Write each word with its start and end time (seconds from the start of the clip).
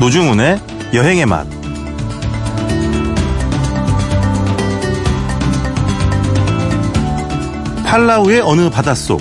노중훈의 0.00 0.58
여행의 0.94 1.26
맛. 1.26 1.46
팔라우의 7.84 8.40
어느 8.40 8.70
바닷속, 8.70 9.20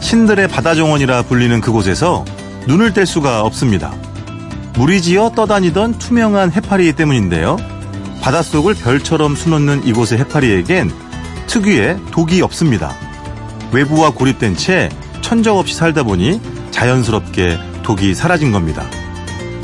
신들의 0.00 0.48
바다 0.48 0.74
정원이라 0.74 1.24
불리는 1.24 1.60
그곳에서 1.60 2.24
눈을 2.66 2.94
뗄 2.94 3.04
수가 3.04 3.42
없습니다. 3.42 3.92
물이 4.78 5.02
지어 5.02 5.28
떠다니던 5.28 5.98
투명한 5.98 6.52
해파리 6.52 6.94
때문인데요. 6.94 7.58
바닷속을 8.22 8.76
별처럼 8.76 9.36
수놓는 9.36 9.86
이곳의 9.86 10.20
해파리에겐 10.20 10.90
특유의 11.48 11.98
독이 12.12 12.40
없습니다. 12.40 12.94
외부와 13.72 14.12
고립된 14.14 14.56
채 14.56 14.88
천적 15.20 15.58
없이 15.58 15.74
살다 15.74 16.02
보니 16.02 16.40
자연스럽게 16.70 17.58
독이 17.82 18.14
사라진 18.14 18.52
겁니다. 18.52 18.86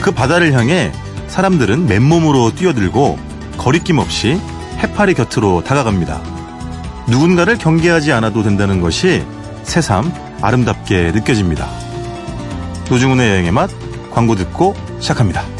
그 0.00 0.10
바다를 0.12 0.52
향해 0.52 0.92
사람들은 1.28 1.86
맨몸으로 1.86 2.54
뛰어들고 2.54 3.18
거리낌 3.56 3.98
없이 3.98 4.40
해파리 4.78 5.14
곁으로 5.14 5.62
다가갑니다. 5.62 6.20
누군가를 7.08 7.58
경계하지 7.58 8.12
않아도 8.12 8.42
된다는 8.42 8.80
것이 8.80 9.24
새삼 9.62 10.12
아름답게 10.40 11.12
느껴집니다. 11.12 11.68
노중훈의 12.88 13.30
여행의 13.30 13.52
맛 13.52 13.70
광고 14.10 14.34
듣고 14.34 14.74
시작합니다. 15.00 15.59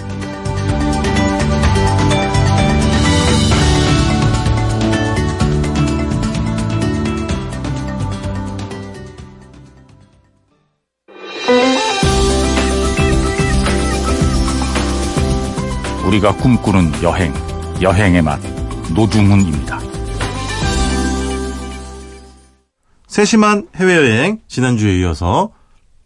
우리가 16.11 16.35
꿈꾸는 16.35 17.05
여행, 17.05 17.33
여행의 17.81 18.23
맛, 18.23 18.41
노중훈입니다. 18.93 19.79
세심한 23.07 23.69
해외여행 23.77 24.41
지난주에 24.49 24.99
이어서 24.99 25.53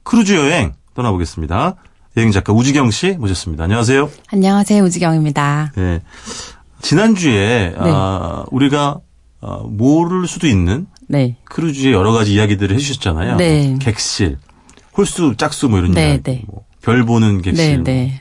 크루즈 0.02 0.34
여행 0.34 0.74
떠나보겠습니다. 0.92 1.76
여행 2.18 2.32
작가 2.32 2.52
우지경 2.52 2.90
씨 2.90 3.12
모셨습니다. 3.12 3.64
안녕하세요. 3.64 4.10
안녕하세요. 4.30 4.84
우지경입니다. 4.84 5.72
네. 5.74 6.02
지난주에 6.82 7.70
네. 7.70 7.74
아, 7.78 8.44
우리가 8.50 9.00
아, 9.40 9.62
모를 9.66 10.26
수도 10.26 10.46
있는 10.46 10.86
네. 11.08 11.38
크루즈의 11.44 11.94
여러 11.94 12.12
가지 12.12 12.34
이야기들을 12.34 12.76
해주셨잖아요. 12.76 13.36
네. 13.36 13.68
뭐 13.68 13.78
객실, 13.78 14.36
홀수, 14.98 15.34
짝수 15.38 15.70
뭐 15.70 15.78
이런 15.78 15.92
네, 15.92 16.08
이야기. 16.08 16.22
네. 16.24 16.42
뭐, 16.46 16.66
별 16.82 17.04
보는 17.04 17.40
객실. 17.40 17.82
네, 17.82 17.92
네. 17.92 18.20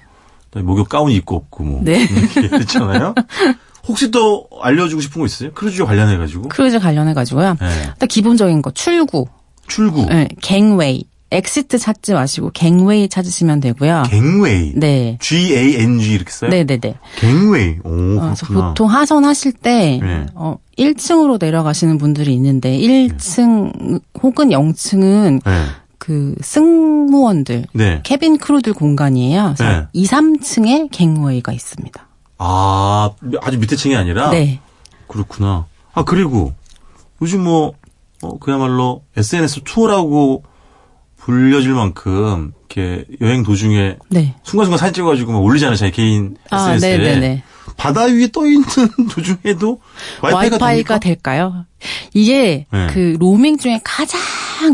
뭐, 0.55 0.63
목욕 0.63 0.89
가운 0.89 1.11
입고 1.11 1.35
벗고 1.35 1.63
뭐. 1.63 1.81
네. 1.83 2.03
이렇게 2.37 2.55
했잖아요. 2.57 3.13
혹시 3.87 4.11
또 4.11 4.47
알려주고 4.61 5.01
싶은 5.01 5.19
거 5.21 5.25
있어요? 5.25 5.51
크루즈 5.53 5.83
관련해 5.85 6.17
가지고. 6.17 6.47
크루즈 6.47 6.79
관련해 6.79 7.13
가지고요. 7.13 7.57
네. 7.59 7.67
일단 7.93 8.07
기본적인 8.07 8.61
거, 8.61 8.71
출구. 8.71 9.25
출구. 9.67 10.05
네, 10.05 10.27
gangway. 10.41 11.05
Exit 11.31 11.79
찾지 11.79 12.13
마시고 12.13 12.51
gangway 12.53 13.09
찾으시면 13.09 13.59
되고요. 13.59 14.03
Gangway. 14.07 14.73
네. 14.75 15.17
G-A-N-G 15.19 16.13
이렇게 16.13 16.31
써요? 16.31 16.51
네 16.51 16.63
네 16.63 16.77
네. 16.77 16.95
Gangway. 17.17 17.77
오, 17.83 17.89
어, 18.19 18.21
그래서 18.21 18.45
그렇구나. 18.45 18.67
보통 18.69 18.87
하선 18.91 19.25
하실 19.25 19.51
때, 19.51 19.99
네. 20.01 20.27
어, 20.35 20.57
1층으로 20.77 21.39
내려가시는 21.43 21.97
분들이 21.97 22.33
있는데, 22.35 22.77
1층 22.77 23.99
혹은 24.21 24.49
0층은 24.49 25.41
네. 25.43 25.65
그 26.03 26.35
승무원들, 26.41 27.67
네. 27.71 28.01
cabin 28.03 28.37
crew들 28.37 28.73
공간이에요. 28.73 29.53
그래서 29.55 29.63
네. 29.63 29.87
2, 29.93 30.05
3층에 30.05 30.89
gangway가 30.91 31.53
있습니다. 31.53 32.07
아, 32.39 33.11
아주 33.41 33.57
밑에 33.57 33.77
층이 33.77 33.95
아니라? 33.95 34.29
네. 34.31 34.59
그렇구나. 35.07 35.65
아, 35.93 36.03
그리고 36.03 36.53
요즘 37.21 37.45
뭐, 37.45 37.71
어, 38.21 38.37
그야말로 38.37 39.03
SNS 39.15 39.61
투어라고 39.63 40.43
불려질 41.15 41.71
만큼 41.71 42.51
이렇게 42.67 43.05
여행 43.21 43.43
도중에 43.43 43.95
네. 44.09 44.35
순간순간 44.43 44.77
사진 44.79 44.95
찍어가지고 44.95 45.31
막 45.31 45.41
올리잖아요. 45.41 45.77
자기 45.77 45.93
개인 45.93 46.35
아, 46.49 46.73
SNS에. 46.73 46.97
네네네. 46.97 47.43
바다 47.77 48.03
위에 48.03 48.27
떠 48.31 48.45
있는 48.45 48.63
도중에도 49.11 49.79
와이파이가, 50.21 50.57
와이파이가? 50.61 50.99
될까요? 50.99 51.65
이게 52.13 52.65
네. 52.71 52.87
그 52.91 53.17
로밍 53.19 53.57
중에 53.57 53.81
가장 53.83 54.19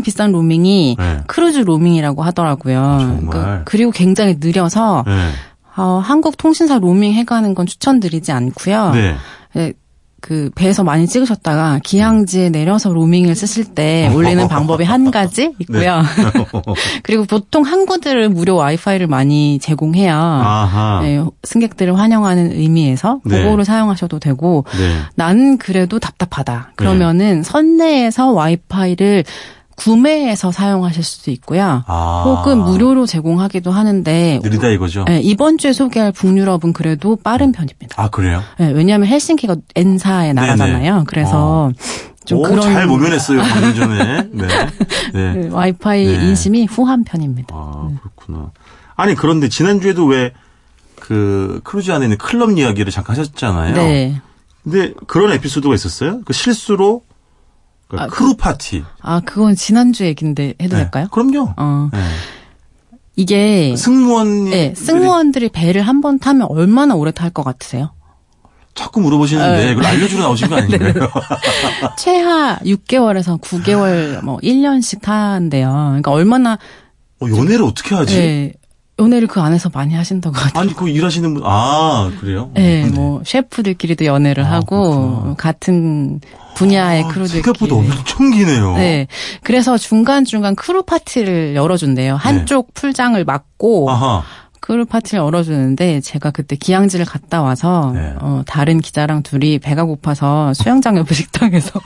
비싼 0.02 0.32
로밍이 0.32 0.96
네. 0.98 1.20
크루즈 1.26 1.58
로밍이라고 1.58 2.22
하더라고요. 2.22 2.98
정말? 3.00 3.62
그, 3.64 3.76
리고 3.76 3.90
굉장히 3.90 4.36
느려서 4.38 5.04
네. 5.06 5.30
어, 5.76 6.00
한국 6.04 6.36
통신사 6.36 6.78
로밍 6.78 7.12
해가는 7.14 7.54
건 7.54 7.66
추천드리지 7.66 8.32
않고요. 8.32 8.92
네. 8.92 9.72
예, 10.20 10.30
그 10.30 10.50
배에서 10.54 10.84
많이 10.84 11.06
찍으셨다가 11.06 11.80
기항지에 11.82 12.50
내려서 12.50 12.92
로밍을 12.92 13.34
쓰실 13.34 13.74
때 13.74 14.10
올리는 14.14 14.46
방법이 14.48 14.84
한 14.84 15.10
가지 15.10 15.54
있고요. 15.58 16.02
그리고 17.02 17.24
보통 17.24 17.62
항구들은 17.64 18.34
무료 18.34 18.56
와이파이를 18.56 19.06
많이 19.06 19.58
제공해요. 19.58 20.14
아하. 20.14 21.00
네, 21.02 21.22
승객들을 21.42 21.98
환영하는 21.98 22.52
의미에서 22.52 23.20
네. 23.24 23.42
그거를 23.42 23.64
사용하셔도 23.64 24.18
되고 24.18 24.64
네. 24.76 24.98
나는 25.14 25.58
그래도 25.58 25.98
답답하다. 25.98 26.72
그러면은 26.76 27.42
선내에서 27.42 28.30
와이파이를 28.32 29.24
구매해서 29.80 30.52
사용하실 30.52 31.02
수도 31.02 31.30
있고요. 31.30 31.82
아. 31.86 32.22
혹은 32.26 32.58
무료로 32.58 33.06
제공하기도 33.06 33.70
하는데 33.70 34.40
느리다 34.42 34.68
이거죠? 34.68 35.04
네, 35.04 35.20
이번 35.22 35.56
주에 35.56 35.72
소개할 35.72 36.12
북유럽은 36.12 36.74
그래도 36.74 37.16
빠른 37.16 37.50
편입니다. 37.50 37.94
아, 37.96 38.10
그래요? 38.10 38.42
네, 38.58 38.72
왜냐하면 38.72 39.08
헬싱키가 39.08 39.56
N사의 39.74 40.34
나라잖아요. 40.34 41.04
그래서 41.06 41.72
좀 42.26 42.40
오, 42.40 42.42
그런 42.42 42.60
잘 42.60 42.86
모면했어요, 42.86 43.40
방금 43.40 43.74
전에. 43.74 44.28
네. 44.32 44.46
네. 45.14 45.32
네, 45.32 45.48
와이파이 45.50 46.06
네. 46.06 46.12
인심이 46.26 46.66
후한 46.66 47.04
편입니다. 47.04 47.54
아, 47.54 47.88
그렇구나. 48.02 48.50
아니, 48.96 49.14
그런데 49.14 49.48
지난 49.48 49.80
주에도 49.80 50.04
왜, 50.04 50.34
그, 51.00 51.62
크루즈 51.64 51.90
안에 51.90 52.04
있는 52.04 52.18
클럽 52.18 52.50
이야기를 52.50 52.92
잠깐 52.92 53.16
하셨잖아요. 53.16 53.74
네. 53.74 54.20
근데 54.62 54.92
그런 55.06 55.32
에피소드가 55.32 55.74
있었어요? 55.74 56.20
그 56.26 56.34
실수로, 56.34 57.02
그 57.90 57.96
아, 57.98 58.06
크루 58.06 58.36
파티. 58.36 58.84
아 59.02 59.20
그건 59.20 59.54
지난주 59.56 60.04
얘기인데 60.04 60.54
해도 60.62 60.76
네. 60.76 60.82
될까요? 60.82 61.08
그럼요. 61.10 61.54
어 61.56 61.90
네. 61.92 61.98
이게 63.16 63.74
승무원이. 63.76 64.50
네, 64.50 64.74
승무원들이 64.76 65.48
배를 65.50 65.82
한 65.82 66.00
번 66.00 66.18
타면 66.18 66.46
얼마나 66.48 66.94
오래 66.94 67.10
탈 67.10 67.30
것 67.30 67.42
같으세요? 67.42 67.92
자꾸 68.74 69.00
물어보시는데, 69.00 69.64
네. 69.66 69.74
그걸 69.74 69.90
알려주러 69.90 70.22
나오신 70.22 70.48
거 70.48 70.56
아닌가요? 70.62 70.94
최하 71.98 72.58
6개월에서 72.60 73.38
9개월 73.40 74.22
뭐 74.24 74.38
1년씩 74.38 75.02
타는데요. 75.02 75.68
그러니까 75.88 76.12
얼마나 76.12 76.58
어, 77.20 77.26
연애를 77.28 77.64
어떻게 77.64 77.94
하지? 77.94 78.16
예, 78.16 78.52
연애를 79.00 79.26
그 79.28 79.40
안에서 79.40 79.70
많이 79.72 79.94
하신다고 79.94 80.36
하더라고요. 80.36 80.60
아니, 80.60 80.74
그 80.74 80.88
일하시는 80.88 81.34
분, 81.34 81.42
아, 81.46 82.10
그래요? 82.20 82.50
네, 82.54 82.84
뭐 82.86 83.22
셰프들끼리도 83.24 84.04
연애를 84.04 84.44
아, 84.44 84.52
하고 84.52 85.10
그렇구나. 85.10 85.34
같은 85.36 86.20
분야의 86.54 87.04
아, 87.04 87.08
crew들끼리. 87.08 87.42
생각보다 87.42 87.74
엄청 87.76 88.30
기네요. 88.30 88.76
네. 88.76 89.06
그래서 89.42 89.78
중간중간 89.78 90.54
크루 90.54 90.82
파티를 90.82 91.54
열어준대요. 91.56 92.16
한쪽 92.16 92.74
풀장을 92.74 93.22
막고 93.24 93.86
네. 93.88 93.92
아하. 93.92 94.22
크루 94.62 94.84
파티를 94.84 95.24
열어주는데 95.24 96.02
제가 96.02 96.30
그때 96.30 96.54
기항지를 96.54 97.06
갔다 97.06 97.40
와서 97.42 97.92
네. 97.94 98.12
어, 98.20 98.42
다른 98.46 98.78
기자랑 98.80 99.22
둘이 99.22 99.58
배가 99.58 99.84
고파서 99.84 100.52
수영장 100.52 100.98
옆에 100.98 101.14
식당에서 101.16 101.80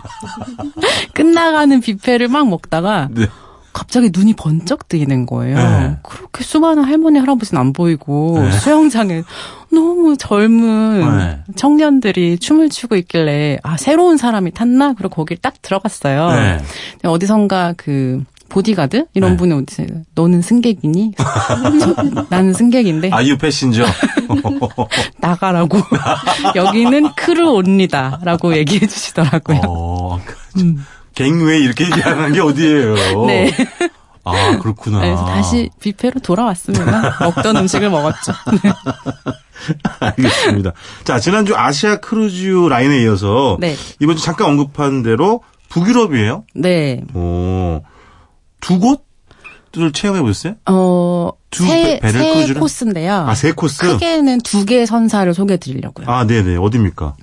끝나가는 1.15 1.81
뷔페를 1.81 2.29
막 2.29 2.49
먹다가 2.49 3.09
네. 3.13 3.27
갑자기 3.75 4.11
눈이 4.11 4.33
번쩍 4.35 4.89
뜨이는 4.89 5.27
거예요. 5.27 5.57
네. 5.57 5.97
그렇게 6.03 6.43
수많은 6.43 6.85
할머니 6.85 7.19
할아버지는 7.19 7.61
안 7.61 7.73
보이고 7.75 8.39
네. 8.41 8.51
수영장에 8.53 9.23
너무 9.71 10.17
젊은 10.17 11.19
네. 11.19 11.41
청년들이 11.57 12.39
춤을 12.39 12.71
추고 12.71 12.97
있길래 12.97 13.59
아 13.63 13.77
새로운 13.77 14.17
사람이 14.17 14.53
탔나? 14.53 14.95
그리고 14.95 15.17
거길 15.17 15.37
딱 15.39 15.61
들어갔어요. 15.61 16.31
네. 16.31 16.59
어디선가 17.03 17.75
그 17.77 18.23
보디가드 18.49 19.07
이런 19.15 19.33
네. 19.33 19.37
분이 19.39 19.53
어디 19.53 19.85
너는 20.15 20.41
승객이니? 20.41 21.13
저- 21.81 21.95
나는 22.31 22.53
승객인데 22.53 23.11
Are 23.11 23.37
you 23.37 23.48
passenger. 23.48 23.85
나가라고 25.19 25.79
여기는 26.55 27.13
crew 27.17 27.51
only다라고 27.53 28.57
얘기해 28.57 28.87
주시더라고요. 28.87 29.61
어, 29.67 30.21
갱왜 31.15 31.59
이렇게 31.59 31.85
얘기하는 31.85 32.33
게 32.33 32.41
어디예요? 32.41 32.95
음. 33.23 33.27
네. 33.29 33.51
아, 34.25 34.59
그렇구나. 34.59 35.01
그래서 35.01 35.25
다시 35.27 35.71
뷔페로 35.81 36.21
돌아왔습니다. 36.21 37.19
먹던 37.21 37.57
음식을 37.59 37.91
먹었죠. 37.91 38.33
알겠습니다. 40.01 40.73
자, 41.05 41.19
지난주 41.21 41.55
아시아 41.57 41.97
크루즈 41.97 42.49
라인에 42.69 43.03
이어서 43.03 43.57
네. 43.61 43.77
이번 44.01 44.17
주 44.17 44.25
잠깐 44.25 44.49
언급한 44.49 45.03
대로 45.03 45.43
북유럽이에요. 45.69 46.45
네. 46.55 47.03
오, 47.15 47.83
두 48.61 48.79
곳? 48.79 49.05
것들을 49.75 49.93
체험해 49.93 50.21
보셨어요? 50.23 50.55
어, 50.71 51.31
두 51.51 51.65
세, 51.67 51.99
배- 52.01 52.13
세 52.13 52.33
크루즈를? 52.33 52.61
코스인데요. 52.61 53.13
아, 53.29 53.35
세 53.35 53.51
코스? 53.51 53.81
크게는 53.83 54.41
두 54.43 54.65
개의 54.65 54.87
선사를 54.87 55.35
소개해 55.35 55.57
드리려고요. 55.59 56.07
아, 56.09 56.25
네네. 56.27 56.57
어딥니까? 56.59 57.17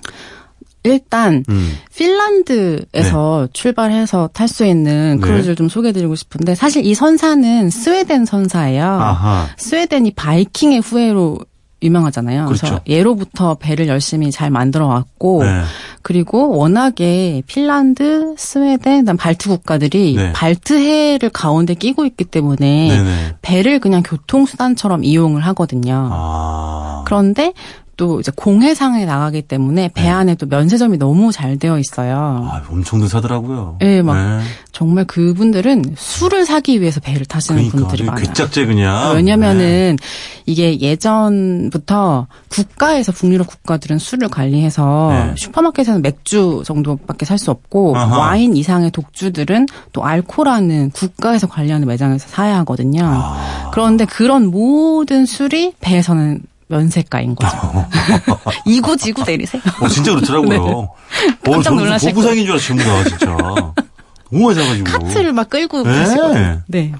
일단 0.84 1.44
음. 1.48 1.78
핀란드에서 1.94 3.48
출발해서 3.52 4.30
탈 4.32 4.48
수 4.48 4.66
있는 4.66 5.20
네. 5.20 5.26
크루즈를 5.26 5.56
좀 5.56 5.68
소개해 5.68 5.92
드리고 5.92 6.14
싶은데 6.14 6.54
사실 6.54 6.84
이 6.84 6.94
선사는 6.94 7.70
스웨덴 7.70 8.24
선사예요. 8.24 8.84
아하. 8.84 9.46
스웨덴이 9.56 10.12
바이킹의 10.12 10.80
후예로 10.80 11.38
유명하잖아요. 11.82 12.48
래서 12.48 12.66
그렇죠. 12.66 12.82
예로부터 12.86 13.54
배를 13.54 13.88
열심히 13.88 14.30
잘 14.30 14.50
만들어 14.50 14.86
왔고 14.86 15.42
네. 15.44 15.62
그리고 16.02 16.56
워낙에 16.56 17.42
핀란드, 17.46 18.34
스웨덴, 18.38 19.00
그다음 19.00 19.16
발트 19.16 19.48
국가들이 19.48 20.14
네. 20.16 20.32
발트해를 20.32 21.30
가운데 21.30 21.74
끼고 21.74 22.04
있기 22.06 22.24
때문에 22.24 22.88
네네. 22.88 23.36
배를 23.42 23.80
그냥 23.80 24.02
교통수단처럼 24.04 25.04
이용을 25.04 25.44
하거든요. 25.46 26.08
아. 26.12 27.02
그런데 27.04 27.52
또 27.96 28.20
이제 28.20 28.32
공해상에 28.34 29.04
나가기 29.04 29.42
때문에 29.42 29.90
배 29.94 30.02
네. 30.02 30.08
안에 30.08 30.34
또 30.36 30.46
면세점이 30.46 30.96
너무 30.98 31.30
잘 31.30 31.58
되어 31.58 31.78
있어요. 31.78 32.48
아, 32.50 32.62
엄청들 32.70 33.08
사더라고요. 33.08 33.76
예, 33.82 34.00
막 34.02 34.40
정말 34.72 35.04
그분들은 35.04 35.94
술을 35.96 36.46
사기 36.46 36.80
위해서 36.80 37.00
배를 37.00 37.26
타시는 37.26 37.68
그러니까 37.68 37.78
분들이 37.78 38.04
많아요. 38.04 38.24
괴짝제 38.24 38.64
그냥. 38.66 39.14
왜냐면은 39.14 39.96
이게 40.46 40.80
예전부터 40.80 42.26
국가에서 42.48 43.12
북유럽 43.12 43.46
국가들은 43.46 43.98
술을 43.98 44.28
관리해서 44.28 45.08
네. 45.10 45.34
슈퍼마켓에서는 45.36 46.02
맥주 46.02 46.62
정도밖에 46.64 47.26
살 47.26 47.38
수 47.42 47.50
없고 47.50 47.96
아하. 47.96 48.18
와인 48.18 48.56
이상의 48.56 48.92
독주들은 48.92 49.66
또 49.92 50.04
알코라는 50.04 50.90
국가에서 50.92 51.48
관리하는 51.48 51.88
매장에서 51.88 52.28
사야 52.28 52.58
하거든요. 52.58 53.00
아. 53.04 53.70
그런데 53.72 54.04
그런 54.04 54.46
모든 54.46 55.26
술이 55.26 55.72
배에서는 55.80 56.40
면세가인 56.72 57.34
거죠. 57.36 57.56
이구지구 58.66 59.24
내리세요. 59.24 59.62
어, 59.80 59.88
진짜 59.88 60.14
그렇더라고요. 60.14 60.60
어, 60.60 60.94
깜짝 61.44 61.74
놀라실 61.76 62.12
보부상인 62.14 62.44
줄 62.44 62.52
알았어요, 62.52 62.66
전부 62.68 62.84
다, 62.84 63.04
진짜. 63.04 63.26
너무 64.32 64.46
많이 64.46 64.54
사가지고. 64.54 64.84
카트를 64.90 65.32
막 65.34 65.50
끌고 65.50 65.82
네. 65.82 65.92
가시거든요. 65.92 66.62
네. 66.66 66.92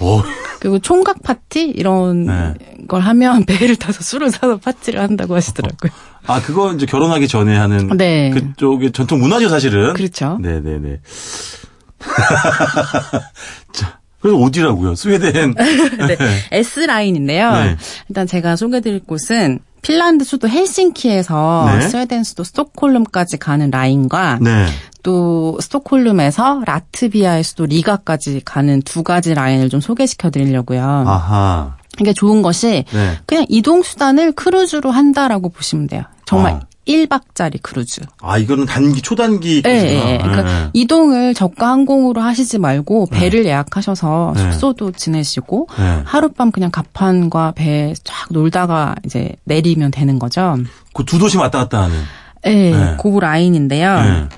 어, 0.00 0.22
그리고 0.58 0.78
총각 0.78 1.22
파티 1.22 1.64
이런 1.68 2.24
네. 2.26 2.54
걸 2.88 3.02
하면 3.02 3.44
배를 3.44 3.76
타서 3.76 4.02
술을 4.02 4.30
사서 4.30 4.56
파티를 4.56 5.00
한다고 5.00 5.36
하시더라고요. 5.36 5.92
아, 6.26 6.40
그거 6.40 6.72
이제 6.72 6.86
결혼하기 6.86 7.28
전에 7.28 7.56
하는. 7.56 7.88
네. 7.96 8.30
그쪽의 8.30 8.92
전통 8.92 9.20
문화죠, 9.20 9.48
사실은. 9.50 9.92
그렇죠. 9.94 10.38
네네네. 10.40 11.00
자, 13.72 14.00
그래서 14.20 14.38
어디라고요? 14.38 14.94
스웨덴. 14.94 15.54
네. 15.54 16.16
S 16.52 16.80
라인인데요. 16.80 17.52
네. 17.52 17.76
일단 18.08 18.26
제가 18.26 18.56
소개드릴 18.56 19.00
곳은 19.00 19.60
핀란드 19.82 20.24
수도 20.24 20.48
헬싱키에서 20.48 21.70
네. 21.78 21.88
스웨덴 21.88 22.24
수도 22.24 22.42
스톡홀름까지 22.44 23.36
가는 23.36 23.70
라인과 23.70 24.38
네. 24.40 24.66
또 25.02 25.58
스톡홀름에서 25.60 26.62
라트비아의 26.66 27.44
수도 27.44 27.64
리가까지 27.66 28.42
가는 28.44 28.82
두 28.82 29.02
가지 29.02 29.34
라인을 29.34 29.68
좀 29.68 29.80
소개시켜 29.80 30.30
드리려고요. 30.30 30.82
아하. 30.82 31.76
이게 32.00 32.12
좋은 32.12 32.42
것이 32.42 32.84
네. 32.92 33.18
그냥 33.26 33.46
이동 33.48 33.82
수단을 33.82 34.32
크루즈로 34.32 34.90
한다라고 34.90 35.48
보시면 35.48 35.86
돼요. 35.86 36.02
정말 36.26 36.52
아. 36.54 36.60
1박짜리 36.88 37.60
크루즈. 37.62 38.00
아, 38.22 38.38
이거는 38.38 38.64
단기, 38.66 39.02
초단기. 39.02 39.62
예, 39.66 39.70
예. 39.70 40.18
그러니까 40.22 40.42
네. 40.42 40.70
이동을 40.72 41.34
저가 41.34 41.68
항공으로 41.68 42.20
하시지 42.20 42.58
말고 42.58 43.06
배를 43.06 43.44
예약하셔서 43.44 44.32
네. 44.34 44.42
숙소도 44.42 44.92
지내시고 44.92 45.68
네. 45.78 46.02
하룻밤 46.04 46.50
그냥 46.50 46.70
갑판과 46.70 47.52
배에 47.52 47.94
쫙 48.04 48.28
놀다가 48.30 48.94
이제 49.04 49.34
내리면 49.44 49.90
되는 49.90 50.18
거죠. 50.18 50.56
그 50.94 51.04
두 51.04 51.18
도시 51.18 51.36
왔다 51.36 51.58
갔다 51.58 51.82
하는. 51.82 51.96
예, 52.46 52.70
네. 52.70 52.96
그 53.00 53.08
라인인데요. 53.18 54.00
네. 54.02 54.28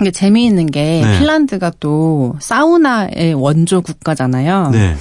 이게 0.00 0.10
재미있는 0.10 0.66
게 0.66 1.02
네. 1.04 1.18
핀란드가 1.18 1.72
또 1.80 2.36
사우나의 2.38 3.34
원조 3.34 3.82
국가잖아요. 3.82 4.70
네. 4.70 4.96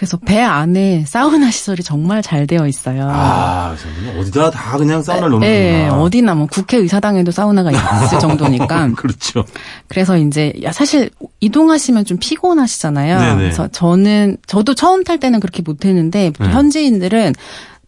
그래서 0.00 0.16
배 0.16 0.40
안에 0.40 1.04
사우나 1.06 1.50
시설이 1.50 1.82
정말 1.82 2.22
잘 2.22 2.46
되어 2.46 2.66
있어요. 2.66 3.06
아, 3.12 3.76
어디다 4.18 4.50
다 4.50 4.78
그냥 4.78 5.02
사우나를 5.02 5.28
넣는 5.32 5.46
예, 5.46 5.82
거구나. 5.90 6.02
어디나 6.02 6.34
뭐 6.34 6.46
국회의사당에도 6.46 7.30
사우나가 7.30 7.70
있을 7.70 8.16
정도니까. 8.18 8.92
그렇죠. 8.96 9.44
그래서 9.88 10.16
이제 10.16 10.54
야 10.62 10.72
사실 10.72 11.10
이동하시면 11.40 12.06
좀 12.06 12.16
피곤하시잖아요. 12.18 13.18
네네. 13.18 13.36
그래서 13.36 13.68
저는 13.68 14.38
저도 14.46 14.72
처음 14.74 15.04
탈 15.04 15.20
때는 15.20 15.38
그렇게 15.38 15.60
못했는데 15.60 16.32
네. 16.38 16.48
현지인들은 16.48 17.34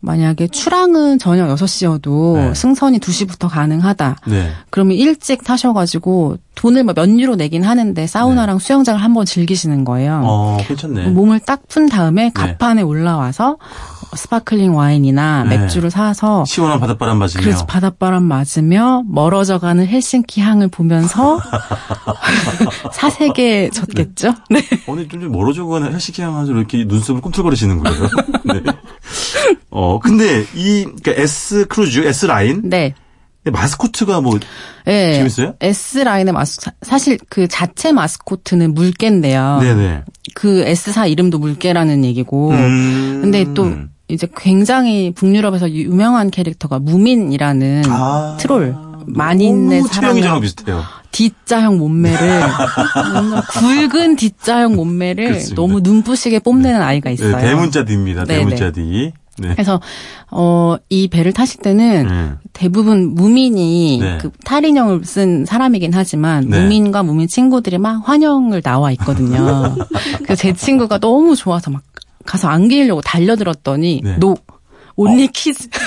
만약에 0.05 0.49
출항은 0.49 1.19
저녁 1.21 1.49
6시여도 1.55 2.35
네. 2.35 2.55
승선이 2.55 2.99
2시부터 2.99 3.49
가능하다. 3.49 4.17
네. 4.27 4.51
그러면 4.71 4.97
일찍 4.97 5.45
타셔가지고 5.45 6.39
돈을 6.57 6.83
뭐몇 6.85 7.09
유로 7.21 7.37
내긴 7.37 7.63
하는데 7.63 8.07
사우나랑 8.07 8.59
수영장을 8.59 9.01
한번 9.01 9.25
즐기시는 9.25 9.85
거예요. 9.85 10.19
네. 10.21 10.27
어, 10.29 10.59
괜찮네. 10.67 11.07
몸을 11.11 11.41
딱 11.41 11.63
푼 11.69 11.89
다음에 11.89 12.31
갑판에 12.35 12.83
올라와서 12.83 13.57
스파클링 14.15 14.77
와인이나 14.77 15.45
네. 15.45 15.57
맥주를 15.57 15.91
사서 15.91 16.45
시원한 16.45 16.81
바닷바람 16.81 17.17
맞으며. 17.19 17.43
그래서 17.43 17.65
바닷바람 17.65 18.25
맞으며 18.25 19.05
멀어져가는 19.07 19.87
헬싱키 19.87 20.41
항을 20.43 20.69
보면서 20.69 21.39
사색에 22.93 23.71
젖겠죠. 23.71 24.35
네. 24.51 24.63
오늘 24.87 25.09
좀 25.09 25.31
멀어지거라 25.33 25.87
헬싱키 25.87 26.21
하면서 26.23 26.53
이렇게 26.53 26.85
눈썹을 26.85 27.21
꿈틀거리시는 27.23 27.79
거예요. 27.79 28.09
네. 28.45 28.61
어, 29.71 29.99
근데 29.99 30.45
이, 30.55 30.85
그러니까 30.85 31.13
S 31.17 31.67
크루즈, 31.69 32.01
S 32.01 32.27
라인? 32.27 32.63
네. 32.65 32.95
마스코트가 33.45 34.21
뭐, 34.21 34.39
네. 34.85 35.15
재밌어요? 35.15 35.55
S 35.61 35.99
라인의 35.99 36.33
마스 36.33 36.61
사실 36.83 37.19
그 37.29 37.49
자체 37.49 37.91
마스코트는 37.91 38.73
물개인데요. 38.75 39.59
네네. 39.61 40.03
그 40.35 40.61
S사 40.61 41.07
이름도 41.07 41.39
물개라는 41.39 42.05
얘기고. 42.05 42.51
음. 42.51 43.19
근데 43.21 43.45
또 43.55 43.73
이제 44.09 44.29
굉장히 44.37 45.13
북유럽에서 45.13 45.71
유명한 45.71 46.31
캐릭터가 46.31 46.79
무민이라는 46.79 47.83
아, 47.89 48.37
트롤 48.39 48.77
만인의 49.07 49.81
너무 49.81 49.89
체형이 49.89 49.91
저랑 49.91 50.23
상당히 50.23 50.41
비슷해요. 50.43 50.83
D자형 51.11 51.79
몸매를 51.79 52.43
굵은 53.51 54.17
D자형 54.17 54.77
몸매를 54.77 55.27
그렇습니다. 55.27 55.55
너무 55.61 55.81
눈부시게 55.81 56.39
뽐내는 56.39 56.81
아이가 56.81 57.11
있어요. 57.11 57.37
네, 57.37 57.43
대문자 57.43 57.85
D입니다. 57.85 58.25
네네. 58.25 58.39
대문자 58.39 58.71
D. 58.71 59.13
네. 59.39 59.53
그래서 59.53 59.81
어 60.31 60.77
이 60.89 61.09
배를 61.09 61.33
타실 61.33 61.61
때는 61.61 62.07
네. 62.07 62.33
대부분 62.53 63.15
무민이 63.15 63.99
네. 64.01 64.19
그 64.21 64.31
탈인형을 64.45 65.05
쓴 65.05 65.45
사람이긴 65.47 65.93
하지만 65.95 66.49
네. 66.49 66.61
무민과 66.61 67.03
무민 67.03 67.29
친구들이 67.29 67.79
막 67.79 68.07
환영을 68.07 68.61
나와 68.63 68.91
있거든요. 68.93 69.75
그래서 70.25 70.35
제 70.37 70.53
친구가 70.53 70.99
너무 70.99 71.35
좋아서 71.35 71.71
막 71.71 71.83
가서 72.27 72.49
안기려고 72.49 73.01
달려들었더니 73.01 74.01
네. 74.05 74.17
No 74.19 74.37
only 74.97 75.29
kids 75.29 75.69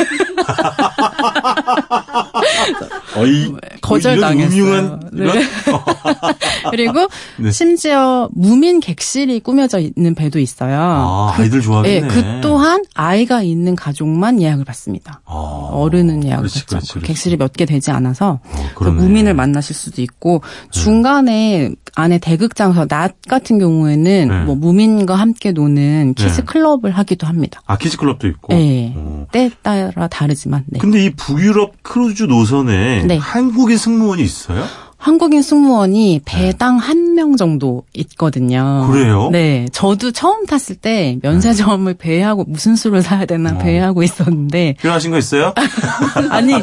어이, 3.18 3.54
거절당했어요. 3.82 4.58
이런 4.66 4.68
유명한, 4.68 5.00
네. 5.14 5.26
그리고 6.72 7.08
네. 7.40 7.52
심지어 7.52 8.30
무민 8.34 8.80
객실이 8.80 9.40
꾸며져 9.40 9.80
있는 9.80 10.16
배도 10.16 10.40
있어요. 10.40 10.78
아, 10.80 11.34
그, 11.36 11.44
아이들 11.44 11.62
좋아하겠네. 11.62 11.96
예, 11.96 12.02
그 12.08 12.24
또한 12.42 12.84
아이가 12.94 13.42
있는 13.42 13.76
가족만 13.76 14.42
예약을 14.42 14.66
받습니다. 14.66 15.22
아, 15.26 15.34
어른은 15.72 16.24
예약을 16.26 16.42
그렇지, 16.50 16.66
받지 16.66 16.94
않고. 16.96 17.06
객실이 17.06 17.38
몇 17.38 17.56
개 17.56 17.64
되지 17.66 17.90
않아서 17.92 18.42
어, 18.44 18.70
그. 18.76 18.84
무민을 18.84 19.34
만나실 19.34 19.74
수도 19.76 20.02
있고 20.02 20.42
중간에 20.72 21.72
안에 21.96 22.18
대극장에서 22.18 22.86
낮 22.88 23.16
같은 23.30 23.60
경우에는 23.60 24.28
네. 24.28 24.44
뭐 24.44 24.56
무민과 24.56 25.16
함께 25.16 25.54
노는 25.54 26.16
키즈 26.16 26.42
네. 26.42 26.44
클럽을 26.44 26.92
하기도 26.92 27.28
합니다. 27.28 27.62
아, 27.66 27.78
키즈 27.78 27.96
클럽도 27.96 28.28
있고. 28.28 28.54
네. 28.54 28.94
어. 29.06 29.28
때에 29.32 29.50
따라 29.62 30.08
다르지만 30.08 30.64
네. 30.68 30.80
근데 30.80 31.04
이 31.06 31.10
북유럽 31.12 31.84
크루즈 31.84 32.24
노선에 32.24 33.04
네. 33.04 33.18
한국인 33.18 33.78
승무원이 33.78 34.24
있어요? 34.24 34.64
한국인 34.98 35.42
승무원이 35.44 36.22
배당 36.26 36.78
한 36.78 37.06
명 37.16 37.38
정도 37.38 37.84
있거든요. 37.94 38.90
그래요? 38.92 39.30
네. 39.32 39.68
저도 39.72 40.12
처음 40.12 40.46
탔을 40.46 40.76
때 40.76 41.18
면세점을 41.22 41.94
배회하고 41.94 42.44
무슨 42.46 42.76
술을 42.76 43.02
사야 43.02 43.26
되나 43.26 43.52
어. 43.54 43.58
배회하고 43.58 44.04
있었는데 44.04 44.76
필요하신 44.80 45.12
거 45.12 45.18
있어요? 45.18 45.54
아니 46.30 46.54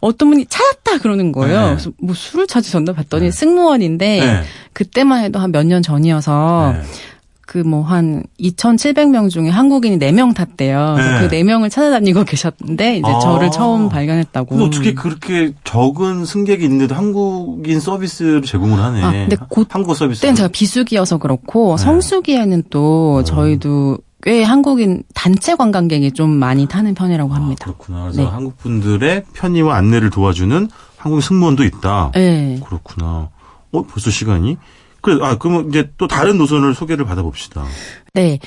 어떤 0.00 0.30
분이 0.30 0.46
찾았다 0.48 0.98
그러는 1.02 1.32
거예요. 1.32 1.60
네. 1.60 1.66
그래서 1.72 1.90
뭐 2.00 2.14
술을 2.14 2.46
찾으셨나 2.46 2.92
봤더니 2.94 3.30
승무원인데 3.32 4.20
네. 4.20 4.42
그때만 4.72 5.22
해도 5.24 5.38
한 5.38 5.50
몇 5.52 5.64
년 5.66 5.82
전이어서 5.82 6.74
네. 6.76 6.82
그 7.46 7.58
뭐 7.64 7.82
한 7.82 8.22
2,700명 8.40 9.28
중에 9.30 9.48
한국인이 9.50 9.98
4명 9.98 10.34
탔대요. 10.34 10.94
네. 10.96 11.20
그 11.20 11.28
4명을 11.28 11.70
찾아다니고 11.70 12.24
계셨는데 12.24 12.98
이제 12.98 13.08
아. 13.10 13.18
저를 13.18 13.50
처음 13.50 13.88
발견했다고. 13.88 14.62
어떻게 14.62 14.94
그렇게 14.94 15.52
적은 15.64 16.24
승객이 16.24 16.64
있는데도 16.64 16.94
한국인 16.94 17.80
서비스를 17.80 18.42
제공을 18.42 18.78
하네. 18.82 19.02
아, 19.02 19.10
근데 19.12 19.36
그 19.50 19.64
한국 19.68 19.94
서비스. 19.94 20.20
그때는 20.20 20.34
제가 20.36 20.48
비수기여서 20.48 21.18
그렇고 21.18 21.76
네. 21.76 21.84
성수기에는 21.84 22.64
또 22.70 23.22
저희도 23.24 23.98
꽤 24.22 24.42
한국인 24.42 25.02
단체 25.14 25.54
관광객이 25.54 26.12
좀 26.12 26.30
많이 26.30 26.66
타는 26.66 26.94
편이라고 26.94 27.34
합니다. 27.34 27.64
그렇구나. 27.64 28.02
그래서 28.04 28.22
네. 28.22 28.26
한국 28.26 28.56
분들의 28.56 29.24
편의와 29.34 29.76
안내를 29.76 30.08
도와주는 30.08 30.68
한국 30.96 31.20
승무원도 31.20 31.64
있다. 31.64 32.12
네. 32.14 32.58
그렇구나. 32.64 33.28
어, 33.72 33.82
벌써 33.82 34.10
시간이? 34.10 34.56
그래, 35.04 35.18
아, 35.24 35.36
그러면 35.38 35.68
이제 35.68 35.90
또 35.98 36.08
다른 36.08 36.38
노선을 36.38 36.74
소개를 36.74 37.04
받아봅시다. 37.04 37.64
네. 38.14 38.38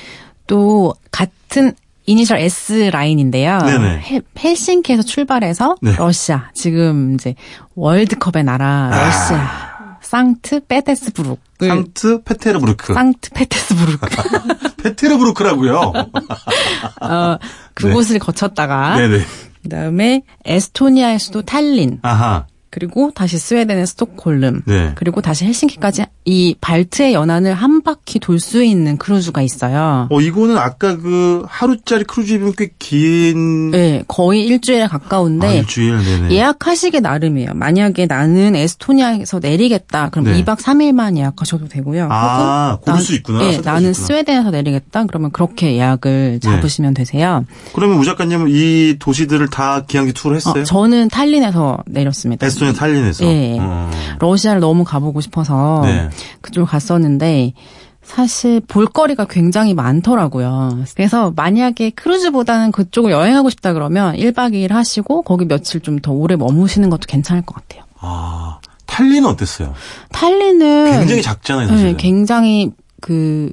또 0.46 0.94
같은 1.10 1.72
이니셜 2.06 2.38
S 2.38 2.90
라인인데요. 2.92 3.58
네네. 3.58 4.00
헬- 4.00 4.22
헬싱키에서 4.42 5.02
출발해서 5.02 5.76
네. 5.82 5.94
러시아 5.96 6.50
지금 6.54 7.14
이제 7.14 7.34
월드컵의 7.74 8.44
나라 8.44 8.90
러시아 8.90 9.98
상트 10.00 10.60
페테스부르크 10.66 11.66
상트 11.66 12.22
페테르부르크. 12.22 12.94
상트 12.94 13.30
페테스부르크 13.30 14.08
페테르부르크라고요. 14.82 15.92
어, 17.02 17.38
그곳을 17.74 18.18
거쳤다가 18.18 18.96
네네. 18.96 19.20
그다음에 19.64 20.22
에스토니아의 20.46 21.18
수도 21.18 21.42
탈린 21.42 21.98
아하. 22.02 22.46
그리고 22.70 23.10
다시 23.14 23.38
스웨덴의 23.38 23.86
스톡홀름 23.86 24.62
네. 24.66 24.92
그리고 24.94 25.20
다시 25.20 25.44
헬싱키까지 25.46 26.04
이 26.24 26.54
발트의 26.60 27.14
연안을 27.14 27.54
한 27.54 27.82
바퀴 27.82 28.18
돌 28.18 28.38
수 28.38 28.62
있는 28.62 28.96
크루즈가 28.98 29.42
있어요. 29.42 30.06
어, 30.10 30.20
이거는 30.20 30.56
아까 30.58 30.96
그 30.96 31.42
하루짜리 31.48 32.04
크루즈이면 32.04 32.52
꽤 32.56 32.70
긴. 32.78 33.70
네, 33.72 34.04
거의 34.06 34.46
일주일에 34.46 34.86
가까운데 34.86 35.46
아, 35.46 35.52
일주일, 35.54 35.98
네네. 35.98 36.30
예약하시기 36.34 37.00
나름이에요. 37.00 37.54
만약에 37.54 38.06
나는 38.06 38.54
에스토니아에서 38.54 39.40
내리겠다. 39.40 40.10
그럼 40.10 40.26
네. 40.26 40.42
2박 40.42 40.58
3일만 40.58 41.16
예약하셔도 41.16 41.68
되고요. 41.68 42.08
아, 42.10 42.78
고를 42.80 43.00
수 43.00 43.14
있구나. 43.14 43.38
네, 43.40 43.60
나는 43.64 43.92
수 43.92 44.02
있구나. 44.02 44.06
스웨덴에서 44.06 44.50
내리겠다. 44.50 45.04
그러면 45.06 45.30
그렇게 45.32 45.74
예약을 45.74 46.38
잡으시면 46.40 46.94
되세요. 46.94 47.44
그러면 47.74 47.98
우 47.98 48.04
작가님은 48.04 48.46
이 48.50 48.96
도시들을 48.98 49.48
다 49.48 49.84
기항기 49.86 50.12
투어를 50.12 50.36
했어요? 50.36 50.62
어, 50.62 50.64
저는 50.64 51.08
탈린에서 51.08 51.78
내렸습니다. 51.86 52.46
에스 52.46 52.57
토니아 52.58 52.72
탈린에서. 52.74 53.24
네. 53.24 53.56
어. 53.60 53.90
러시아를 54.20 54.60
너무 54.60 54.84
가보고 54.84 55.20
싶어서 55.20 55.82
네. 55.84 56.08
그쪽을 56.40 56.66
갔었는데 56.66 57.52
사실 58.02 58.60
볼거리가 58.60 59.26
굉장히 59.26 59.74
많더라고요. 59.74 60.82
그래서 60.96 61.30
만약에 61.36 61.90
크루즈보다는 61.90 62.72
그쪽을 62.72 63.10
여행하고 63.10 63.50
싶다 63.50 63.74
그러면 63.74 64.14
1박 64.16 64.52
2일 64.54 64.70
하시고 64.70 65.22
거기 65.22 65.44
며칠 65.44 65.80
좀 65.80 65.98
더 66.00 66.12
오래 66.12 66.36
머무시는 66.36 66.88
것도 66.90 67.02
괜찮을 67.06 67.42
것 67.42 67.54
같아요. 67.56 67.82
아, 68.00 68.60
탈린은 68.86 69.26
어땠어요? 69.28 69.74
탈린은 70.12 70.92
굉장히 71.00 71.20
작잖아요, 71.22 71.66
네, 71.66 71.72
사실은. 71.72 71.96
굉장히 71.98 72.70
그 73.00 73.52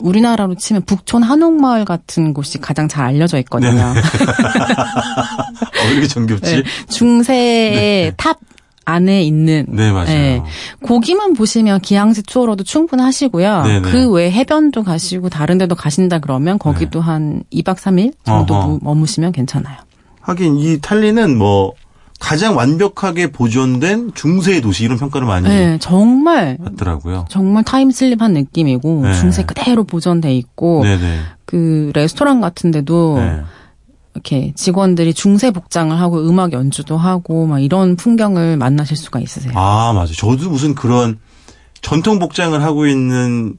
우리나라로 0.00 0.54
치면 0.54 0.82
북촌 0.82 1.22
한옥마을 1.22 1.84
같은 1.84 2.32
곳이 2.34 2.58
가장 2.58 2.86
잘 2.88 3.04
알려져 3.06 3.38
있거든요. 3.40 3.72
네. 3.72 4.00
어, 4.00 5.86
왜 5.86 5.92
이렇게 5.92 6.06
정겹지? 6.08 6.56
네, 6.56 6.62
중세의 6.88 8.14
탑 8.16 8.38
안에 8.84 9.22
있는 9.22 9.66
네, 9.68 9.92
맞아요. 9.92 10.06
네. 10.06 10.42
거기만 10.86 11.34
보시면 11.34 11.80
기항지 11.80 12.22
투어로도 12.22 12.64
충분하시고요. 12.64 13.62
네네. 13.64 13.90
그외 13.90 14.30
해변도 14.30 14.82
가시고 14.82 15.28
다른 15.28 15.58
데도 15.58 15.74
가신다 15.74 16.20
그러면 16.20 16.58
거기도 16.58 17.00
한 17.02 17.42
2박 17.52 17.76
3일 17.76 18.14
정도 18.24 18.54
네. 18.54 18.58
어허. 18.60 18.68
무- 18.68 18.78
머무시면 18.82 19.32
괜찮아요. 19.32 19.76
하긴 20.22 20.56
이 20.58 20.78
탈린은 20.80 21.36
뭐 21.36 21.74
가장 22.18 22.56
완벽하게 22.56 23.30
보존된 23.30 24.12
중세의 24.14 24.60
도시 24.60 24.84
이런 24.84 24.98
평가를 24.98 25.26
많이 25.26 25.48
네, 25.48 25.78
정말 25.80 26.58
받더라고요. 26.62 27.26
정말 27.28 27.62
타임슬립한 27.64 28.32
느낌이고 28.32 29.02
네. 29.04 29.14
중세 29.14 29.44
그대로 29.44 29.84
보존돼 29.84 30.34
있고 30.36 30.82
네네. 30.82 31.20
그 31.44 31.90
레스토랑 31.94 32.40
같은 32.40 32.70
데도 32.70 33.18
네. 33.18 33.42
이렇게 34.14 34.52
직원들이 34.56 35.14
중세 35.14 35.52
복장을 35.52 35.96
하고 35.98 36.18
음악 36.28 36.52
연주도 36.52 36.96
하고 36.96 37.46
막 37.46 37.60
이런 37.60 37.94
풍경을 37.94 38.56
만나실 38.56 38.96
수가 38.96 39.20
있으세요. 39.20 39.52
아, 39.54 39.92
맞아요. 39.94 40.12
저도 40.12 40.50
무슨 40.50 40.74
그런 40.74 41.18
전통 41.82 42.18
복장을 42.18 42.60
하고 42.60 42.86
있는 42.86 43.54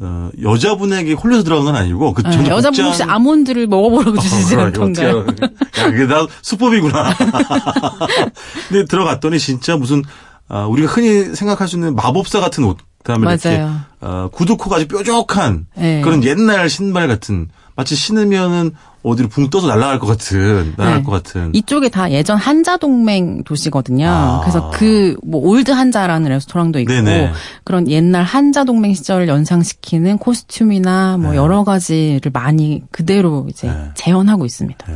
어, 0.00 0.30
여자분에게 0.42 1.12
홀려서 1.12 1.44
들어간 1.44 1.66
건 1.66 1.76
아니고 1.76 2.14
그 2.14 2.22
네, 2.22 2.30
전통 2.32 2.52
여자분 2.52 2.84
혹시 2.84 3.02
아몬드를 3.04 3.66
먹어보라고 3.68 4.18
주시지 4.18 4.56
어, 4.56 4.60
않던가요? 4.62 5.18
어떻게 5.18 5.44
알아. 5.44 5.86
야, 5.86 5.90
그게 5.92 6.06
다 6.08 6.26
수법이구나. 6.42 7.14
근데 8.68 8.84
들어갔더니 8.86 9.38
진짜 9.38 9.76
무슨 9.76 10.02
아, 10.48 10.64
우리가 10.66 10.92
흔히 10.92 11.34
생각할 11.34 11.68
수 11.68 11.76
있는 11.76 11.94
마법사 11.94 12.40
같은 12.40 12.64
옷. 12.64 12.78
그다음에 13.04 13.30
이렇게 13.30 13.58
맞아요. 13.58 13.80
어, 14.00 14.28
구두코가 14.32 14.76
아주 14.76 14.88
뾰족한 14.88 15.66
네. 15.76 16.00
그런 16.00 16.24
옛날 16.24 16.68
신발 16.70 17.06
같은 17.06 17.48
마치 17.76 17.96
신으면은 17.96 18.72
어디로 19.02 19.28
붕 19.28 19.50
떠서 19.50 19.66
날아갈 19.66 19.98
것 19.98 20.06
같은 20.06 20.72
날아갈 20.78 20.98
네. 21.00 21.04
것 21.04 21.10
같은 21.10 21.54
이쪽에 21.54 21.90
다 21.90 22.10
예전 22.10 22.38
한자 22.38 22.76
동맹 22.78 23.44
도시거든요. 23.44 24.08
아. 24.08 24.40
그래서 24.40 24.70
그 24.70 25.16
뭐 25.26 25.40
올드 25.46 25.70
한자라는 25.72 26.30
레스토랑도 26.30 26.78
있고 26.80 26.92
네네. 26.92 27.32
그런 27.64 27.88
옛날 27.90 28.22
한자 28.22 28.64
동맹 28.64 28.94
시절을 28.94 29.28
연상시키는 29.28 30.16
코스튬이나 30.18 31.18
뭐 31.18 31.34
여러 31.36 31.64
가지를 31.64 32.30
많이 32.32 32.82
그대로 32.90 33.46
이제 33.50 33.68
네. 33.68 33.90
재현하고 33.94 34.46
있습니다. 34.46 34.86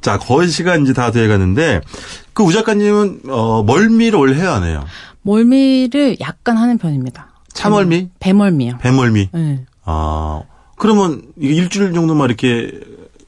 자 0.00 0.18
거의 0.18 0.48
시간 0.48 0.82
이제 0.82 0.92
다 0.92 1.10
돼가는데 1.12 1.80
그 2.32 2.42
우 2.44 2.52
작가님은 2.52 3.20
어, 3.28 3.62
멀미를 3.62 4.18
원래 4.18 4.34
해야 4.34 4.54
하네요. 4.54 4.84
멀미를 5.22 6.16
약간 6.20 6.56
하는 6.56 6.78
편입니다. 6.78 7.28
차멀미, 7.52 8.08
배멀미요. 8.18 8.78
배멀미. 8.78 9.28
네. 9.32 9.64
아 9.84 10.40
그러면 10.82 11.22
일주일 11.38 11.92
정도만 11.92 12.28
이렇게 12.28 12.72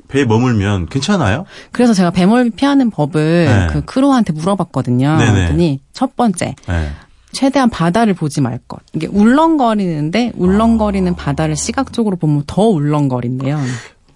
배에 0.08 0.24
머물면 0.24 0.86
괜찮아요? 0.88 1.44
그래서 1.70 1.94
제가 1.94 2.10
배멀미 2.10 2.50
피하는 2.50 2.90
법을 2.90 3.44
네. 3.46 3.66
그 3.70 3.84
크루한테 3.84 4.32
물어봤거든요. 4.32 5.16
네네. 5.18 5.32
그랬더니 5.32 5.80
첫 5.92 6.16
번째 6.16 6.56
네. 6.66 6.90
최대한 7.30 7.70
바다를 7.70 8.12
보지 8.14 8.40
말 8.40 8.58
것. 8.66 8.80
이게 8.92 9.06
울렁거리는데 9.06 10.32
울렁거리는 10.34 11.12
아. 11.12 11.14
바다를 11.14 11.54
시각적으로 11.54 12.16
보면 12.16 12.42
더 12.48 12.62
울렁거린대요. 12.62 13.60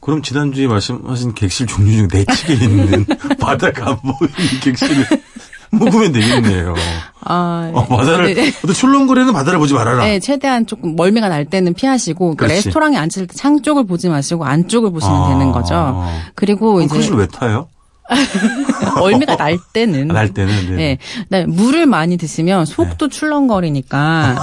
그럼 0.00 0.20
지난주에 0.20 0.66
말씀하신 0.66 1.34
객실 1.34 1.68
종류 1.68 1.96
중 1.96 2.08
내측에 2.12 2.54
있는 2.54 3.06
바다가 3.38 3.90
안 3.90 3.96
보이는 3.98 4.60
객실을 4.64 5.04
묵으면 5.70 6.10
되겠네요. 6.10 6.74
아, 7.20 7.70
어, 7.74 7.84
바다를 7.86 8.34
네. 8.34 8.48
어떤 8.62 8.72
출렁거리는 8.74 9.32
바다를 9.32 9.58
보지 9.58 9.74
말아라. 9.74 10.04
네, 10.04 10.20
최대한 10.20 10.66
조금 10.66 10.94
멀미가 10.96 11.28
날 11.28 11.44
때는 11.44 11.74
피하시고 11.74 12.30
그 12.30 12.36
그렇지. 12.36 12.54
레스토랑에 12.66 12.96
앉을 12.96 13.26
때 13.26 13.34
창 13.34 13.60
쪽을 13.62 13.86
보지 13.86 14.08
마시고 14.08 14.44
안쪽을 14.44 14.90
보시면 14.92 15.14
아. 15.16 15.28
되는 15.28 15.52
거죠. 15.52 16.04
그리고 16.34 16.80
이제 16.80 16.92
크루즈를 16.94 17.18
왜 17.18 17.26
타요? 17.26 17.68
멀미가 18.98 19.36
날 19.36 19.58
때는 19.72 20.08
날 20.08 20.32
때는. 20.32 20.70
네. 20.70 20.76
네. 20.76 20.98
그다음에 21.24 21.46
물을 21.46 21.86
많이 21.86 22.16
드시면 22.16 22.64
속도 22.64 23.08
출렁거리니까 23.08 24.36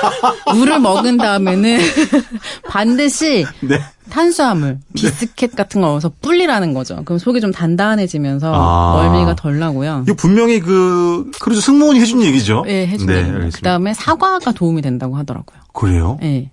물을 0.54 0.78
먹은 0.80 1.16
다음에는 1.16 1.80
반드시 2.68 3.44
네. 3.60 3.80
탄수화물, 4.10 4.78
비스켓 4.94 5.54
같은 5.54 5.80
거 5.80 5.88
넣어서 5.88 6.10
불리라는 6.20 6.74
거죠. 6.74 7.02
그럼 7.04 7.18
속이 7.18 7.40
좀 7.40 7.52
단단해지면서 7.52 8.52
아. 8.52 8.94
멀미가 8.96 9.36
덜 9.36 9.58
나고요. 9.60 10.04
이거 10.06 10.14
분명히 10.14 10.60
그 10.60 11.30
크루즈 11.40 11.60
승무원이 11.60 12.00
해준 12.00 12.22
얘기죠. 12.22 12.64
네, 12.66 12.86
해주는 12.88 13.14
네. 13.14 13.20
알겠습니다. 13.20 13.56
그다음에 13.58 13.94
사과가 13.94 14.52
도움이 14.52 14.82
된다고 14.82 15.16
하더라고요. 15.16 15.60
그래요? 15.72 16.18
네. 16.20 16.50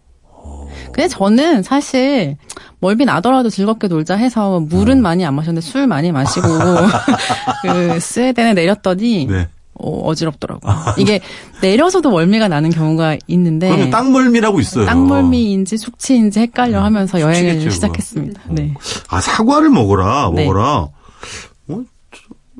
근데 0.85 1.07
저는 1.07 1.63
사실 1.63 2.37
멀미 2.79 3.05
나더라도 3.05 3.49
즐겁게 3.49 3.87
놀자 3.87 4.15
해서 4.15 4.59
음. 4.59 4.67
물은 4.69 5.01
많이 5.01 5.25
안 5.25 5.35
마셨는데 5.35 5.65
술 5.65 5.87
많이 5.87 6.11
마시고 6.11 6.47
그 7.63 7.99
스웨덴에 7.99 8.53
내렸더니 8.53 9.25
네. 9.27 9.47
어, 9.79 10.13
지럽더라고요 10.15 10.73
이게 10.97 11.19
내려서도 11.61 12.09
멀미가 12.09 12.47
나는 12.47 12.71
경우가 12.71 13.17
있는데 13.27 13.69
그러면 13.69 13.89
땅멀미라고 13.91 14.59
있어요. 14.59 14.85
땅멀미인지 14.85 15.77
숙취인지 15.77 16.39
헷갈려 16.39 16.83
하면서 16.83 17.19
여행을 17.19 17.51
숙취겠죠, 17.51 17.69
시작했습니다. 17.69 18.41
네. 18.49 18.73
아 19.09 19.21
사과를 19.21 19.69
먹어라, 19.69 20.31
네. 20.33 20.45
먹어라. 20.45 20.77
어? 20.77 20.96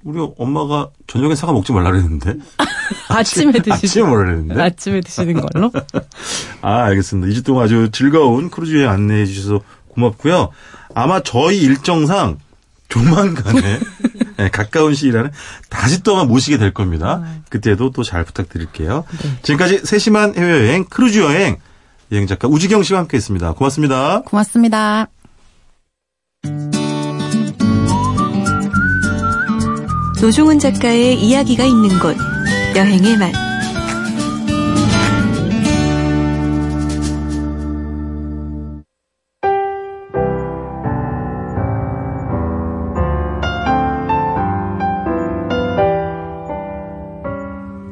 저- 0.08 0.12
우리 0.24 0.34
엄마가 0.38 0.90
저녁에 1.08 1.36
사과 1.36 1.54
먹지 1.54 1.72
말라 1.74 1.92
그랬는데. 1.92 2.36
아침에 3.10 3.52
드시는 3.54 3.74
아침에 3.76 4.04
뭐라 4.08 4.26
그랬는데. 4.26 4.62
아침에 4.62 5.02
드시는 5.02 5.42
걸로. 5.42 5.72
아, 6.62 6.84
알겠습니다. 6.86 7.28
2주 7.34 7.46
동안 7.46 7.66
아주 7.66 7.90
즐거운 7.92 8.50
크루즈 8.50 8.76
여행 8.78 8.90
안내해 8.90 9.26
주셔서 9.26 9.62
고맙고요. 9.90 10.50
아마 10.96 11.22
저희 11.22 11.58
일정상 11.60 12.38
조만간에 12.90 13.80
네, 14.38 14.50
가까운 14.50 14.94
시일 14.94 15.18
안에 15.18 15.30
다시 15.70 16.04
또 16.04 16.14
아마 16.16 16.24
모시게 16.26 16.58
될 16.58 16.74
겁니다. 16.74 17.22
그때도 17.50 17.92
또 17.92 18.04
잘 18.04 18.24
부탁드릴게요. 18.24 19.04
지금까지 19.42 19.80
세심한 19.80 20.36
해외여행 20.38 20.86
크루즈 20.86 21.20
여행 21.20 21.58
여행 22.14 22.28
작가 22.28 22.48
우지경 22.48 22.84
씨와 22.84 23.02
함께했습니다. 23.02 23.54
고맙습니다. 23.54 24.22
고맙습니다. 24.22 25.08
노중훈 30.22 30.58
작가의 30.58 31.16
이야기가 31.22 31.64
있는 31.64 31.90
곳 32.00 32.18
여행의 32.76 33.18
맛 33.18 33.32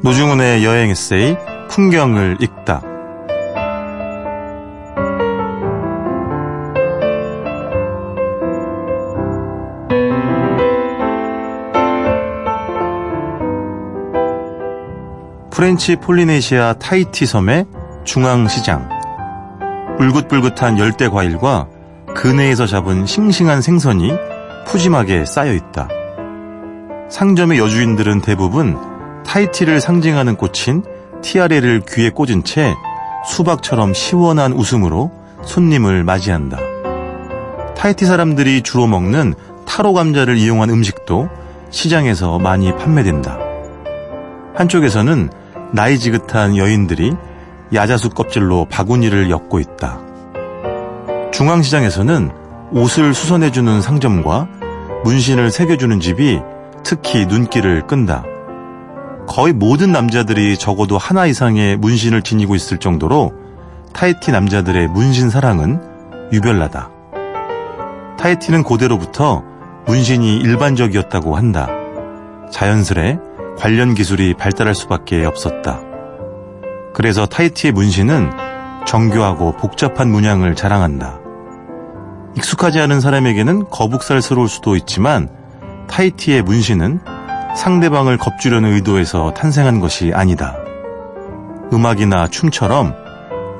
노중훈의 0.02 0.64
여행 0.64 0.90
에세이 0.90 1.36
풍경을 1.68 2.38
읽다. 2.40 2.95
프렌치 15.56 15.96
폴리네시아 15.96 16.74
타이티 16.74 17.24
섬의 17.24 17.64
중앙시장. 18.04 18.90
불긋불긋한 19.96 20.78
열대 20.78 21.08
과일과 21.08 21.66
근해에서 22.14 22.66
잡은 22.66 23.06
싱싱한 23.06 23.62
생선이 23.62 24.12
푸짐하게 24.66 25.24
쌓여 25.24 25.54
있다. 25.54 25.88
상점의 27.08 27.58
여주인들은 27.58 28.20
대부분 28.20 28.76
타이티를 29.24 29.80
상징하는 29.80 30.36
꽃인 30.36 30.84
티아레를 31.22 31.84
귀에 31.88 32.10
꽂은 32.10 32.44
채 32.44 32.74
수박처럼 33.26 33.94
시원한 33.94 34.52
웃음으로 34.52 35.10
손님을 35.42 36.04
맞이한다. 36.04 36.58
타이티 37.74 38.04
사람들이 38.04 38.60
주로 38.60 38.86
먹는 38.86 39.32
타로 39.64 39.94
감자를 39.94 40.36
이용한 40.36 40.68
음식도 40.68 41.30
시장에서 41.70 42.38
많이 42.38 42.76
판매된다. 42.76 43.38
한쪽에서는 44.54 45.30
나이 45.72 45.98
지긋한 45.98 46.56
여인들이 46.56 47.14
야자수 47.74 48.10
껍질로 48.10 48.66
바구니를 48.70 49.30
엮고 49.30 49.58
있다. 49.60 50.00
중앙시장에서는 51.32 52.30
옷을 52.72 53.14
수선해주는 53.14 53.80
상점과 53.80 54.48
문신을 55.04 55.50
새겨주는 55.50 56.00
집이 56.00 56.40
특히 56.82 57.26
눈길을 57.26 57.86
끈다. 57.86 58.24
거의 59.26 59.52
모든 59.52 59.92
남자들이 59.92 60.56
적어도 60.56 60.98
하나 60.98 61.26
이상의 61.26 61.76
문신을 61.76 62.22
지니고 62.22 62.54
있을 62.54 62.78
정도로 62.78 63.32
타이티 63.92 64.30
남자들의 64.30 64.88
문신 64.88 65.30
사랑은 65.30 65.80
유별나다. 66.32 66.90
타이티는 68.18 68.62
고대로부터 68.62 69.42
문신이 69.86 70.36
일반적이었다고 70.38 71.36
한다. 71.36 71.68
자연스레 72.50 73.18
관련 73.58 73.94
기술이 73.94 74.34
발달할 74.34 74.74
수밖에 74.74 75.24
없었다. 75.24 75.80
그래서 76.94 77.26
타이티의 77.26 77.72
문신은 77.72 78.30
정교하고 78.86 79.56
복잡한 79.56 80.10
문양을 80.10 80.54
자랑한다. 80.54 81.18
익숙하지 82.36 82.80
않은 82.80 83.00
사람에게는 83.00 83.70
거북살스러울 83.70 84.48
수도 84.48 84.76
있지만 84.76 85.28
타이티의 85.88 86.42
문신은 86.42 87.00
상대방을 87.56 88.18
겁주려는 88.18 88.72
의도에서 88.74 89.32
탄생한 89.32 89.80
것이 89.80 90.12
아니다. 90.14 90.56
음악이나 91.72 92.28
춤처럼 92.28 92.94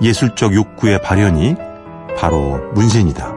예술적 0.02 0.54
욕구의 0.54 1.00
발현이 1.00 1.56
바로 2.18 2.60
문신이다. 2.74 3.35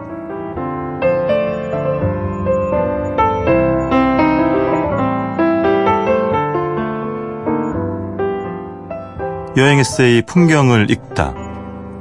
여행 9.59 9.79
에세이 9.79 10.21
풍경을 10.21 10.89
읽다. 10.89 11.33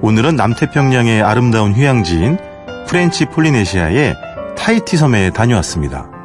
오늘은 0.00 0.36
남태평양의 0.36 1.22
아름다운 1.22 1.74
휴양지인 1.74 2.38
프렌치 2.86 3.26
폴리네시아의 3.26 4.14
타이티 4.56 4.96
섬에 4.96 5.30
다녀왔습니다. 5.30 6.17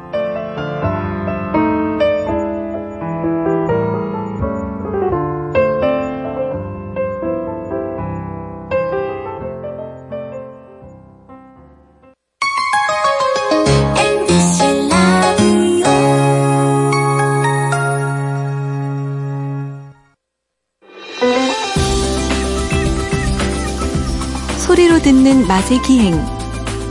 맛의 25.64 25.80
기행 25.82 26.14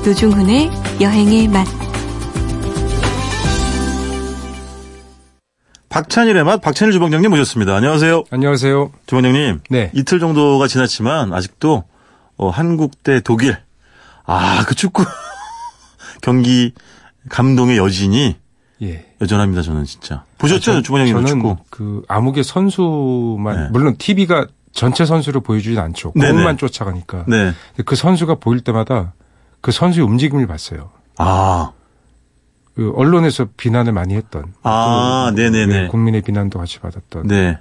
노중훈의 0.03 0.71
여행의 0.99 1.47
맛 1.47 1.67
박찬일의 5.89 6.43
맛 6.43 6.59
박찬일 6.59 6.91
주방장님 6.91 7.29
모셨습니다. 7.29 7.75
안녕하세요. 7.75 8.23
안녕하세요. 8.31 8.91
주방장님. 9.05 9.59
네. 9.69 9.91
이틀 9.93 10.19
정도가 10.19 10.67
지났지만 10.67 11.33
아직도 11.33 11.83
어, 12.37 12.49
한국 12.49 13.03
대 13.03 13.19
독일 13.21 13.57
아 14.25 14.63
그 14.67 14.73
축구 14.73 15.03
경기 16.23 16.73
감동의 17.29 17.77
여진이 17.77 18.37
예. 18.81 19.05
여전합니다. 19.21 19.61
저는 19.61 19.83
진짜 19.85 20.23
보셨죠, 20.39 20.81
주방장님 20.81 21.13
저는 21.13 21.27
축구? 21.27 21.57
그 21.69 22.01
아무개 22.07 22.41
선수만 22.41 23.55
네. 23.55 23.69
물론 23.71 23.95
TV가 23.97 24.47
전체 24.73 25.05
선수를 25.05 25.41
보여주진 25.41 25.79
않죠. 25.79 26.11
공만 26.11 26.57
쫓아가니까. 26.57 27.25
네. 27.27 27.53
그 27.85 27.95
선수가 27.95 28.35
보일 28.35 28.61
때마다 28.61 29.13
그 29.61 29.71
선수의 29.71 30.05
움직임을 30.05 30.47
봤어요. 30.47 30.89
아, 31.17 31.71
그 32.75 32.91
언론에서 32.95 33.47
비난을 33.55 33.93
많이 33.93 34.15
했던. 34.15 34.53
아, 34.63 35.27
또 35.29 35.35
네네네. 35.35 35.81
네, 35.81 35.87
국민의 35.87 36.21
비난도 36.21 36.59
같이 36.59 36.79
받았던. 36.79 37.27
네. 37.27 37.57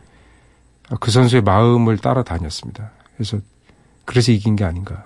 그 1.01 1.11
선수의 1.11 1.43
마음을 1.43 1.99
따라다녔습니다. 1.99 2.91
그래서 3.15 3.39
그래서 4.05 4.33
이긴 4.33 4.57
게 4.57 4.65
아닌가. 4.65 5.05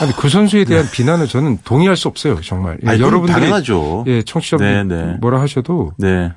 아니 0.00 0.12
그 0.12 0.28
선수에 0.28 0.64
대한 0.64 0.88
비난을 0.90 1.28
저는 1.28 1.58
동의할 1.64 1.96
수 1.96 2.08
없어요. 2.08 2.40
정말. 2.40 2.78
예, 2.84 2.90
아니, 2.90 3.00
여러분들이 3.00 3.32
당연하죠. 3.32 4.04
예, 4.08 4.22
청취자분들 4.22 4.88
네, 4.88 5.06
네. 5.06 5.12
뭐라 5.20 5.40
하셔도 5.40 5.92
네. 5.96 6.32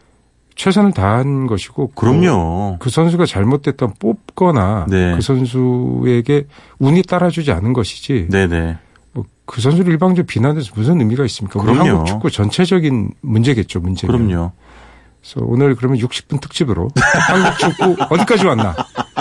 최선을 0.56 0.92
다한 0.94 1.48
것이고 1.48 1.92
그럼요. 1.96 2.78
그 2.80 2.90
선수가 2.90 3.26
잘못됐던 3.26 3.94
뽑거나 4.00 4.86
네. 4.90 5.16
그 5.16 5.22
선수에게 5.22 6.46
운이 6.80 7.04
따라주지 7.04 7.52
않은 7.52 7.74
것이지 7.74 8.28
네네. 8.30 8.78
뭐 9.14 9.26
그 9.52 9.60
선수를 9.60 9.92
일방적으로 9.92 10.26
비난해서 10.26 10.72
무슨 10.76 11.02
의미가 11.02 11.26
있습니까? 11.26 11.60
그럼요. 11.60 11.80
한국 11.82 12.06
축구 12.06 12.32
전체적인 12.32 13.12
문제겠죠, 13.20 13.82
문제가. 13.82 14.14
그럼요. 14.14 14.54
그래서 15.20 15.46
오늘 15.46 15.76
그러면 15.76 16.00
60분 16.00 16.40
특집으로 16.40 16.88
한국 17.28 17.60
축구 17.60 17.96
어디까지 18.10 18.46
왔나? 18.48 18.76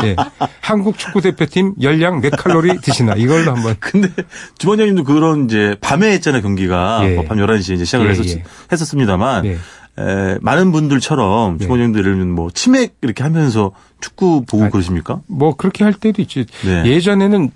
예. 0.04 0.14
한국 0.60 0.96
축구 0.98 1.20
대표팀 1.20 1.74
열량 1.82 2.20
몇 2.20 2.30
칼로리 2.30 2.80
드시나? 2.80 3.14
이걸로 3.16 3.54
한번 3.54 3.74
근데 3.80 4.08
주방장님도 4.56 5.02
그런 5.02 5.46
이제 5.46 5.76
밤에 5.80 6.12
했잖아요 6.12 6.42
경기가 6.42 7.00
예. 7.02 7.16
뭐밤 7.16 7.38
11시에 7.38 7.74
이제 7.74 7.84
시작을 7.84 8.06
예, 8.06 8.10
했었, 8.10 8.26
예. 8.28 8.44
했었습니다만 8.70 9.44
예. 9.46 9.58
에, 9.98 10.38
많은 10.40 10.72
분들처럼 10.72 11.58
네. 11.58 11.64
주방장님들 11.64 12.00
예를 12.00 12.12
들면 12.16 12.34
뭐 12.34 12.50
치맥 12.50 12.96
이렇게 13.02 13.22
하면서 13.22 13.72
축구 14.00 14.44
보고 14.46 14.64
아니, 14.64 14.72
그러십니까? 14.72 15.20
뭐 15.26 15.54
그렇게 15.56 15.84
할 15.84 15.92
때도 15.92 16.22
있지. 16.22 16.46
네. 16.64 16.84
예전에는 16.86 17.50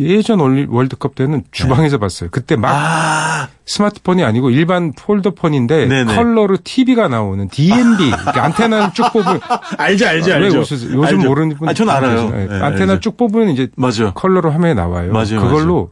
예전 0.00 0.38
월드컵 0.68 1.14
때는 1.16 1.42
주방에서 1.50 1.98
봤어요. 1.98 2.30
그때 2.30 2.54
막 2.54 2.70
아, 2.72 3.48
스마트폰이 3.66 4.22
아니고 4.22 4.50
일반 4.50 4.92
폴더폰인데 4.92 5.86
네네. 5.86 6.14
컬러로 6.14 6.58
TV가 6.62 7.08
나오는 7.08 7.48
DMB 7.48 8.04
이렇게 8.06 8.38
안테나를 8.38 8.92
쭉 8.94 9.12
뽑으면 9.12 9.40
알죠, 9.76 10.06
알죠, 10.06 10.30
왜 10.30 10.48
웃으세요? 10.48 10.92
요즘 10.92 11.18
모르는 11.24 11.56
분 11.56 11.68
아, 11.68 11.74
저는 11.74 11.92
알아요. 11.92 12.32
예, 12.32 12.46
네, 12.46 12.60
안테나 12.62 12.92
알죠. 12.92 13.00
쭉 13.00 13.16
뽑으면 13.16 13.48
이제 13.48 13.68
맞아요. 13.76 14.12
컬러로 14.14 14.50
화면에 14.52 14.74
나와요. 14.74 15.12
맞아요, 15.12 15.40
그걸로 15.40 15.90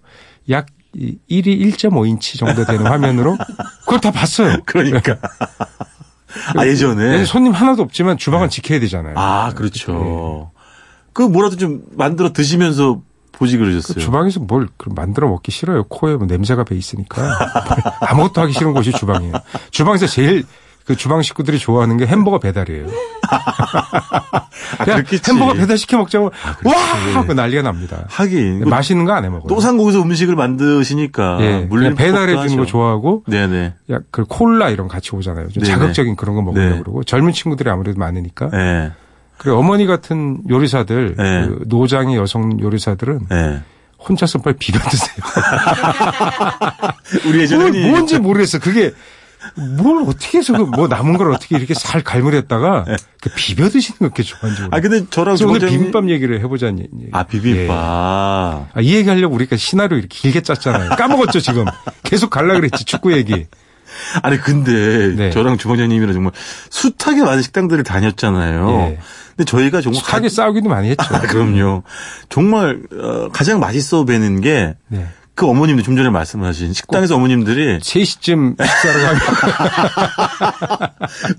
약 0.50 0.66
1이 0.96 1.74
1.5인치 1.76 2.38
정도 2.38 2.64
되는 2.64 2.86
화면으로 2.86 3.36
그걸 3.80 4.00
다 4.00 4.10
봤어요. 4.10 4.56
그러니까. 4.66 5.16
아, 6.56 6.66
예전에. 6.66 7.02
예전에 7.04 7.24
손님 7.24 7.52
하나도 7.52 7.82
없지만 7.82 8.18
주방은 8.18 8.48
지켜야 8.48 8.80
되잖아요. 8.80 9.14
아, 9.16 9.52
그렇죠. 9.54 10.50
그 11.12 11.22
뭐라도 11.22 11.56
좀 11.56 11.82
만들어 11.92 12.32
드시면서 12.32 13.00
보지 13.32 13.58
그러셨어요. 13.58 13.94
그 13.94 14.00
주방에서 14.00 14.40
뭘 14.40 14.68
만들어 14.94 15.28
먹기 15.28 15.52
싫어요. 15.52 15.84
코에 15.84 16.16
뭐 16.16 16.26
냄새가 16.26 16.64
배 16.64 16.74
있으니까 16.74 17.38
아무것도 18.00 18.40
하기 18.42 18.52
싫은 18.52 18.72
곳이 18.72 18.92
주방이에요. 18.92 19.34
주방에서 19.70 20.06
제일 20.06 20.44
그 20.86 20.94
주방 20.96 21.20
식구들이 21.22 21.58
좋아하는 21.58 21.96
게 21.96 22.06
햄버거 22.06 22.38
배달이에요. 22.38 22.86
아, 23.28 24.82
야, 24.88 24.94
그렇겠지. 24.96 25.30
햄버거 25.32 25.52
배달 25.54 25.78
시켜 25.78 25.96
먹자고 25.98 26.26
와 26.26 26.54
그렇지. 26.58 27.12
하고 27.14 27.34
난리가 27.34 27.62
납니다. 27.62 28.04
하긴. 28.08 28.60
그 28.60 28.68
맛있는 28.68 29.04
거 29.04 29.12
안 29.12 29.24
해 29.24 29.28
먹어요. 29.28 29.48
또산 29.48 29.76
거기서 29.78 30.02
음식을 30.02 30.36
만드시니까. 30.36 31.38
예, 31.40 31.66
물론 31.68 31.94
배달해 31.96 32.32
주는 32.34 32.42
하죠. 32.44 32.56
거 32.58 32.66
좋아하고 32.66 33.24
네네. 33.26 33.74
야, 33.90 33.98
그 34.10 34.24
콜라 34.28 34.68
이런 34.70 34.86
거 34.88 34.94
같이 34.94 35.14
오잖아요. 35.16 35.48
좀 35.48 35.62
네네. 35.64 35.74
자극적인 35.74 36.14
그런 36.16 36.36
거 36.36 36.42
먹으려고 36.42 36.74
네. 36.74 36.78
그러고 36.82 37.02
젊은 37.04 37.32
친구들이 37.32 37.68
아무래도 37.68 37.98
많으니까. 37.98 38.50
예. 38.54 38.92
그리고 39.38 39.58
어머니 39.58 39.86
같은 39.86 40.38
요리사들, 40.48 41.14
네. 41.18 41.46
그 41.46 41.64
노장의 41.66 42.16
여성 42.16 42.58
요리사들은 42.60 43.20
예. 43.32 43.60
혼자서 44.08 44.38
빨리 44.40 44.56
비벼 44.56 44.78
드세요. 44.88 45.16
우리 47.26 47.40
예전에 47.40 47.62
뭘 47.64 47.72
흔히 47.74 47.90
뭔지 47.90 48.18
모르겠어. 48.18 48.58
그게 48.60 48.92
뭘 49.78 50.02
어떻게 50.06 50.38
해서 50.38 50.52
그뭐 50.52 50.86
남은 50.88 51.16
걸 51.16 51.32
어떻게 51.32 51.56
이렇게 51.56 51.72
살 51.74 52.02
갈무렸다가 52.02 52.84
그 53.22 53.30
비벼 53.36 53.68
드시는 53.68 54.10
거 54.12 54.22
좋아하는지 54.22 54.62
모르겠어요. 54.62 54.68
아 54.70 54.80
근데 54.80 55.06
저랑 55.10 55.36
오늘 55.42 55.58
주방장님- 55.60 55.70
비빔밥 55.70 56.08
얘기를 56.10 56.40
해보자는 56.40 56.78
얘기. 56.80 57.08
아 57.12 57.22
비빔밥. 57.22 57.60
예. 57.64 57.68
아, 57.70 58.66
이 58.80 58.94
얘기 58.94 59.08
하려고 59.08 59.34
우리가 59.34 59.56
시나리오 59.56 59.96
이렇게 59.98 60.16
길게 60.18 60.42
짰잖아요. 60.42 60.90
까먹었죠, 60.90 61.40
지금. 61.40 61.64
계속 62.02 62.30
갈라 62.30 62.54
그랬지, 62.54 62.84
축구 62.84 63.12
얘기. 63.14 63.46
아니 64.22 64.36
근데 64.38 65.14
네. 65.16 65.30
저랑 65.30 65.56
주방장님이랑 65.56 66.12
정말 66.12 66.32
숱하게 66.70 67.22
많은 67.22 67.40
식당들을 67.42 67.82
다녔잖아요. 67.82 68.68
예. 68.90 68.98
근데 69.36 69.44
저희가 69.50 69.80
정말 69.80 70.02
숱하게 70.02 70.28
싸우기도 70.28 70.68
많이 70.68 70.90
했죠. 70.90 71.04
아, 71.14 71.20
그럼요. 71.20 71.82
정말 72.28 72.82
어, 72.92 73.28
가장 73.32 73.58
맛있어 73.60 74.04
뵈는 74.04 74.40
게 74.42 74.74
그 75.36 75.44
네. 75.44 75.50
어머님들 75.50 75.84
좀 75.84 75.96
전에 75.96 76.08
말씀하신 76.10 76.72
식당에서 76.72 77.14
어머님들이 77.16 77.78
3시쯤 77.78 78.56
식사를 78.60 79.00
가면 79.02 79.20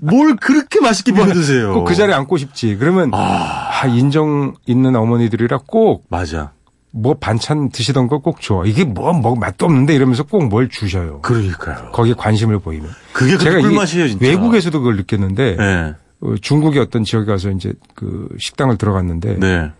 뭘 0.00 0.36
그렇게 0.36 0.80
맛있게 0.80 1.12
비벼 1.12 1.26
드세요. 1.32 1.74
꼭 1.74 1.84
그 1.84 1.94
자리에 1.94 2.14
앉고 2.14 2.36
싶지. 2.38 2.76
그러면 2.76 3.10
아, 3.12 3.86
인정 3.88 4.54
있는 4.66 4.94
어머니들이라 4.96 5.58
꼭 5.66 6.04
맞아. 6.08 6.52
뭐 6.90 7.14
반찬 7.18 7.68
드시던 7.70 8.06
거 8.08 8.20
꼭 8.20 8.40
줘. 8.40 8.62
이게 8.64 8.84
뭐, 8.84 9.12
뭐 9.12 9.34
맛도 9.36 9.66
없는데 9.66 9.94
이러면서 9.94 10.22
꼭 10.22 10.44
뭘 10.48 10.68
주셔요. 10.68 11.20
그러니까요. 11.20 11.90
거기에 11.92 12.14
관심을 12.16 12.60
보이면. 12.60 12.88
그게 13.12 13.36
그 13.36 13.44
제가 13.44 13.60
꿀맛이에요, 13.60 14.08
진짜. 14.08 14.24
외국에서도 14.26 14.78
그걸 14.78 14.96
느꼈는데 14.96 15.56
네. 15.56 15.94
어, 16.20 16.34
중국의 16.40 16.80
어떤 16.80 17.04
지역에 17.04 17.26
가서 17.30 17.50
이제 17.50 17.72
그 17.94 18.28
식당을 18.38 18.78
들어갔는데 18.78 19.36
네. 19.38 19.70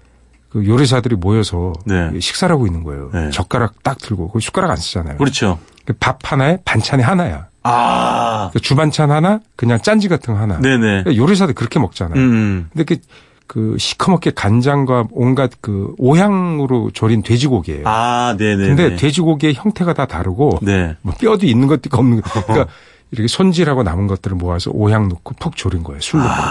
그 0.50 0.66
요리사들이 0.66 1.16
모여서 1.16 1.72
네. 1.84 2.10
식사를 2.18 2.52
하고 2.52 2.66
있는 2.66 2.82
거예요. 2.84 3.10
네. 3.12 3.30
젓가락 3.30 3.82
딱 3.82 3.98
들고 3.98 4.30
그 4.30 4.40
숟가락 4.40 4.70
안 4.70 4.76
쓰잖아요. 4.76 5.18
그렇죠. 5.18 5.58
그밥 5.84 6.32
하나에 6.32 6.58
반찬이 6.64 7.02
하나야. 7.02 7.48
아. 7.62 8.50
그 8.52 8.60
주반찬 8.60 9.10
하나, 9.10 9.40
그냥 9.56 9.80
짠지 9.80 10.08
같은 10.08 10.34
거 10.34 10.40
하나. 10.40 10.58
네네. 10.58 11.02
그러니까 11.02 11.16
요리사들 11.16 11.54
그렇게 11.54 11.78
먹잖아요. 11.78 12.18
음. 12.18 12.68
근데 12.72 12.84
그, 12.84 13.00
그 13.46 13.76
시커멓게 13.78 14.32
간장과 14.34 15.08
온갖 15.10 15.50
그 15.60 15.94
오향으로 15.98 16.90
졸인 16.92 17.22
돼지고기예요. 17.22 17.82
아, 17.86 18.36
네네. 18.38 18.68
근데 18.68 18.96
돼지고기의 18.96 19.54
형태가 19.54 19.94
다 19.94 20.06
다르고 20.06 20.60
네. 20.62 20.96
뭐 21.02 21.14
뼈도 21.14 21.46
있는 21.46 21.68
것도 21.68 21.82
있고 21.86 21.98
없는 21.98 22.20
것. 22.22 22.32
그러니까 22.46 22.70
이렇게 23.10 23.28
손질하고 23.28 23.82
남은 23.82 24.06
것들을 24.06 24.36
모아서 24.36 24.70
오향 24.72 25.08
넣고 25.08 25.34
푹 25.40 25.56
졸인 25.56 25.82
거예요. 25.82 26.00
술 26.00 26.20
넣고. 26.20 26.42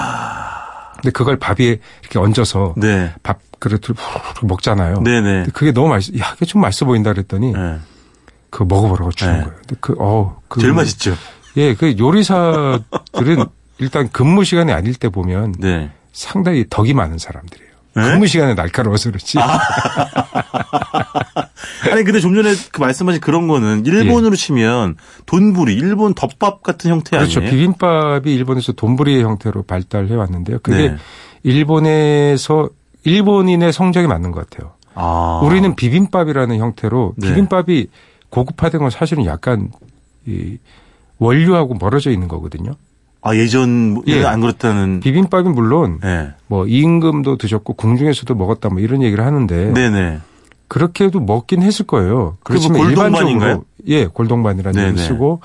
근데 0.95 1.11
그걸 1.11 1.37
밥 1.37 1.59
위에 1.59 1.77
이렇게 2.01 2.19
얹어서 2.19 2.73
아. 2.75 2.79
네. 2.79 3.13
밥 3.21 3.39
그릇을 3.59 3.95
훅 3.95 4.47
먹잖아요. 4.47 5.01
네네. 5.03 5.47
그게 5.53 5.71
너무 5.71 5.89
맛있어. 5.89 6.17
야, 6.19 6.33
이게 6.35 6.45
좀 6.45 6.61
맛있어 6.61 6.85
보인다 6.85 7.13
그랬더니 7.13 7.53
네. 7.53 7.77
그거 8.49 8.65
먹어보라고 8.65 9.11
주는 9.11 9.33
네. 9.33 9.39
거예요. 9.41 9.55
근데 9.57 9.75
그, 9.79 9.95
어, 9.99 10.41
그. 10.47 10.61
제일 10.61 10.73
맛있죠. 10.73 11.15
예, 11.57 11.73
그 11.73 11.95
요리사들은 11.97 13.45
일단 13.79 14.09
근무 14.11 14.43
시간이 14.43 14.71
아닐 14.71 14.95
때 14.95 15.09
보면 15.09 15.55
네. 15.59 15.91
상당히 16.13 16.65
덕이 16.69 16.93
많은 16.93 17.17
사람들이에요. 17.17 17.67
네? 17.95 18.03
근무 18.03 18.27
시간에 18.27 18.53
날카로워서 18.53 19.09
그렇지. 19.09 19.39
아니 21.91 22.03
근데 22.03 22.19
좀 22.19 22.35
전에 22.35 22.53
그 22.71 22.79
말씀하신 22.79 23.21
그런 23.21 23.47
거는 23.47 23.85
일본으로 23.85 24.35
치면 24.35 24.97
돈부리, 25.25 25.73
일본 25.73 26.13
덮밥 26.13 26.61
같은 26.61 26.91
형태 26.91 27.17
예. 27.17 27.21
그렇죠. 27.21 27.39
아니에요? 27.39 27.51
비빔밥이 27.51 28.33
일본에서 28.33 28.73
돈부리의 28.73 29.23
형태로 29.23 29.63
발달해 29.63 30.13
왔는데요. 30.13 30.59
그게 30.61 30.89
네. 30.89 30.97
일본에서 31.43 32.69
일본인의 33.03 33.73
성적이 33.73 34.07
맞는 34.07 34.31
것 34.31 34.49
같아요. 34.49 34.71
아. 34.95 35.41
우리는 35.43 35.75
비빔밥이라는 35.75 36.57
형태로 36.57 37.13
네. 37.17 37.27
비빔밥이 37.29 37.87
고급화된 38.29 38.81
건 38.81 38.89
사실은 38.89 39.25
약간 39.25 39.69
이 40.25 40.57
원료하고 41.19 41.75
멀어져 41.79 42.11
있는 42.11 42.27
거거든요. 42.27 42.73
아 43.21 43.35
예전 43.35 44.01
예. 44.07 44.23
안 44.25 44.41
그렇다는. 44.41 44.99
비빔밥이 44.99 45.49
물론 45.49 45.99
네. 46.01 46.29
뭐 46.47 46.65
임금도 46.67 47.37
드셨고 47.37 47.73
궁중에서도 47.73 48.33
먹었다 48.35 48.69
뭐 48.69 48.79
이런 48.79 49.01
얘기를 49.01 49.25
하는데 49.25 49.73
네네. 49.73 50.19
그렇게 50.67 51.05
해도 51.05 51.19
먹긴 51.19 51.61
했을 51.61 51.85
거예요. 51.85 52.13
뭐 52.15 52.35
그렇지만 52.43 52.79
골동반인가요? 52.81 53.29
일반적으로 53.31 53.65
예 53.87 54.05
골동반이라는. 54.05 54.81
얘기를 54.81 55.03
쓰고 55.03 55.41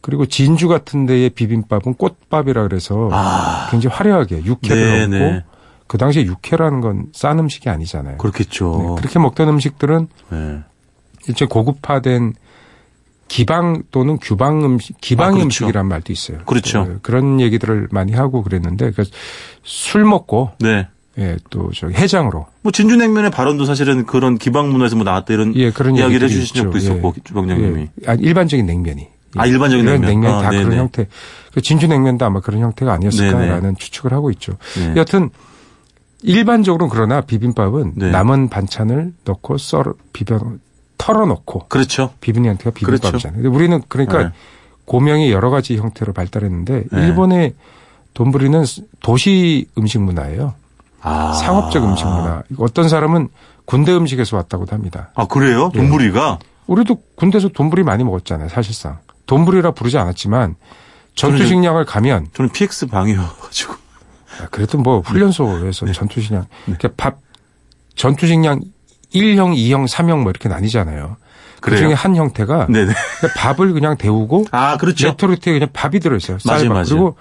그리고 0.00 0.26
진주 0.26 0.66
같은 0.68 1.06
데의 1.06 1.30
비빔밥은 1.30 1.94
꽃밥이라 1.94 2.62
그래서 2.62 3.08
아. 3.12 3.68
굉장히 3.70 3.94
화려하게 3.94 4.44
육회를 4.44 5.10
네네. 5.10 5.18
넣고 5.32 5.42
그 5.90 5.98
당시에 5.98 6.24
육회라는 6.24 6.80
건 6.80 7.06
싼 7.12 7.40
음식이 7.40 7.68
아니잖아요. 7.68 8.18
그렇겠죠. 8.18 8.94
네, 8.94 9.00
그렇게 9.00 9.18
먹던 9.18 9.48
음식들은 9.48 10.06
네. 10.30 10.60
일제 11.26 11.46
고급화된 11.46 12.34
기방 13.26 13.82
또는 13.90 14.16
규방 14.18 14.64
음식, 14.64 15.00
기방 15.00 15.26
아, 15.26 15.30
그렇죠. 15.30 15.44
음식이란 15.46 15.88
말도 15.88 16.12
있어요. 16.12 16.38
그렇죠. 16.46 16.84
그, 16.84 16.98
그런 17.02 17.40
얘기들을 17.40 17.88
많이 17.90 18.12
하고 18.12 18.44
그랬는데 18.44 18.92
그술 18.92 20.04
먹고 20.04 20.52
네. 20.60 20.86
예, 21.18 21.36
또 21.50 21.72
저기 21.74 21.94
해장으로 21.94 22.46
뭐 22.62 22.70
진주냉면의 22.70 23.32
발언도 23.32 23.64
사실은 23.64 24.06
그런 24.06 24.38
기방 24.38 24.70
문화에서 24.70 24.94
뭐 24.94 25.04
나왔다 25.04 25.34
이런 25.34 25.56
예, 25.56 25.72
그런 25.72 25.96
이야기를 25.96 26.28
해주신 26.28 26.54
적도. 26.54 26.78
있었고 26.78 27.14
예. 27.16 27.20
주방장님이. 27.24 27.80
예. 27.80 28.06
아니, 28.08 28.22
일반적인 28.22 28.64
냉면이. 28.64 29.08
아, 29.36 29.44
일반적인 29.44 29.84
냉면. 29.84 30.08
냉면이 30.08 30.34
아, 30.34 30.42
다 30.42 30.50
네네. 30.50 30.62
그런 30.64 30.78
형태. 30.78 31.08
그 31.52 31.60
진주 31.60 31.88
냉면도 31.88 32.24
아마 32.24 32.38
그런 32.38 32.60
형태가 32.60 32.92
아니었을까라는 32.92 33.60
네네. 33.60 33.74
추측을 33.76 34.12
하고 34.12 34.30
있죠. 34.30 34.52
네. 34.76 34.92
여하튼 34.94 35.30
일반적으로 36.22 36.88
그러나 36.88 37.20
비빔밥은 37.20 37.92
네. 37.96 38.10
남은 38.10 38.48
반찬을 38.48 39.14
넣고 39.24 39.58
썰어 39.58 39.94
비벼 40.12 40.38
털어 40.98 41.26
놓고 41.26 41.68
그렇죠. 41.68 42.10
비비는 42.20 42.50
형태가 42.50 42.70
비빔밥이잖아요. 42.72 43.42
근데 43.42 43.48
우리는 43.48 43.80
그러니까 43.88 44.24
네. 44.24 44.30
고명이 44.84 45.30
여러 45.32 45.50
가지 45.50 45.76
형태로 45.76 46.12
발달했는데 46.12 46.84
네. 46.90 47.00
일본의 47.00 47.54
돈부리는 48.14 48.64
도시 49.00 49.66
음식 49.78 50.00
문화예요. 50.00 50.54
아. 51.00 51.32
상업적 51.32 51.84
음식 51.84 52.04
문화. 52.06 52.42
어떤 52.58 52.88
사람은 52.88 53.28
군대 53.64 53.92
음식에서 53.92 54.36
왔다고도 54.36 54.74
합니다. 54.74 55.10
아 55.14 55.26
그래요? 55.26 55.70
예. 55.74 55.78
돈부리가 55.78 56.38
우리도 56.66 57.02
군대에서 57.16 57.48
돈부리 57.48 57.82
많이 57.82 58.04
먹었잖아요, 58.04 58.48
사실상. 58.48 58.98
돈부리라 59.26 59.70
부르지 59.70 59.96
않았지만 59.96 60.56
전투식량을 61.14 61.84
가면 61.84 62.28
저는 62.32 62.50
PX 62.50 62.86
방이어가지고. 62.88 63.74
아, 64.40 64.48
그래도 64.50 64.78
뭐 64.78 65.00
훈련소에서 65.00 65.90
전투식량 65.92 66.46
그러니까 66.64 66.88
밥 66.96 67.18
전투식량 67.96 68.60
1형, 69.14 69.54
2형, 69.56 69.88
3형 69.88 70.20
뭐 70.22 70.30
이렇게 70.30 70.48
나뉘잖아요. 70.48 71.16
그? 71.60 71.76
중에 71.76 71.92
한 71.92 72.16
형태가 72.16 72.68
네네. 72.68 72.92
그러니까 73.18 73.40
밥을 73.40 73.72
그냥 73.72 73.96
데우고 73.98 74.46
아 74.50 74.76
그렇죠. 74.78 75.08
레토르트에 75.08 75.52
그냥 75.52 75.68
밥이 75.72 76.00
들어있어요. 76.00 76.38
맞아요, 76.46 76.60
쌀밥. 76.60 76.74
맞아요. 76.74 76.84
그리고 76.86 77.16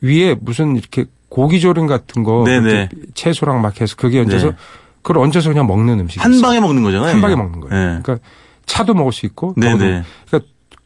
위에 0.00 0.36
무슨 0.40 0.76
이렇게 0.76 1.06
고기조림 1.28 1.86
같은 1.86 2.22
거. 2.22 2.44
이렇게 2.48 2.88
채소랑 3.14 3.60
막 3.62 3.80
해서 3.80 3.96
그게 3.96 4.20
얹어서 4.20 4.50
네. 4.50 4.56
그걸 5.02 5.18
얹어서 5.18 5.48
그냥 5.48 5.66
먹는 5.66 5.98
음식이 6.00 6.20
한. 6.20 6.40
방에 6.40 6.60
먹는 6.60 6.82
거잖아요. 6.84 7.10
한 7.10 7.20
방에 7.20 7.34
먹는 7.34 7.60
거예요. 7.60 7.74
네. 7.74 8.00
그러니까 8.02 8.18
차도 8.66 8.94
먹을 8.94 9.12
수 9.12 9.26
있고. 9.26 9.54
그러니까 9.54 10.04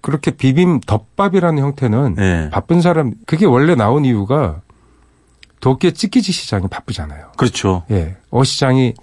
그렇게 0.00 0.30
비빔 0.30 0.80
덮밥이라는 0.80 1.62
형태는 1.62 2.14
네. 2.14 2.50
바쁜 2.50 2.80
사람 2.80 3.12
그게 3.26 3.44
원래 3.44 3.74
나온 3.74 4.04
이유가 4.04 4.60
도쿄 5.60 5.90
찌끼지 5.90 6.32
시장이 6.32 6.66
바쁘잖아요. 6.68 7.32
그렇죠. 7.36 7.82
예, 7.90 8.16
어시장이 8.30 8.94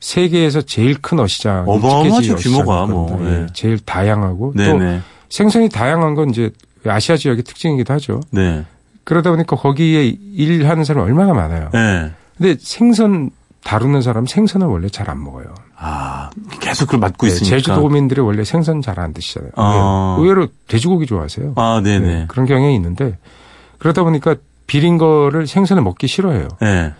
세계에서 0.00 0.62
제일 0.62 1.00
큰 1.00 1.18
어시장. 1.20 1.64
어마어마하죠, 1.68 2.36
규모가. 2.36 2.86
뭐, 2.86 3.18
예, 3.26 3.42
예. 3.42 3.46
제일 3.52 3.78
다양하고 3.80 4.52
또 4.56 4.62
네네. 4.62 5.00
생선이 5.28 5.68
다양한 5.70 6.14
건 6.14 6.30
이제 6.30 6.50
아시아 6.86 7.16
지역의 7.16 7.42
특징이기도 7.44 7.92
하죠. 7.94 8.20
네. 8.30 8.64
그러다 9.04 9.30
보니까 9.30 9.56
거기에 9.56 10.04
일하는 10.34 10.84
사람이 10.84 11.04
얼마나 11.04 11.34
많아요. 11.34 11.70
네. 11.72 12.12
근데 12.36 12.56
생선 12.60 13.30
다루는 13.64 14.00
사람 14.02 14.24
생선을 14.26 14.66
원래 14.68 14.88
잘 14.88 15.10
안 15.10 15.22
먹어요. 15.22 15.46
아 15.76 16.30
계속 16.60 16.86
그걸 16.86 17.00
맡고 17.00 17.26
네, 17.26 17.32
있으니까. 17.32 17.56
제주도민들이 17.56 18.20
원래 18.20 18.44
생선 18.44 18.80
잘 18.82 19.00
안 19.00 19.12
드시잖아요. 19.12 19.50
아. 19.56 20.16
예, 20.18 20.22
의외로 20.22 20.46
돼지고기 20.68 21.06
좋아하세요. 21.06 21.54
아 21.56 21.80
네네. 21.82 22.06
네, 22.06 22.24
그런 22.28 22.46
경향이 22.46 22.74
있는데 22.76 23.18
그러다 23.78 24.04
보니까 24.04 24.36
비린 24.68 24.98
거를 24.98 25.48
생선을 25.48 25.82
먹기 25.82 26.06
싫어해요. 26.06 26.46
네. 26.60 26.92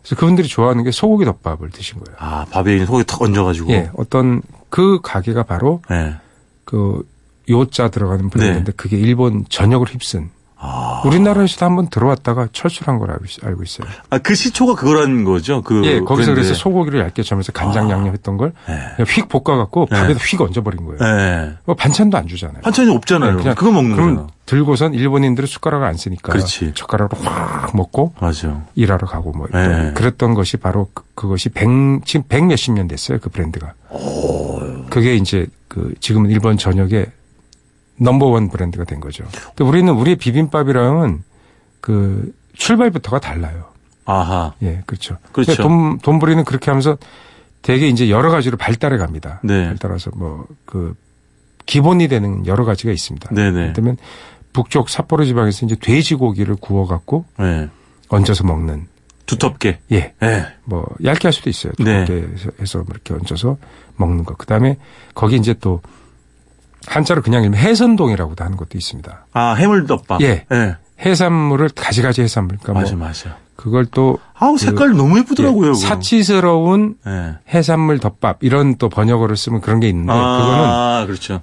그래서 0.00 0.16
그분들이 0.16 0.48
좋아하는 0.48 0.84
게 0.84 0.90
소고기 0.90 1.26
덮밥을 1.26 1.70
드신 1.70 1.98
거예요. 1.98 2.16
아 2.18 2.46
밥에 2.50 2.86
소고기 2.86 3.04
탁 3.04 3.20
얹어가지고. 3.20 3.72
예, 3.72 3.90
어떤 3.96 4.40
그 4.70 5.00
가게가 5.02 5.42
바로 5.42 5.82
네. 5.90 6.14
그 6.64 7.06
요자 7.50 7.88
들어가는 7.88 8.30
브랜드인데 8.30 8.72
그게 8.72 8.96
일본 8.96 9.44
전역을 9.48 9.88
휩쓴 9.88 10.30
우리나라에서도 11.04 11.64
한번 11.66 11.88
들어왔다가 11.88 12.48
철수한 12.52 12.98
걸 12.98 13.10
알고, 13.10 13.24
있- 13.26 13.38
있어요. 13.64 13.88
아, 14.10 14.18
그 14.18 14.34
시초가 14.34 14.74
그거라는 14.74 15.24
거죠. 15.24 15.62
그 15.62 15.84
예, 15.84 16.00
거기서. 16.00 16.32
그래서 16.34 16.54
소고기를 16.54 17.00
얇게 17.00 17.22
점면서 17.22 17.52
간장 17.52 17.90
양념했던 17.90 18.36
걸 18.36 18.52
네. 18.66 18.74
그냥 18.96 19.06
휙 19.08 19.28
볶아갖고 19.28 19.88
네. 19.90 19.96
밥에다 20.00 20.18
휙 20.20 20.40
얹어버린 20.40 20.84
거예요. 20.86 20.98
예. 21.02 21.52
뭐 21.64 21.74
반찬도 21.76 22.16
안 22.16 22.26
주잖아요. 22.26 22.62
반찬이 22.62 22.90
없잖아요. 22.90 23.32
네, 23.32 23.36
그냥 23.36 23.54
그거 23.54 23.70
먹는 23.70 23.94
그럼 23.96 24.14
거잖아. 24.16 24.28
들고선 24.46 24.94
일본인들은 24.94 25.46
숟가락을 25.46 25.86
안 25.86 25.96
쓰니까 25.96 26.32
그렇지. 26.32 26.72
젓가락으로 26.74 27.20
확 27.22 27.76
먹고 27.76 28.14
맞아. 28.20 28.62
일하러 28.74 29.06
가고 29.06 29.32
뭐 29.32 29.46
그랬던 29.48 30.34
것이 30.34 30.56
바로 30.56 30.88
그, 30.94 31.02
그것이 31.14 31.48
백 31.50 31.68
지금 32.04 32.24
백 32.28 32.44
몇십 32.46 32.72
년 32.74 32.86
됐어요 32.88 33.18
그 33.20 33.28
브랜드가. 33.28 33.72
그게 34.90 35.16
이제 35.16 35.46
그 35.68 35.94
지금은 36.00 36.30
일본 36.30 36.56
전역의 36.58 37.06
넘버원 37.98 38.48
브랜드가 38.48 38.84
된 38.84 39.00
거죠. 39.00 39.24
근데 39.54 39.64
우리는 39.64 39.92
우리의 39.92 40.16
비빔밥이랑은 40.16 41.22
그 41.80 42.32
출발부터가 42.54 43.20
달라요. 43.20 43.64
아하. 44.04 44.54
예, 44.62 44.82
그렇죠. 44.86 45.18
그렇죠. 45.32 45.62
돈, 45.62 45.98
돈부리는 45.98 46.44
그렇게 46.44 46.70
하면서 46.70 46.96
되게 47.62 47.88
이제 47.88 48.10
여러 48.10 48.30
가지로 48.30 48.56
발달해 48.56 48.96
갑니다. 48.98 49.40
네. 49.42 49.66
발달해서 49.66 50.10
뭐 50.14 50.46
그 50.64 50.94
기본이 51.66 52.08
되는 52.08 52.46
여러 52.46 52.64
가지가 52.64 52.92
있습니다. 52.92 53.34
네네. 53.34 53.72
그러면 53.72 53.96
북쪽 54.52 54.88
삿포로 54.88 55.24
지방에서 55.24 55.66
이제 55.66 55.76
돼지고기를 55.76 56.56
구워 56.60 56.86
갖고 56.86 57.26
예. 57.40 57.68
얹어서 58.08 58.44
먹는 58.44 58.86
두텁게. 59.26 59.80
예. 59.92 60.14
예. 60.22 60.46
뭐 60.64 60.86
얇게 61.04 61.26
할 61.28 61.32
수도 61.32 61.50
있어요. 61.50 61.72
네. 61.78 62.04
두껍게 62.04 62.32
해서, 62.32 62.50
해서 62.60 62.84
이렇게 62.88 63.12
얹어서 63.12 63.58
먹는 63.96 64.24
거. 64.24 64.34
그다음에 64.36 64.78
거기 65.14 65.36
이제 65.36 65.54
또 65.54 65.82
한자로 66.86 67.22
그냥 67.22 67.54
해선동이라고도 67.54 68.44
하는 68.44 68.56
것도 68.56 68.76
있습니다. 68.76 69.26
아, 69.32 69.54
해물덮밥. 69.54 70.20
예. 70.22 70.46
예. 70.52 70.76
해산물을 71.00 71.70
가지가지 71.74 72.22
해산물. 72.22 72.58
그러니까 72.62 72.80
맞아, 72.80 72.96
뭐 72.96 73.06
맞아. 73.08 73.36
그걸 73.54 73.86
또 73.86 74.18
아우, 74.34 74.56
색깔 74.58 74.96
너무 74.96 75.18
예쁘더라고요. 75.18 75.70
예. 75.70 75.74
사치스러운 75.74 76.96
예. 77.06 77.34
해산물 77.48 77.98
덮밥 77.98 78.38
이런 78.42 78.76
또 78.76 78.88
번역어를 78.88 79.36
쓰면 79.36 79.60
그런 79.60 79.80
게 79.80 79.88
있는데 79.88 80.12
그거는 80.12 80.64
아, 80.64 81.04
그렇죠. 81.06 81.40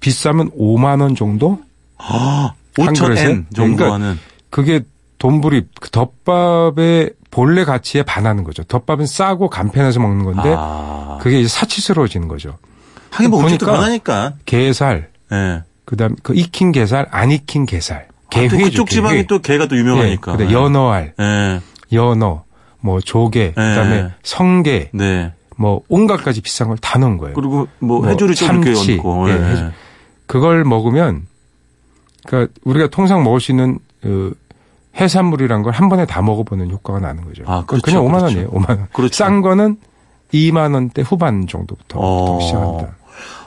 비싸면 0.00 0.50
5만 0.52 1.00
원 1.02 1.14
정도? 1.14 1.60
아, 1.98 2.52
한 2.76 2.94
5천 2.94 3.00
그릇에? 3.06 3.20
엔 3.22 3.46
정도 3.54 3.76
그러니까 3.76 3.94
하는. 3.94 4.18
그게 4.50 4.82
돈불이 5.18 5.66
그 5.80 5.90
덮밥의 5.90 7.12
본래 7.30 7.64
가치에 7.64 8.02
반하는 8.02 8.44
거죠. 8.44 8.62
덮밥은 8.64 9.06
싸고 9.06 9.48
간편해서 9.48 10.00
먹는 10.00 10.24
건데 10.24 10.54
아. 10.56 11.18
그게 11.20 11.40
이제 11.40 11.48
사치스러워지는 11.48 12.28
거죠. 12.28 12.58
하긴 13.16 13.30
뭐 13.30 13.40
음식도 13.42 13.66
보니까 13.66 13.78
변하니까. 13.80 14.32
게살, 14.44 15.08
예. 15.32 15.62
그다음 15.84 16.16
그 16.22 16.34
익힌 16.34 16.72
게살, 16.72 17.06
안 17.10 17.30
익힌 17.30 17.66
게살, 17.66 18.06
아, 18.08 18.30
또 18.30 18.40
게회죠. 18.40 18.56
그쪽 18.58 18.88
지방이 18.90 19.14
게회. 19.16 19.26
또 19.26 19.38
게가 19.40 19.66
또 19.68 19.76
유명하니까. 19.76 20.32
예, 20.32 20.36
그다음 20.36 20.52
연어알, 20.52 21.14
예. 21.20 21.60
연어, 21.92 22.44
뭐 22.80 23.00
조개, 23.00 23.50
그다음에 23.50 24.02
네. 24.02 24.08
성게, 24.22 24.90
네. 24.92 25.32
뭐 25.56 25.80
온갖 25.88 26.18
가지 26.22 26.40
비싼 26.42 26.68
걸 26.68 26.76
다 26.80 26.98
넣은 26.98 27.16
거예요. 27.18 27.34
그리고 27.34 27.66
뭐, 27.78 28.00
뭐 28.02 28.10
이렇게 28.12 28.34
참치. 28.34 28.92
예, 28.92 29.30
예. 29.30 29.50
해조. 29.52 29.70
그걸 30.26 30.64
먹으면 30.64 31.26
그러니까 32.26 32.52
우리가 32.64 32.88
통상 32.88 33.22
먹을 33.24 33.40
수 33.40 33.52
있는 33.52 33.78
그 34.02 34.34
해산물이란 34.98 35.62
걸 35.62 35.72
한 35.72 35.88
번에 35.88 36.04
다 36.06 36.20
먹어보는 36.22 36.70
효과가 36.70 36.98
나는 37.00 37.24
거죠. 37.24 37.42
아, 37.46 37.64
그렇죠, 37.66 37.82
그냥 37.84 38.02
5만 38.04 38.18
그렇죠. 38.18 38.24
원이에요. 38.24 38.50
5만 38.50 38.68
원. 38.70 38.86
그렇죠. 38.92 39.14
싼 39.14 39.40
거는 39.42 39.76
2만 40.34 40.74
원대 40.74 41.02
후반 41.02 41.46
정도부터 41.46 41.98
어. 42.00 42.40
시작합니다. 42.40 42.96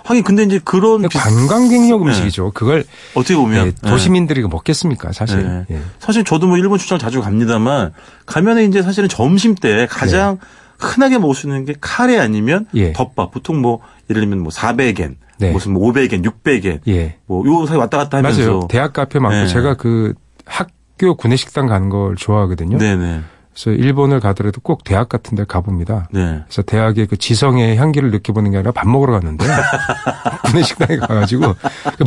하긴 0.03 0.23
근데 0.23 0.43
이제 0.43 0.59
그런 0.63 1.07
관광객용 1.07 2.03
네. 2.03 2.07
음식이죠. 2.09 2.51
그걸 2.53 2.83
어떻게 3.13 3.35
보면 3.35 3.67
예, 3.67 3.71
도시민들이 3.87 4.41
먹겠습니까, 4.41 5.11
사실. 5.11 5.43
네. 5.43 5.75
예. 5.75 5.81
사실 5.99 6.23
저도 6.23 6.47
뭐 6.47 6.57
일본 6.57 6.77
출장 6.77 6.97
자주 6.97 7.21
갑니다만 7.21 7.93
가면은 8.25 8.67
이제 8.67 8.81
사실은 8.81 9.07
점심 9.09 9.55
때 9.55 9.87
가장 9.89 10.37
흔하게 10.79 11.19
먹을 11.19 11.35
수 11.35 11.47
있는 11.47 11.65
게 11.65 11.75
카레 11.79 12.17
아니면 12.17 12.65
네. 12.71 12.81
예. 12.81 12.93
덮밥. 12.93 13.31
보통 13.31 13.61
뭐 13.61 13.81
예를 14.09 14.21
들면 14.21 14.39
뭐 14.39 14.51
400엔, 14.51 15.15
네. 15.37 15.51
무슨 15.51 15.73
뭐 15.73 15.91
500엔, 15.91 16.23
600엔, 16.25 16.79
예. 16.87 17.17
뭐요 17.27 17.65
사이 17.65 17.77
왔다 17.77 17.97
갔다 17.97 18.17
하면서 18.17 18.41
맞아요. 18.41 18.67
대학 18.69 18.93
카페 18.93 19.19
많고 19.19 19.35
네. 19.35 19.47
제가 19.47 19.75
그 19.75 20.13
학교 20.45 21.15
구내식당 21.15 21.67
가는 21.67 21.89
걸 21.89 22.15
좋아하거든요. 22.15 22.77
네네. 22.77 23.21
그래서 23.61 23.71
일본을 23.71 24.21
가더라도 24.21 24.61
꼭 24.61 24.83
대학 24.85 25.09
같은 25.09 25.35
데 25.35 25.43
가봅니다. 25.43 26.07
네. 26.13 26.41
그래서 26.45 26.61
대학의 26.61 27.07
그 27.07 27.17
지성의 27.17 27.75
향기를 27.75 28.09
느껴보는 28.11 28.51
게 28.51 28.57
아니라 28.57 28.71
밥 28.71 28.87
먹으러 28.87 29.11
갔는데 29.13 29.45
구내식당에 30.45 30.97
가가지고 30.97 31.55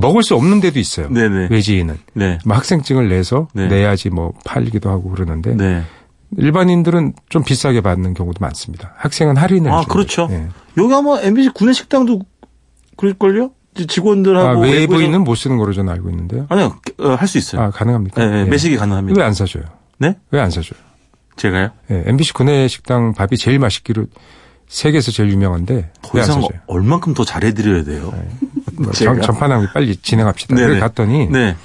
먹을 0.00 0.22
수 0.22 0.34
없는 0.34 0.60
데도 0.60 0.78
있어요. 0.78 1.10
네네. 1.10 1.48
외지인은 1.50 1.98
네. 2.14 2.38
뭐 2.46 2.56
학생증을 2.56 3.08
내서 3.10 3.48
네. 3.52 3.68
내야지 3.68 4.08
뭐 4.08 4.32
팔기도 4.46 4.88
하고 4.88 5.10
그러는데 5.10 5.54
네. 5.54 5.82
일반인들은 6.38 7.12
좀 7.28 7.44
비싸게 7.44 7.82
받는 7.82 8.14
경우도 8.14 8.38
많습니다. 8.40 8.94
학생은 8.96 9.36
할인을 9.36 9.70
아. 9.70 9.82
그렇죠. 9.86 10.28
예. 10.30 10.48
여기 10.78 10.94
아마 10.94 11.20
MBC 11.20 11.50
구내 11.50 11.74
식당도 11.74 12.20
그럴걸요? 12.96 13.50
직원들하고 13.88 14.48
아, 14.48 14.66
외부인은 14.66 15.22
못 15.24 15.34
쓰는 15.34 15.58
거로 15.58 15.72
저는 15.74 15.92
알고 15.92 16.08
있는데요. 16.10 16.46
아니요 16.48 16.76
어, 16.98 17.08
할수 17.10 17.36
있어요. 17.36 17.62
아 17.62 17.70
가능합니까? 17.70 18.24
네, 18.24 18.44
네, 18.44 18.50
매식이 18.50 18.76
가능합니다. 18.76 19.20
왜 19.20 19.26
안 19.26 19.34
사줘요? 19.34 19.64
네? 19.98 20.16
왜 20.30 20.40
안 20.40 20.50
사줘요? 20.50 20.78
제가요? 21.42 21.70
예, 21.90 22.04
MBC 22.06 22.34
구내 22.34 22.68
식당 22.68 23.14
밥이 23.14 23.36
제일 23.36 23.58
맛있기로 23.58 24.06
세계에서 24.68 25.10
제일 25.10 25.30
유명한데 25.30 25.90
더 26.00 26.20
이상? 26.20 26.40
얼만큼 26.68 27.14
더 27.14 27.24
잘해드려야 27.24 27.82
돼요. 27.82 28.12
뭐 28.78 28.92
제가? 28.92 29.14
전, 29.14 29.22
전파나기 29.22 29.66
빨리 29.74 29.96
진행합시다. 29.96 30.54
네네. 30.54 30.78
갔더니 30.78 31.26
네. 31.26 31.56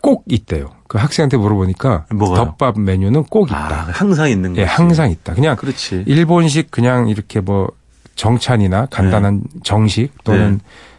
꼭 0.00 0.22
있대요. 0.28 0.70
그 0.86 0.98
학생한테 0.98 1.36
물어보니까 1.36 2.06
뭐가요? 2.14 2.44
덮밥 2.44 2.78
메뉴는 2.78 3.24
꼭 3.24 3.52
아, 3.52 3.66
있다. 3.66 3.88
항상 3.92 4.30
있는 4.30 4.50
거지. 4.50 4.60
예, 4.60 4.64
항상 4.64 5.10
있다. 5.10 5.34
그냥 5.34 5.56
그렇지. 5.56 6.04
일본식 6.06 6.70
그냥 6.70 7.08
이렇게 7.08 7.40
뭐 7.40 7.70
정찬이나 8.14 8.86
간단한 8.86 9.42
정식 9.64 10.10
또는 10.22 10.52
네. 10.52 10.58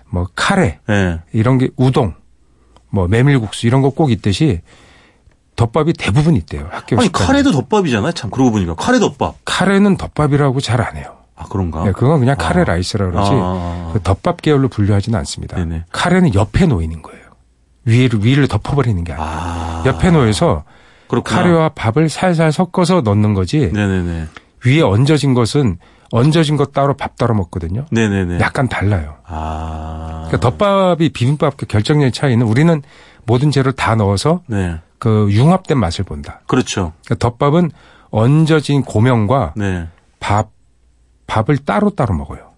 뭐 0.10 0.28
카레 0.36 0.80
예. 0.90 1.22
이런 1.32 1.58
게 1.58 1.70
우동, 1.78 2.14
뭐 2.90 3.08
메밀국수 3.08 3.66
이런 3.66 3.82
거 3.82 3.92
꼭 3.92 4.12
있듯이 4.12 4.60
덮밥이 5.56 5.94
대부분 5.94 6.36
있대요. 6.36 6.68
학교 6.72 6.96
아니 6.98 7.06
식당에. 7.06 7.28
카레도 7.28 7.52
덮밥이잖아요. 7.52 8.12
참 8.14 8.30
그러고 8.32 8.52
보니까 8.52 8.76
카레 8.76 9.00
덮밥. 9.00 9.36
카레는 9.46 9.98
덮밥이라고 9.98 10.60
잘 10.60 10.82
안 10.82 10.96
해요. 10.98 11.18
아 11.36 11.46
그런가? 11.50 11.86
예, 11.88 11.92
그건 11.92 12.20
그냥 12.20 12.36
카레 12.38 12.62
아. 12.62 12.66
라이스라 12.66 13.06
그러지 13.10 13.32
아. 13.34 13.90
그 13.94 14.02
덮밥 14.02 14.42
계열로 14.42 14.68
분류하지는 14.70 15.18
않습니다. 15.20 15.58
네네. 15.58 15.86
카레는 15.92 16.34
옆에 16.36 16.66
놓이는 16.66 17.02
거예요. 17.02 17.22
위를 17.86 18.24
위를 18.24 18.48
덮어버리는 18.48 19.04
게 19.04 19.14
아니에요. 19.14 19.28
아. 19.30 19.84
옆에 19.86 20.12
놓여서 20.12 20.64
그렇구나. 21.08 21.42
카레와 21.42 21.70
밥을 21.70 22.10
살살 22.10 22.52
섞어서 22.52 23.02
넣는 23.02 23.34
거지 23.34 23.72
네네네. 23.74 24.28
위에 24.66 24.82
얹어진 24.82 25.34
것은 25.34 25.78
얹어진 26.12 26.58
것 26.58 26.74
따로 26.74 26.94
밥 26.96 27.16
따로 27.18 27.34
먹거든요. 27.34 27.86
네네네. 27.92 28.40
약간 28.40 28.68
달라요. 28.70 29.16
아. 29.26 30.26
그러니까 30.28 30.40
덮밥이 30.50 31.10
비빔밥과 31.10 31.66
결정적인 31.68 32.12
차이는 32.14 32.46
우리는 32.46 32.82
모든 33.26 33.52
재료를 33.52 33.74
다 33.74 33.96
넣어서 33.96 34.42
네. 34.48 34.76
그 34.98 35.28
융합된 35.32 35.78
맛을 35.78 36.04
본다. 36.06 36.42
그렇죠. 36.48 36.94
그러니까 37.06 37.28
덮밥은 37.30 37.72
얹어진 38.12 38.84
고명과 38.84 39.54
네. 39.56 39.88
밥 40.20 40.50
밥을 41.28 41.58
따로 41.60 41.90
따로 41.92 42.14
먹어요. 42.14 42.52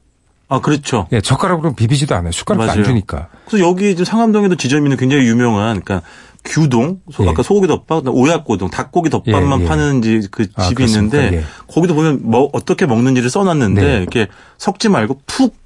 아 0.49 0.59
그렇죠. 0.59 1.07
예, 1.11 1.21
젓가락으로 1.21 1.73
비비지도 1.73 2.15
않아요. 2.15 2.31
숟가락도 2.31 2.63
안 2.63 2.67
맞아요. 2.77 2.83
주니까. 2.83 3.29
그래서 3.47 3.65
여기 3.67 3.89
지금 3.91 4.05
상암동에도 4.05 4.55
지점이 4.55 4.85
있는 4.85 4.97
굉장히 4.97 5.25
유명한 5.27 5.79
그러니까 5.81 6.05
규동, 6.43 6.99
소, 7.11 7.25
예. 7.25 7.29
아까 7.29 7.41
소고기 7.41 7.67
덮밥, 7.67 8.03
오약고동, 8.07 8.69
닭고기 8.69 9.09
덮밥만 9.09 9.59
예, 9.61 9.63
예. 9.63 9.67
파는 9.67 10.01
지- 10.01 10.27
그 10.29 10.45
아, 10.55 10.63
집이 10.63 10.75
그렇습니까? 10.75 11.17
있는데 11.17 11.37
예. 11.37 11.43
거기도 11.73 11.95
보면 11.95 12.19
뭐 12.23 12.49
어떻게 12.51 12.85
먹는지를 12.85 13.29
써놨는데 13.29 13.81
네. 13.81 13.97
이렇게 13.99 14.27
섞지 14.57 14.89
말고 14.89 15.21
푹 15.25 15.55
예, 15.55 15.62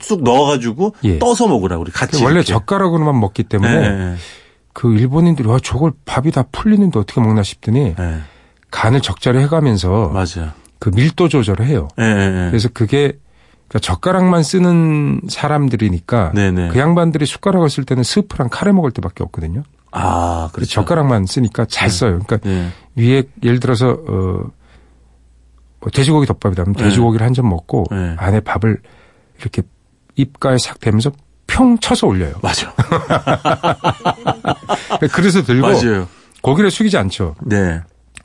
쑥 0.00 0.22
넣어가지고 0.22 0.94
예. 1.04 1.18
떠서 1.18 1.48
먹으라 1.48 1.76
우리 1.78 1.90
같이 1.90 2.22
원래 2.22 2.36
이렇게. 2.40 2.52
젓가락으로만 2.52 3.18
먹기 3.18 3.44
때문에 3.44 3.72
예, 3.72 3.78
예, 4.12 4.14
그 4.72 4.94
일본인들이 4.94 5.48
와 5.48 5.58
저걸 5.62 5.92
밥이 6.04 6.30
다 6.30 6.44
풀리는데 6.52 6.98
어떻게 6.98 7.20
먹나 7.20 7.42
싶더니 7.42 7.94
예. 7.98 8.18
간을 8.70 9.00
적절히 9.02 9.40
해가면서 9.40 10.08
맞아. 10.14 10.54
그 10.78 10.90
밀도 10.94 11.28
조절을 11.28 11.66
해요. 11.66 11.88
예, 12.00 12.04
예, 12.04 12.06
예. 12.46 12.50
그래서 12.50 12.68
그게 12.72 13.18
그러니까 13.68 13.78
젓가락만 13.80 14.42
쓰는 14.42 15.20
사람들이니까 15.28 16.32
네네. 16.34 16.68
그 16.68 16.78
양반들이 16.78 17.26
숟가락을 17.26 17.70
쓸 17.70 17.84
때는 17.84 18.02
스프랑 18.02 18.48
카레 18.50 18.72
먹을 18.72 18.90
때밖에 18.90 19.22
없거든요. 19.24 19.62
아, 19.90 20.48
그렇죠. 20.52 20.70
젓가락만 20.72 21.26
쓰니까 21.26 21.64
잘 21.66 21.90
써요. 21.90 22.20
그러니까 22.26 22.48
예. 22.50 22.68
위에 22.96 23.24
예를 23.42 23.60
들어서 23.60 23.98
어 24.08 24.62
뭐 25.84 25.90
돼지고기 25.90 26.26
덮밥이라면 26.28 26.74
네. 26.74 26.84
돼지고기를 26.84 27.26
한 27.26 27.34
점 27.34 27.48
먹고 27.48 27.86
네. 27.90 28.14
안에 28.16 28.38
밥을 28.38 28.78
이렇게 29.40 29.62
입가에 30.16 30.58
싹 30.58 30.80
대면서 30.80 31.12
평 31.46 31.78
쳐서 31.78 32.06
올려요. 32.06 32.34
맞아. 32.42 32.72
그래서 35.12 35.42
들고 35.42 35.66
맞아요. 35.68 36.08
고기를 36.40 36.70
숙이지 36.70 36.96
않죠. 36.96 37.34
네. 37.42 37.80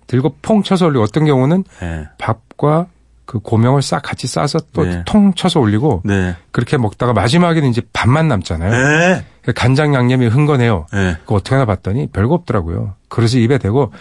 들고 0.08 0.36
퐁 0.42 0.64
쳐서 0.64 0.86
올리고 0.86 1.04
어떤 1.04 1.26
경우는 1.26 1.64
예. 1.82 2.08
밥과 2.18 2.88
그 3.26 3.40
고명을 3.40 3.82
싹 3.82 4.02
같이 4.02 4.26
싸서 4.26 4.60
또 4.72 4.86
네. 4.86 5.04
통 5.06 5.34
쳐서 5.34 5.60
올리고 5.60 6.02
네. 6.06 6.36
그렇게 6.52 6.78
먹다가 6.78 7.12
마지막에는 7.12 7.70
이제 7.70 7.82
밥만 7.92 8.30
남잖아요. 8.30 8.72
네. 8.72 9.26
그 9.42 9.52
간장 9.52 9.94
양념이 9.94 10.28
흥건해요. 10.28 10.88
네. 10.94 11.18
그거 11.22 11.36
어떻게 11.36 11.56
하나 11.56 11.66
봤더니 11.66 12.08
별거 12.08 12.34
없더라고요. 12.34 12.96
그릇을 13.10 13.42
입에 13.42 13.58
대고 13.58 13.92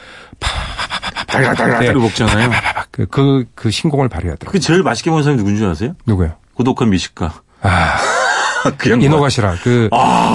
네. 1.80 1.92
먹잖아요. 1.92 2.50
그, 2.92 3.06
그, 3.06 3.44
그 3.56 3.70
신공을 3.70 4.08
발휘하더라고요. 4.08 4.52
그 4.52 4.60
제일 4.60 4.84
맛있게 4.84 5.10
먹는 5.10 5.24
사람이 5.24 5.38
누군지 5.38 5.64
아세요? 5.64 5.94
누구요? 6.06 6.34
고독한 6.54 6.90
미식가. 6.90 7.42
아, 7.66 7.96
그 8.78 8.90
양반. 8.90 9.02
이노가시라. 9.06 9.56
그, 9.62 9.88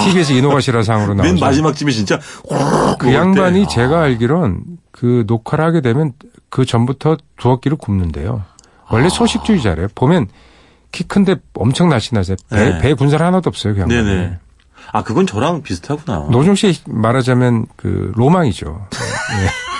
TBS 0.06 0.34
이노가시라 0.34 0.84
상으로 0.84 1.14
나오죠. 1.14 1.34
맨 1.34 1.40
마지막 1.40 1.76
집에 1.76 1.92
진짜 1.92 2.20
그 3.00 3.14
양반이 3.14 3.68
제가 3.68 4.02
알기론 4.04 4.64
그 4.92 5.24
녹화를 5.28 5.64
하게 5.66 5.82
되면 5.82 6.14
그 6.50 6.66
전부터 6.66 7.18
두어 7.38 7.60
끼를 7.60 7.78
굽는데요. 7.78 8.44
원래 8.90 9.10
소식주의자래요. 9.10 9.88
보면 9.96 10.28
키 10.92 11.04
큰데 11.06 11.36
엄청 11.54 11.88
날씬하세요. 11.90 12.36
배, 12.50 12.56
네. 12.72 12.78
배 12.80 12.94
군살 12.94 13.24
하나도 13.24 13.50
없어요. 13.50 13.74
그 13.74 13.82
양반이. 13.82 14.04
네네. 14.04 14.38
아 14.92 15.04
그건 15.04 15.26
저랑 15.26 15.62
비슷하구나. 15.62 16.28
노종 16.30 16.56
씨 16.56 16.76
말하자면 16.86 17.68
그 17.78 18.12
로망이죠. 18.16 18.88
예. 19.42 19.50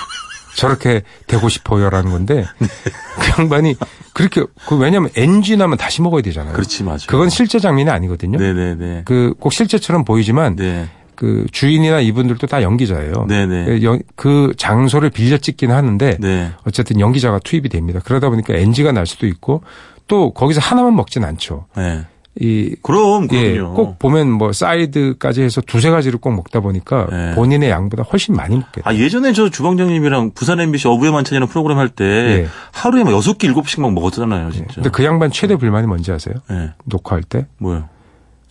저렇게 0.54 1.02
되고 1.26 1.48
싶어요라는 1.48 2.10
건데 2.10 2.44
그 2.58 3.40
양반이 3.42 3.74
그렇게 4.12 4.44
그 4.66 4.76
왜냐하면 4.76 5.10
NG 5.16 5.56
나면 5.56 5.78
다시 5.78 6.02
먹어야 6.02 6.22
되잖아요. 6.22 6.52
그렇지 6.52 6.82
맞아. 6.84 7.06
그건 7.06 7.28
실제 7.30 7.58
장면이 7.58 7.88
아니거든요. 7.90 8.38
네네네. 8.38 9.02
그 9.04 9.34
꼭 9.40 9.52
실제처럼 9.52 10.04
보이지만 10.04 10.56
네. 10.56 10.88
그 11.14 11.46
주인이나 11.52 12.00
이분들도 12.00 12.46
다 12.46 12.62
연기자예요. 12.62 13.26
네네. 13.28 13.64
그 13.64 13.82
연- 13.84 14.02
그 14.16 14.52
장소를 14.56 15.10
빌려 15.10 15.38
찍긴 15.38 15.70
하는데 15.70 16.16
네. 16.20 16.50
어쨌든 16.66 17.00
연기자가 17.00 17.38
투입이 17.38 17.68
됩니다. 17.68 18.00
그러다 18.04 18.28
보니까 18.28 18.54
NG가 18.54 18.92
날 18.92 19.06
수도 19.06 19.26
있고 19.26 19.62
또 20.08 20.32
거기서 20.32 20.60
하나만 20.60 20.94
먹진 20.96 21.24
않죠. 21.24 21.66
네. 21.76 22.04
이 22.40 22.74
그럼 22.82 23.28
예, 23.32 23.52
그럼요. 23.52 23.74
꼭 23.74 23.98
보면 23.98 24.30
뭐 24.30 24.52
사이드까지 24.52 25.42
해서 25.42 25.60
두세 25.60 25.90
가지를 25.90 26.18
꼭 26.18 26.34
먹다 26.34 26.60
보니까 26.60 27.06
네. 27.10 27.34
본인의 27.34 27.68
양보다 27.68 28.04
훨씬 28.04 28.34
많이 28.34 28.56
먹게 28.56 28.80
돼요. 28.80 28.84
아 28.86 28.94
예전에 28.94 29.34
저 29.34 29.50
주방장님이랑 29.50 30.32
부산 30.34 30.58
MBC 30.58 30.88
어부의 30.88 31.12
만찬이라는 31.12 31.46
프로그램 31.48 31.76
할때 31.78 32.04
예. 32.04 32.48
하루에 32.72 33.04
막 33.04 33.12
여섯 33.12 33.36
개 33.36 33.46
일곱 33.46 33.68
씩막 33.68 33.92
먹었잖아요, 33.92 34.50
진짜. 34.50 34.74
근데 34.76 34.88
그 34.88 35.04
양반 35.04 35.30
최대 35.30 35.56
불만이 35.56 35.86
뭔지 35.86 36.10
아세요? 36.10 36.36
네. 36.48 36.70
녹화할 36.86 37.22
때 37.22 37.46
뭐요? 37.58 37.88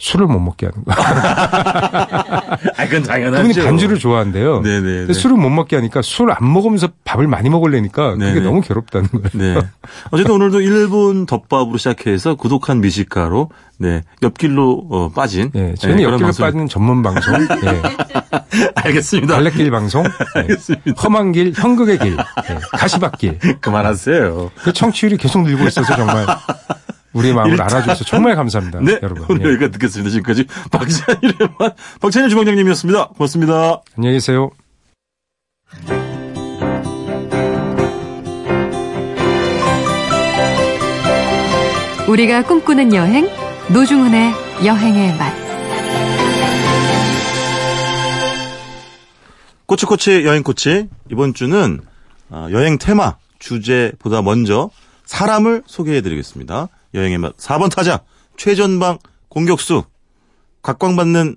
술을 0.04 0.26
못 0.26 0.40
먹게 0.40 0.66
하는 0.66 0.84
거. 0.84 0.92
아 2.78 2.86
그건 2.86 3.04
당연하죠. 3.04 3.48
그분이 3.48 3.66
반주를 3.66 4.00
좋아한대요. 4.00 4.62
네네. 4.62 4.82
근데 4.82 5.14
술을 5.14 5.38
못 5.38 5.50
먹게 5.50 5.76
하니까 5.76 6.02
술 6.02 6.32
안 6.32 6.52
먹으면서 6.54 6.90
밥을 7.04 7.28
많이 7.28 7.50
먹으려니까 7.50 8.14
그게 8.14 8.26
네네. 8.34 8.40
너무 8.40 8.62
괴롭다는 8.62 9.10
거예요. 9.10 9.30
네. 9.34 9.62
어쨌든 10.12 10.34
오늘도 10.36 10.62
일본 10.62 11.26
덮밥으로 11.26 11.78
시작해서 11.78 12.36
구독한 12.36 12.82
미식가로 12.82 13.50
네 13.78 14.02
옆길로 14.24 14.88
어, 14.90 15.10
빠진. 15.10 15.52
예, 15.56 15.76
저희는 15.76 15.98
네, 15.98 16.04
옆길로 16.04 16.20
방송. 16.20 16.46
빠지는 16.46 16.68
전문 16.68 17.04
방송. 17.04 17.34
예. 17.36 17.82
알겠습니다. 18.76 19.36
갈래길 19.36 19.70
방송. 19.72 20.04
예. 20.06 20.40
알겠습니다. 20.40 20.94
험한 21.02 21.32
길, 21.34 21.54
현극의 21.56 22.00
길, 22.00 22.14
예. 22.50 22.60
가시밭길. 22.78 23.40
그만하세요. 23.62 24.52
그 24.64 24.74
청취율이 24.74 25.18
계속 25.18 25.44
늘고 25.44 25.68
있어서 25.68 25.96
정말 25.96 26.26
우리 27.14 27.34
마음을 27.34 27.52
일단- 27.52 27.68
알아줘서 27.68 28.04
정말 28.06 28.36
감사합니다. 28.36 28.80
네, 28.82 29.00
여러분. 29.02 29.26
오늘 29.30 29.46
예. 29.48 29.50
여기까지 29.54 29.72
듣겠습니다. 29.74 30.10
지금까지 30.12 30.46
박찬일의 30.72 31.50
맛, 31.60 31.76
박찬일 32.00 32.30
주방장님이었습니다. 32.30 33.08
고맙습니다. 33.10 33.82
안녕히 33.98 34.16
계세요. 34.16 34.50
우리가 42.08 42.44
꿈꾸는 42.44 42.94
여행 42.94 43.30
노중훈의 43.74 44.34
여행의 44.66 45.18
맛 45.18 45.34
꼬치꼬치 49.66 50.26
여행꼬치 50.26 50.90
이번 51.12 51.34
주는 51.34 51.80
아, 52.30 52.48
여행 52.52 52.78
테마 52.78 53.16
주제보다 53.40 54.22
먼저 54.22 54.70
사람을 55.06 55.64
소개해 55.66 56.02
드리겠습니다. 56.02 56.68
여행의 56.94 57.18
맛 57.18 57.36
4번 57.38 57.74
타자 57.74 58.02
최전방 58.38 58.98
공격수 59.30 59.84
각광받는 60.62 61.36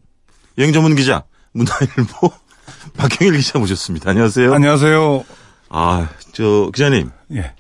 여행 0.59 0.73
전문 0.73 0.95
기자 0.97 1.25
문화일보 1.53 2.31
박경일 2.97 3.35
기자 3.37 3.59
모셨습니다. 3.59 4.11
안녕하세요. 4.11 4.53
안녕하세요. 4.55 5.25
아, 5.69 6.09
저 6.33 6.71
기자님 6.75 7.11
예. 7.33 7.53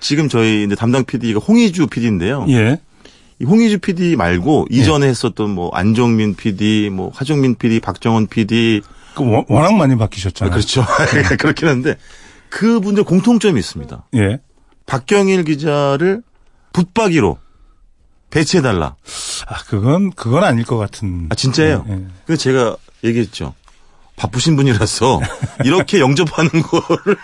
지금 0.00 0.28
저희 0.28 0.64
이제 0.64 0.74
담당 0.74 1.04
PD가 1.04 1.40
홍희주 1.40 1.88
PD인데요. 1.88 2.46
예. 2.50 2.80
이 3.40 3.44
홍희주 3.44 3.78
PD 3.78 4.16
말고 4.16 4.66
이전에 4.70 5.06
했었던 5.08 5.50
뭐 5.50 5.70
안정민 5.72 6.34
PD, 6.34 6.90
뭐 6.90 7.10
하정민 7.14 7.54
PD, 7.54 7.80
박정원 7.80 8.26
PD 8.26 8.80
그 9.14 9.22
워- 9.24 9.44
워낙 9.48 9.74
많이 9.76 9.96
바뀌셨잖아요. 9.96 10.52
그렇죠. 10.52 10.84
그렇긴 11.38 11.68
한데 11.68 11.96
그분들 12.50 13.04
공통점이 13.04 13.58
있습니다. 13.58 14.06
예. 14.14 14.40
박경일 14.86 15.44
기자를 15.44 16.22
붙박이로 16.78 17.38
배치해달라. 18.30 18.94
아, 19.46 19.62
그건, 19.66 20.12
그건 20.12 20.44
아닐 20.44 20.64
것 20.64 20.76
같은. 20.76 21.26
아, 21.30 21.34
진짜예요? 21.34 21.84
예, 21.88 21.92
예. 21.92 22.06
그래서 22.26 22.42
제가 22.42 22.76
얘기했죠. 23.04 23.54
바쁘신 24.16 24.56
분이라서 24.56 25.20
이렇게 25.64 26.00
영접하는 26.00 26.50
거를 26.62 27.16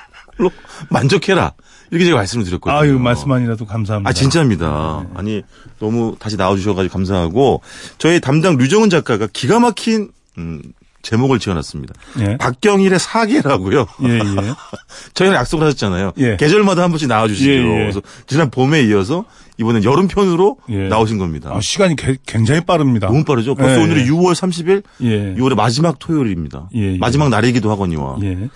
만족해라. 0.91 1.53
이렇게 1.91 2.07
제가 2.07 2.17
말씀을 2.17 2.45
드렸거든요. 2.45 2.77
아유, 2.79 2.99
말씀만이라도 2.99 3.67
감사합니다. 3.67 4.09
아, 4.09 4.13
진짜입니다. 4.13 5.07
아니, 5.15 5.43
너무 5.79 6.17
다시 6.19 6.37
나와주셔가지고 6.37 6.93
감사하고, 6.93 7.61
저희 7.99 8.21
담당 8.21 8.57
류정은 8.57 8.91
작가가 8.91 9.29
기가 9.33 9.61
막힌, 9.61 10.11
음, 10.39 10.63
제목을 11.03 11.39
지어놨습니다. 11.39 11.95
예. 12.21 12.37
박경일의 12.39 12.99
사계라고요. 12.99 13.87
예, 14.05 14.15
예. 14.15 14.21
저희는 15.15 15.37
약속을 15.37 15.67
하셨잖아요. 15.67 16.13
예. 16.17 16.37
계절마다 16.37 16.83
한 16.83 16.91
번씩 16.91 17.09
나와주시죠. 17.09 17.51
예, 17.51 17.57
예. 17.57 17.63
그래서 17.63 18.01
지난 18.27 18.51
봄에 18.51 18.83
이어서 18.85 19.27
이번엔 19.59 19.85
여름편으로 19.85 20.59
예. 20.71 20.89
나오신 20.89 21.19
겁니다. 21.19 21.51
아, 21.55 21.61
시간이 21.61 21.97
개- 21.97 22.17
굉장히 22.27 22.61
빠릅니다. 22.63 23.07
너무 23.07 23.25
빠르죠? 23.25 23.55
벌써 23.55 23.79
예, 23.81 23.83
오늘이 23.85 24.01
예. 24.01 24.07
6월 24.07 24.33
30일, 24.35 24.83
예. 25.03 25.35
6월의 25.37 25.55
마지막 25.55 25.99
토요일입니다. 25.99 26.69
예, 26.75 26.95
예. 26.95 26.99
마지막 26.99 27.29
날이기도 27.29 27.71
하거니와. 27.71 28.17
예. 28.25 28.49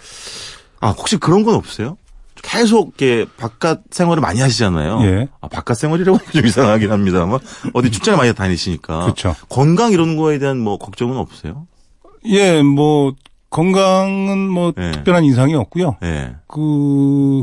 아, 0.81 0.89
혹시 0.91 1.17
그런 1.17 1.45
건 1.45 1.55
없어요? 1.55 1.97
계속 2.43 2.95
이렇게 2.99 3.27
바깥 3.37 3.83
생활을 3.91 4.21
많이 4.21 4.41
하시잖아요. 4.41 5.01
예. 5.03 5.29
아, 5.41 5.49
바깥 5.49 5.77
생활이라고 5.77 6.19
좀 6.33 6.47
이상하긴 6.47 6.91
합니다만 6.91 7.39
어디 7.75 7.91
출장을 7.91 8.17
많이 8.19 8.33
다니시니까. 8.35 9.07
그쵸. 9.07 9.35
건강 9.49 9.93
이런 9.93 10.17
거에 10.17 10.39
대한 10.39 10.59
뭐 10.59 10.79
걱정은 10.79 11.17
없어요? 11.17 11.67
예, 12.27 12.63
뭐, 12.63 13.13
건강은 13.51 14.49
뭐, 14.51 14.73
예. 14.79 14.91
특별한 14.93 15.25
이상이 15.25 15.55
없고요. 15.55 15.97
예. 16.05 16.35
그, 16.47 17.43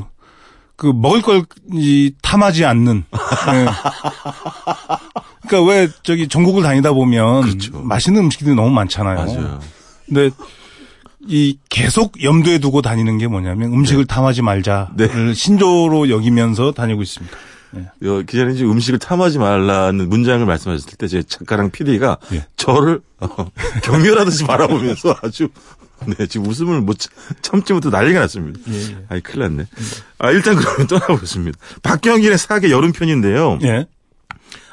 그, 0.75 0.87
먹을 0.87 1.21
걸, 1.21 1.43
이, 1.73 2.13
탐하지 2.21 2.65
않는. 2.65 3.05
예. 3.13 3.65
그러니까 5.47 5.71
왜, 5.71 5.87
저기, 6.03 6.27
전국을 6.27 6.63
다니다 6.63 6.91
보면. 6.91 7.41
그렇죠. 7.41 7.81
맛있는 7.81 8.23
음식들이 8.23 8.55
너무 8.55 8.71
많잖아요. 8.71 9.15
맞아요. 9.15 9.59
근데 10.05 10.29
이 11.27 11.57
계속 11.69 12.21
염두에 12.23 12.59
두고 12.59 12.81
다니는 12.81 13.17
게 13.17 13.27
뭐냐면 13.27 13.73
음식을 13.73 14.05
탐하지 14.05 14.41
말자를 14.43 14.95
네. 14.95 15.33
신조로 15.33 16.09
여기면서 16.09 16.71
다니고 16.71 17.01
있습니다. 17.01 17.35
여, 18.03 18.21
기자님 18.21 18.55
지금 18.55 18.71
음식을 18.71 18.99
탐하지 18.99 19.37
말라는 19.39 20.09
문장을 20.09 20.45
말씀하셨을 20.45 20.97
때 20.97 21.07
제 21.07 21.21
작가랑 21.23 21.71
PD가 21.71 22.17
예. 22.33 22.45
저를 22.57 23.01
어, 23.19 23.27
경멸하듯이 23.83 24.43
바라보면서 24.45 25.15
아주 25.21 25.49
네, 26.07 26.27
지금 26.27 26.47
웃음을 26.47 26.81
못 26.81 26.99
참- 26.99 27.13
참지 27.41 27.73
못해 27.73 27.89
난리가 27.89 28.19
났습니다. 28.19 28.59
예, 28.69 28.97
아이, 29.09 29.21
큰일 29.21 29.39
났네. 29.43 29.65
아, 30.19 30.31
일단 30.31 30.55
그러면 30.55 30.87
떠나보겠습니다. 30.87 31.57
박경일의 31.83 32.37
사계 32.37 32.69
여름 32.69 32.91
편인데요. 32.91 33.59
예. 33.63 33.87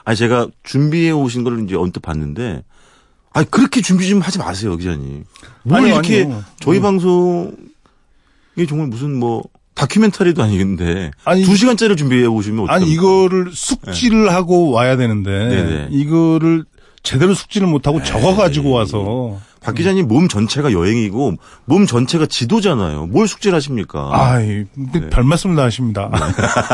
아니, 0.05 0.17
제가 0.17 0.49
준비해 0.65 1.13
오신 1.13 1.45
걸 1.45 1.63
이제 1.65 1.77
언뜻 1.77 2.01
봤는데, 2.01 2.65
아니, 3.33 3.51
그렇게 3.51 3.81
준비 3.83 4.09
좀 4.09 4.21
하지 4.21 4.39
마세요, 4.39 4.77
기자님. 4.77 5.25
뭘 5.63 5.81
아니요, 5.83 5.95
이렇게 5.95 6.23
아니요. 6.25 6.45
저희 6.61 6.79
음. 6.79 6.83
방송이 6.83 8.67
정말 8.69 8.89
무슨 8.89 9.15
뭐, 9.15 9.45
다큐멘터리도 9.75 10.43
아니겠는데, 10.43 11.11
아니, 11.25 11.45
두 11.45 11.57
시간짜리 11.57 11.97
준비해 11.97 12.27
오시면? 12.27 12.69
아니 12.69 12.93
이거를 12.93 13.51
숙지를 13.53 14.33
하고 14.33 14.71
와야 14.71 14.97
되는데 14.97 15.31
네네. 15.31 15.89
이거를 15.91 16.65
제대로 17.03 17.35
숙지를 17.35 17.67
못하고 17.67 18.03
적어 18.03 18.37
가지고 18.37 18.71
와서 18.71 19.39
박 19.63 19.75
기자님 19.75 20.09
몸 20.09 20.29
전체가 20.29 20.73
여행이고 20.73 21.35
몸 21.65 21.87
전체가 21.87 22.27
지도잖아요. 22.27 23.07
뭘 23.07 23.29
숙제를 23.29 23.57
하십니까? 23.57 24.11
아이, 24.13 24.65
근데 24.75 25.09
별 25.09 25.25
말씀 25.25 25.55
다 25.55 25.63
하십니다. 25.65 26.11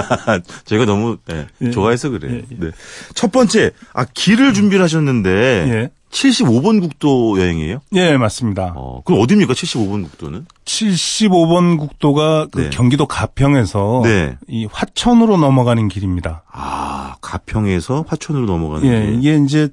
제가 0.65 0.85
너무 0.85 1.19
네, 1.27 1.47
예. 1.61 1.71
좋아해서 1.71 2.09
그래요. 2.11 2.35
예, 2.35 2.37
예. 2.51 2.57
네. 2.59 2.71
첫 3.15 3.31
번째, 3.31 3.73
아 3.93 4.05
길을 4.05 4.55
준비를 4.55 4.83
하셨는데 4.85 5.31
예. 5.31 5.91
75번 6.11 6.81
국도 6.81 7.39
여행이에요? 7.39 7.81
예, 7.95 8.17
맞습니다. 8.17 8.73
어, 8.77 9.03
그럼 9.05 9.21
어디입니까? 9.21 9.53
75번 9.53 10.05
국도는? 10.05 10.47
75번 10.65 11.79
국도가 11.79 12.47
그 12.51 12.63
네. 12.63 12.71
경기도 12.71 13.07
가평에서 13.07 14.01
네. 14.05 14.37
이 14.49 14.67
화천으로 14.71 15.37
넘어가는 15.37 15.87
길입니다. 15.89 16.45
아, 16.51 17.17
가평에서 17.21 18.07
화천으로 18.09 18.47
넘어가는 18.47 18.87
예, 18.87 19.07
길. 19.07 19.19
이게 19.19 19.45
이제 19.45 19.69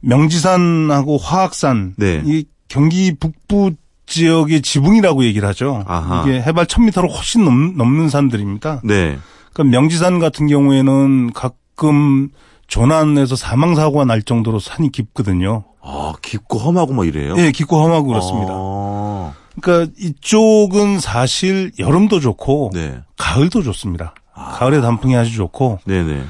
명지산하고 0.00 1.18
화학산 1.18 1.94
네. 1.96 2.22
이 2.24 2.44
경기 2.68 3.14
북부 3.14 3.72
지역의 4.06 4.62
지붕이라고 4.62 5.24
얘기를 5.24 5.46
하죠. 5.48 5.84
아하. 5.86 6.22
이게 6.22 6.40
해발 6.40 6.66
1000m를 6.66 7.10
훨씬 7.10 7.44
넘, 7.44 7.76
넘는 7.76 8.08
산들입니다. 8.08 8.80
네. 8.84 9.18
그러니까 9.52 9.78
명지산 9.78 10.18
같은 10.18 10.46
경우에는 10.46 11.32
가끔 11.32 12.30
조난에서 12.66 13.36
사망 13.36 13.74
사고가 13.74 14.04
날 14.04 14.22
정도로 14.22 14.60
산이 14.60 14.92
깊거든요. 14.92 15.64
아, 15.82 16.14
깊고 16.22 16.58
험하고 16.58 16.92
막 16.92 17.06
이래요? 17.06 17.34
예, 17.38 17.50
깊고 17.50 17.82
험하고 17.82 18.08
그렇습니다. 18.08 18.52
아, 18.52 19.32
그러니까 19.60 19.92
이쪽은 19.98 21.00
사실 21.00 21.72
여름도 21.78 22.20
좋고 22.20 22.70
네. 22.74 23.00
가을도 23.16 23.62
좋습니다. 23.62 24.14
가을에 24.34 24.80
단풍이 24.80 25.16
아주 25.16 25.34
좋고 25.34 25.80
네네. 25.84 26.22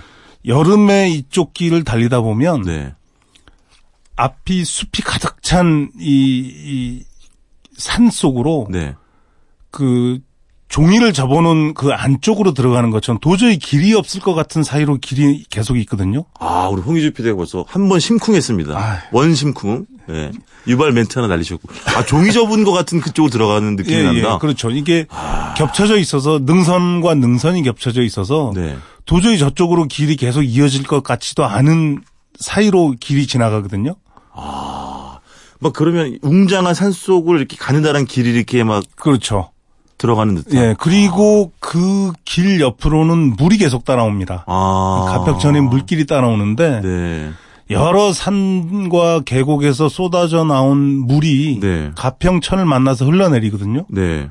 여름에 0.47 1.11
이쪽 1.11 1.53
길을 1.53 1.85
달리다 1.85 2.21
보면 2.21 2.63
네. 2.63 2.95
앞이 4.19 4.65
숲이 4.65 5.03
가득 5.03 5.43
찬 5.43 5.91
이 6.01 7.03
산 7.77 8.11
속으로 8.11 8.67
네. 8.71 8.97
그 9.71 10.19
종이를 10.69 11.13
접어놓은 11.13 11.75
그 11.75 11.93
안쪽으로 11.93 12.53
들어가는 12.53 12.91
것처럼 12.91 13.21
도저히 13.21 13.57
길이 13.57 13.95
없을 13.95 14.21
것 14.21 14.35
같은 14.35 14.63
사이로 14.65 14.99
길이 14.99 15.45
계속 15.49 15.79
있거든요. 15.79 16.25
아, 16.41 16.69
우리 16.69 16.83
홍희주 16.83 17.13
PD가 17.13 17.37
벌써 17.37 17.65
한 17.69 17.89
번 17.89 18.01
심쿵했습니다. 18.01 18.77
아유. 18.77 18.99
원심쿵. 19.13 19.87
네. 20.09 20.33
유발 20.67 20.93
멘트 20.93 21.19
하나 21.19 21.29
날리셨고. 21.29 21.69
아, 21.97 22.05
종이 22.05 22.33
접은 22.33 22.65
것 22.65 22.73
같은 22.73 23.01
그쪽으로 23.01 23.31
들어가는 23.31 23.77
느낌이 23.77 24.03
난다. 24.03 24.33
아. 24.35 24.39
그렇죠. 24.39 24.71
이게 24.71 25.07
겹쳐져 25.57 25.97
있어서 25.99 26.41
능선과 26.43 27.15
능선이 27.15 27.63
겹쳐져 27.63 28.03
있어서 28.03 28.53
네. 28.57 28.77
도저히 29.07 29.39
저쪽으로 29.39 29.85
길이 29.87 30.17
계속 30.17 30.43
이어질 30.43 30.83
것 30.83 31.03
같지도 31.05 31.45
않은 31.47 32.03
사이로 32.41 32.97
길이 33.01 33.27
지나가거든요. 33.27 33.95
막 35.61 35.73
그러면 35.73 36.19
웅장한 36.23 36.75
산 36.75 36.93
속을 36.93 37.39
이렇게 37.39 37.57
가느다란 37.57 38.05
길이 38.05 38.31
이렇게 38.31 38.63
막 38.65 38.85
그렇죠. 38.97 39.51
들어가는 39.99 40.37
듯한. 40.37 40.55
예, 40.55 40.75
그리고 40.79 41.51
그길 41.59 42.61
옆으로는 42.61 43.35
물이 43.37 43.59
계속 43.59 43.85
따라옵니다. 43.85 44.45
아. 44.47 45.07
가평천에 45.09 45.61
물길이 45.61 46.07
따라오는데 46.07 46.81
네. 46.83 47.31
여러 47.71 48.13
산과 48.13 49.23
계곡에서 49.27 49.89
쏟아져 49.89 50.45
나온 50.45 50.79
물이 50.79 51.59
네. 51.61 51.91
가평천을 51.97 52.65
만나서 52.65 53.07
흘러내리거든요. 53.07 53.87
네. 53.89 54.31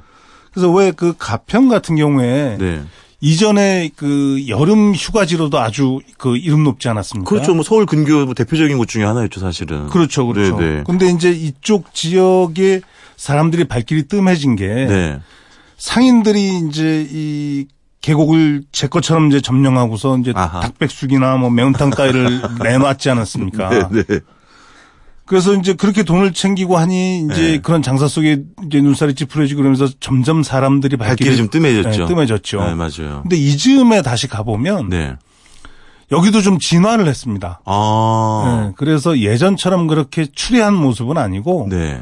그래서 0.53 0.71
왜 0.71 0.91
그 0.91 1.13
가평 1.17 1.67
같은 1.67 1.97
경우에 1.97 2.57
네. 2.57 2.81
이전에 3.19 3.89
그 3.95 4.43
여름 4.47 4.93
휴가지로도 4.93 5.57
아주 5.59 5.99
그 6.17 6.37
이름 6.37 6.63
높지 6.63 6.87
않았습니까? 6.87 7.27
그렇죠. 7.29 7.55
뭐 7.55 7.63
서울 7.63 7.85
근교 7.85 8.25
뭐 8.25 8.33
대표적인 8.35 8.77
곳 8.77 8.87
중에 8.87 9.03
하나였죠, 9.03 9.39
사실은. 9.39 9.87
그렇죠, 9.87 10.27
그렇죠. 10.27 10.59
네, 10.59 10.77
네. 10.77 10.83
근데 10.85 11.09
이제 11.09 11.31
이쪽 11.31 11.93
지역에 11.93 12.81
사람들이 13.15 13.63
발길이 13.65 14.03
뜸해진 14.03 14.55
게 14.55 14.67
네. 14.67 15.19
상인들이 15.77 16.67
이제 16.69 17.07
이 17.11 17.65
계곡을 18.01 18.63
제 18.71 18.87
것처럼 18.87 19.27
이제 19.29 19.41
점령하고서 19.41 20.19
이제 20.19 20.31
아하. 20.35 20.59
닭백숙이나 20.61 21.37
뭐 21.37 21.49
매운탕 21.49 21.89
따위를 21.89 22.41
내놨지 22.63 23.09
않았습니까? 23.09 23.89
네, 23.89 24.03
네. 24.03 24.19
그래서 25.27 25.53
이제 25.53 25.73
그렇게 25.73 26.03
돈을 26.03 26.33
챙기고 26.33 26.77
하니 26.77 27.27
이제 27.29 27.41
네. 27.41 27.57
그런 27.59 27.81
장사 27.81 28.07
속에 28.07 28.43
이제 28.65 28.81
눈살이 28.81 29.13
찌푸려지고 29.13 29.57
그러면서 29.57 29.87
점점 29.99 30.41
사람들이 30.41 30.95
발길이, 30.95 31.29
발길이 31.29 31.37
좀 31.37 31.49
뜸해졌죠. 31.49 32.05
네, 32.05 32.07
뜸해졌죠. 32.07 32.63
네, 32.63 32.75
맞아요. 32.75 33.19
근데 33.23 33.35
이즈음에 33.35 34.01
다시 34.01 34.27
가보면 34.27 34.89
네. 34.89 35.15
여기도 36.11 36.41
좀 36.41 36.59
진화를 36.59 37.07
했습니다. 37.07 37.59
아. 37.65 38.63
네, 38.67 38.73
그래서 38.77 39.19
예전처럼 39.19 39.87
그렇게 39.87 40.25
추레한 40.33 40.73
모습은 40.73 41.17
아니고 41.17 41.67
네. 41.69 42.01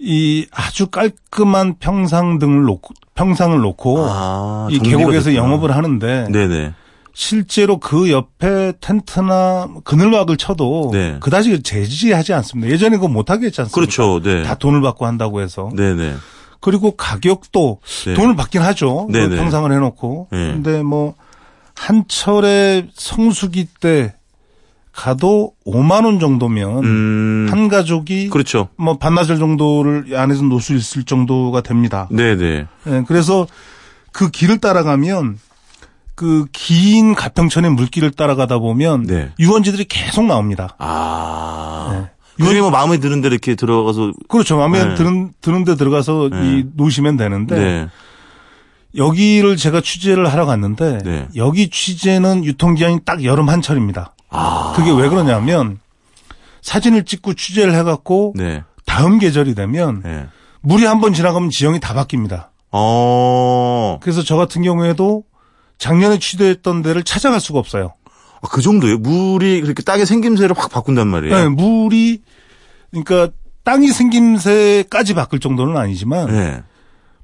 이 0.00 0.46
아주 0.50 0.88
깔끔한 0.88 1.76
평상 1.78 2.38
등을 2.40 2.62
놓고 2.62 2.94
평상을 3.14 3.56
놓고 3.60 3.98
아, 4.08 4.66
이 4.70 4.78
계곡에서 4.80 5.26
됐구나. 5.26 5.36
영업을 5.36 5.76
하는데 5.76 6.26
네네. 6.30 6.72
실제로 7.20 7.76
그 7.76 8.10
옆에 8.10 8.72
텐트나 8.80 9.68
그늘막을 9.84 10.38
쳐도 10.38 10.88
네. 10.90 11.18
그다지 11.20 11.62
제지하지 11.62 12.32
않습니다. 12.32 12.72
예전에 12.72 12.96
그거 12.96 13.08
못하게 13.08 13.46
했지 13.46 13.60
않습니까? 13.60 13.74
그렇죠. 13.74 14.22
네. 14.22 14.42
다 14.42 14.54
돈을 14.54 14.80
받고 14.80 15.04
한다고 15.04 15.42
해서. 15.42 15.68
네네. 15.76 16.14
그리고 16.60 16.96
가격도 16.96 17.80
네. 18.06 18.14
돈을 18.14 18.36
받긴 18.36 18.62
하죠. 18.62 19.06
그 19.08 19.12
네네. 19.12 19.36
평상을 19.36 19.70
해놓고. 19.70 20.28
네. 20.32 20.38
근데 20.52 20.82
뭐 20.82 21.14
한철에 21.76 22.88
성수기 22.94 23.68
때 23.80 24.14
가도 24.90 25.52
5만 25.66 26.06
원 26.06 26.20
정도면 26.20 26.84
음. 26.84 27.46
한 27.50 27.68
가족이 27.68 28.30
그렇죠. 28.30 28.68
뭐 28.78 28.96
반나절 28.96 29.38
정도를 29.38 30.16
안에서 30.16 30.42
놀 30.44 30.62
수 30.62 30.74
있을 30.74 31.04
정도가 31.04 31.60
됩니다. 31.60 32.08
네네. 32.10 32.66
예, 32.86 33.04
그래서 33.06 33.46
그 34.10 34.30
길을 34.30 34.56
따라가면 34.58 35.38
그 36.20 36.44
긴 36.52 37.14
가평천의 37.14 37.70
물길을 37.70 38.10
따라가다 38.10 38.58
보면 38.58 39.04
네. 39.04 39.30
유원지들이 39.38 39.86
계속 39.86 40.26
나옵니다. 40.26 40.76
아. 40.78 41.88
네. 41.92 42.10
그중에 42.44 42.60
뭐 42.60 42.68
마음에 42.70 42.98
드는 42.98 43.22
데 43.22 43.28
이렇게 43.28 43.54
들어가서. 43.54 44.12
그렇죠. 44.28 44.58
마음에 44.58 44.84
네. 44.84 44.94
드는, 44.96 45.32
드는 45.40 45.64
데 45.64 45.76
들어가서 45.76 46.28
네. 46.30 46.42
이 46.58 46.64
놓으시면 46.76 47.16
되는데 47.16 47.54
네. 47.58 47.88
여기를 48.96 49.56
제가 49.56 49.80
취재를 49.80 50.30
하러 50.30 50.44
갔는데 50.44 50.98
네. 51.04 51.28
여기 51.36 51.70
취재는 51.70 52.44
유통기한이 52.44 53.00
딱 53.06 53.24
여름 53.24 53.48
한철입니다. 53.48 54.14
아. 54.28 54.74
그게 54.76 54.90
왜 54.90 55.08
그러냐면 55.08 55.78
사진을 56.60 57.06
찍고 57.06 57.32
취재를 57.32 57.74
해갖고 57.76 58.34
네. 58.36 58.62
다음 58.84 59.18
계절이 59.18 59.54
되면 59.54 60.02
네. 60.04 60.26
물이 60.60 60.84
한 60.84 61.00
번 61.00 61.14
지나가면 61.14 61.48
지형이 61.48 61.80
다 61.80 61.94
바뀝니다. 61.94 62.48
어. 62.72 63.98
그래서 64.02 64.22
저 64.22 64.36
같은 64.36 64.60
경우에도 64.62 65.24
작년에 65.80 66.18
취재했던 66.18 66.82
데를 66.82 67.02
찾아갈 67.02 67.40
수가 67.40 67.58
없어요. 67.58 67.94
아, 68.42 68.48
그 68.48 68.62
정도예요? 68.62 68.98
물이 68.98 69.62
그렇게 69.62 69.82
땅의 69.82 70.06
생김새를 70.06 70.56
확 70.56 70.70
바꾼단 70.70 71.08
말이에요? 71.08 71.34
네, 71.34 71.48
물이 71.48 72.22
그러니까 72.90 73.30
땅이 73.64 73.88
생김새까지 73.88 75.14
바뀔 75.14 75.40
정도는 75.40 75.76
아니지만 75.76 76.30
네. 76.30 76.62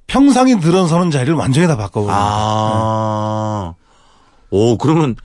평상이 0.08 0.60
들어서는 0.60 1.10
자리를 1.10 1.34
완전히 1.34 1.66
다 1.66 1.76
바꿔버려요. 1.76 2.16
아. 2.18 3.74
오, 4.50 4.78
그러면, 4.78 5.16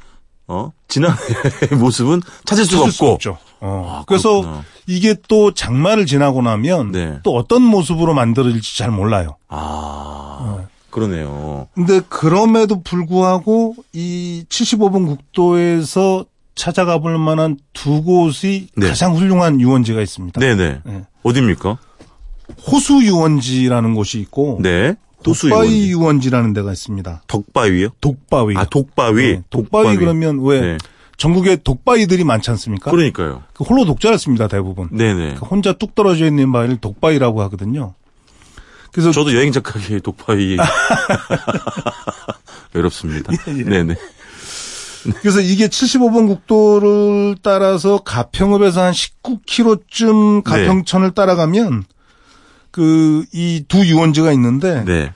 어? 0.47 0.71
지난해 0.87 1.15
모습은 1.79 2.21
찾을 2.45 2.65
수가 2.65 2.77
찾을 2.79 2.91
수 2.91 3.03
없고. 3.03 3.13
없죠. 3.13 3.37
어. 3.59 3.99
아, 3.99 4.03
그래서. 4.07 4.63
이게 4.87 5.15
또 5.27 5.53
장마를 5.53 6.05
지나고 6.07 6.41
나면 6.41 6.91
네. 6.91 7.19
또 7.23 7.35
어떤 7.35 7.61
모습으로 7.61 8.13
만들어질지 8.13 8.77
잘 8.77 8.89
몰라요. 8.89 9.37
아. 9.47 10.65
그러네요. 10.91 11.67
근데 11.73 12.01
그럼에도 12.07 12.81
불구하고 12.81 13.75
이 13.93 14.45
75번 14.49 15.07
국도에서 15.07 16.25
찾아가 16.53 16.99
볼 16.99 17.17
만한 17.17 17.57
두 17.73 18.03
곳이 18.03 18.67
네. 18.75 18.89
가장 18.89 19.15
훌륭한 19.15 19.59
유원지가 19.59 20.01
있습니다. 20.01 20.39
네네. 20.39 20.81
네. 20.83 21.05
어딥니까? 21.23 21.77
호수 22.67 23.01
유원지라는 23.03 23.95
곳이 23.95 24.19
있고 24.19 24.59
네. 24.61 24.95
호수 25.25 25.49
독바위 25.49 25.69
유원지. 25.69 25.89
유원지 25.91 26.29
라는 26.29 26.53
데가 26.53 26.71
있습니다. 26.71 27.23
덕바위요? 27.27 27.89
독바위. 28.01 28.57
아, 28.57 28.65
독바위. 28.65 29.23
네, 29.33 29.43
독바위 29.49 29.97
그러면 29.97 30.39
왜 30.43 30.61
네. 30.61 30.77
전국에 31.17 31.57
독바위들이 31.57 32.23
많지 32.23 32.49
않습니까? 32.51 32.89
그러니까요. 32.89 33.43
그 33.53 33.63
홀로 33.63 33.85
독자를 33.85 34.17
씁니다 34.17 34.47
대부분. 34.47 34.89
네네. 34.91 35.35
그 35.35 35.45
혼자 35.45 35.73
뚝 35.73 35.93
떨어져 35.93 36.25
있는 36.25 36.51
바위를 36.51 36.77
독바위라고 36.77 37.41
하거든요. 37.43 37.93
그래서 38.91 39.11
저도 39.11 39.33
여행 39.35 39.51
작가계 39.51 39.99
독바위. 39.99 40.57
외롭습니다. 42.73 43.33
예, 43.47 43.57
예. 43.57 43.63
네네. 43.63 43.95
그래서 45.21 45.41
이게 45.41 45.67
75번 45.67 46.27
국도를 46.27 47.35
따라서 47.41 47.99
가평읍에서 48.03 48.81
한 48.83 48.93
19km쯤 48.93 50.43
가평천을 50.43 51.11
따라가면 51.11 51.85
그 52.71 53.25
이 53.33 53.63
두 53.67 53.85
유원지가 53.85 54.31
있는데 54.33 54.83
네. 54.85 55.13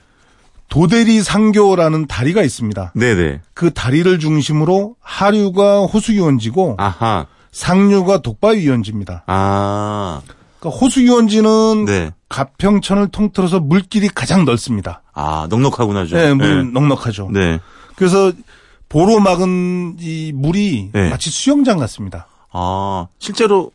도대리 0.68 1.22
상교라는 1.22 2.06
다리가 2.06 2.42
있습니다. 2.42 2.92
네네. 2.94 3.40
그 3.54 3.72
다리를 3.72 4.18
중심으로 4.18 4.96
하류가 5.00 5.82
호수 5.82 6.14
유원지고 6.14 6.76
아하. 6.78 7.26
상류가 7.52 8.20
독바위 8.22 8.66
유원지입니다. 8.66 9.22
아. 9.26 10.20
그러니까 10.58 10.78
호수 10.80 11.02
유원지는 11.02 11.84
네. 11.84 12.10
가평천을 12.28 13.08
통틀어서 13.08 13.60
물길이 13.60 14.08
가장 14.08 14.44
넓습니다. 14.44 15.02
아, 15.14 15.46
넉넉하구나, 15.50 16.06
좀. 16.06 16.18
네, 16.18 16.34
물 16.34 16.72
넉넉하죠. 16.72 17.30
네. 17.32 17.60
그래서 17.94 18.32
보로 18.88 19.20
막은 19.20 19.96
이 20.00 20.32
물이 20.34 20.90
네. 20.92 21.10
마치 21.10 21.30
수영장 21.30 21.78
같습니다. 21.78 22.26
아, 22.52 23.06
실제로 23.18 23.70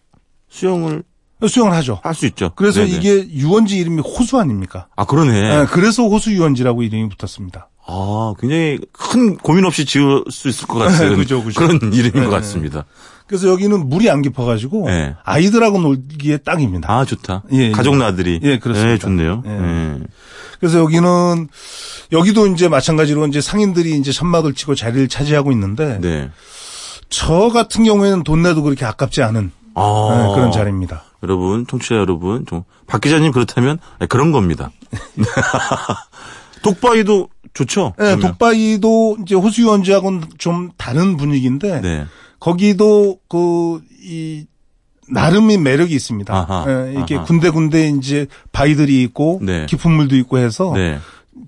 수영을 0.50 1.04
수영을 1.48 1.74
하죠. 1.74 2.00
할 2.04 2.14
수 2.14 2.26
있죠. 2.28 2.52
그래서 2.56 2.82
네네. 2.82 2.92
이게 2.92 3.30
유원지 3.32 3.78
이름이 3.78 4.02
호수 4.02 4.38
아닙니까? 4.40 4.88
아, 4.96 5.06
그러네. 5.06 5.32
네, 5.42 5.66
그래서 5.72 6.04
호수 6.04 6.32
유원지라고 6.32 6.84
이름이 6.84 7.10
붙었습니다. 7.10 7.68
아, 7.88 8.34
굉장히 8.40 8.80
큰 8.92 9.38
고민 9.38 9.66
없이 9.66 9.86
지을 9.86 10.24
수 10.30 10.50
있을 10.50 10.68
것 10.68 10.78
같은 10.78 11.16
그죠, 11.18 11.44
그죠. 11.44 11.62
런 11.62 11.80
이름인 11.82 12.12
네, 12.14 12.20
것 12.22 12.26
네. 12.26 12.30
같습니다. 12.30 12.86
그래서 13.32 13.48
여기는 13.48 13.88
물이 13.88 14.10
안 14.10 14.22
깊어가지고 14.22 14.88
네. 14.88 15.16
아이들하고 15.24 15.80
놀기에 15.80 16.40
딱입니다. 16.40 16.92
아, 16.92 17.06
좋다. 17.06 17.44
예, 17.54 17.68
예. 17.68 17.72
가족 17.72 17.96
나들이. 17.96 18.42
예, 18.44 18.60
그렇습니다. 18.60 18.92
네, 18.92 18.98
좋네요. 18.98 19.42
예. 19.46 19.50
예. 19.52 20.00
그래서 20.60 20.80
여기는 20.80 21.48
여기도 22.12 22.48
이제 22.48 22.68
마찬가지로 22.68 23.26
이제 23.28 23.40
상인들이 23.40 23.96
이제 23.98 24.12
천막을 24.12 24.54
치고 24.54 24.76
자리를 24.76 25.08
차지하고 25.08 25.54
있는데 25.54 25.98
네. 26.02 26.30
저 27.10 27.48
같은 27.48 27.86
경우에는 27.86 28.26
돈 28.26 28.42
내도 28.42 28.64
그렇게 28.64 28.84
아깝지 28.84 29.24
않은 29.24 29.52
아. 29.76 30.10
네, 30.28 30.36
그런 30.36 30.52
자리입니다. 30.52 31.04
여러분, 31.24 31.66
청취자 31.66 31.96
여러분, 31.96 32.46
좀, 32.46 32.66
박 32.86 33.00
기자님 33.00 33.32
그렇다면 33.32 33.78
네, 34.02 34.08
그런 34.08 34.34
겁니다. 34.34 34.72
독바이도 36.64 37.30
좋죠? 37.54 37.94
네, 37.98 38.08
그러면? 38.08 38.20
독바이도 38.20 39.20
이제 39.22 39.36
호수유원지하고는 39.36 40.24
좀 40.38 40.72
다른 40.76 41.16
분위기인데 41.16 41.80
네. 41.80 42.06
거기도 42.42 43.20
그 43.30 43.80
이 44.02 44.46
나름의 45.10 45.58
매력이 45.58 45.94
있습니다. 45.94 46.34
아하, 46.34 46.66
예, 46.68 47.02
이게. 47.02 47.18
군데군데 47.18 47.90
이제 47.90 48.28
바위들이 48.52 49.02
있고 49.04 49.40
네. 49.42 49.66
깊은 49.66 49.92
물도 49.92 50.16
있고 50.18 50.38
해서 50.38 50.72
네. 50.76 51.00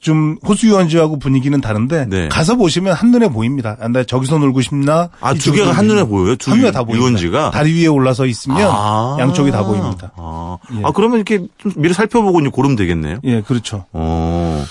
좀 0.01 0.37
호수 0.45 0.67
유원지하고 0.67 1.17
분위기는 1.17 1.59
다른데 1.61 2.07
네. 2.09 2.27
가서 2.29 2.55
보시면 2.55 2.93
한눈에 2.93 3.29
보입니다. 3.29 3.77
아, 3.79 3.87
나 3.87 4.03
저기서 4.03 4.37
놀고 4.39 4.61
싶나? 4.61 5.09
아, 5.21 5.33
두 5.33 5.51
개가 5.53 5.71
한눈에? 5.71 6.03
보여요? 6.03 6.35
두 6.35 6.51
한눈에 6.51 6.71
다 6.71 6.83
보입니다. 6.83 6.99
유원지가? 6.99 7.51
다리 7.51 7.73
위에 7.73 7.87
올라서 7.87 8.25
있으면 8.25 8.57
아. 8.69 9.15
양쪽이 9.19 9.51
다 9.51 9.63
보입니다. 9.63 10.11
아, 10.17 10.57
예. 10.75 10.81
아, 10.83 10.91
그러면 10.91 11.17
이렇게 11.17 11.45
좀 11.57 11.71
미리 11.77 11.93
살펴보고 11.93 12.39
고르면 12.51 12.75
되겠네요. 12.75 13.19
예, 13.23 13.41
그렇죠. 13.41 13.85
어. 13.93 14.63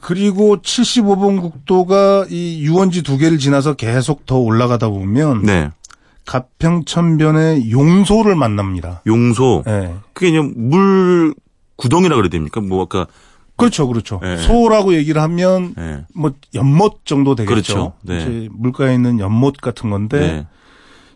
그리고 0.00 0.58
75번 0.58 1.40
국도가 1.40 2.26
이 2.28 2.60
유원지 2.62 3.02
두 3.02 3.16
개를 3.16 3.38
지나서 3.38 3.74
계속 3.74 4.26
더 4.26 4.38
올라가다 4.38 4.88
보면 4.88 5.42
네. 5.42 5.70
가평천변의 6.26 7.70
용소를 7.70 8.34
만납니다. 8.34 9.02
용소. 9.06 9.64
예. 9.66 9.94
그게 10.12 10.30
그냥 10.30 10.52
물 10.56 11.34
구덩이라 11.76 12.16
그래야 12.16 12.30
됩니까? 12.30 12.60
뭐 12.60 12.82
아까 12.82 13.06
그렇죠, 13.56 13.86
그렇죠. 13.86 14.20
예. 14.24 14.36
소라고 14.36 14.94
얘기를 14.94 15.20
하면 15.22 15.74
예. 15.78 16.04
뭐 16.14 16.32
연못 16.54 17.04
정도 17.04 17.34
되겠죠. 17.34 17.52
그렇죠. 17.52 17.92
네. 18.02 18.16
이제 18.18 18.48
물가에 18.52 18.94
있는 18.94 19.20
연못 19.20 19.58
같은 19.58 19.90
건데 19.90 20.18
네. 20.18 20.46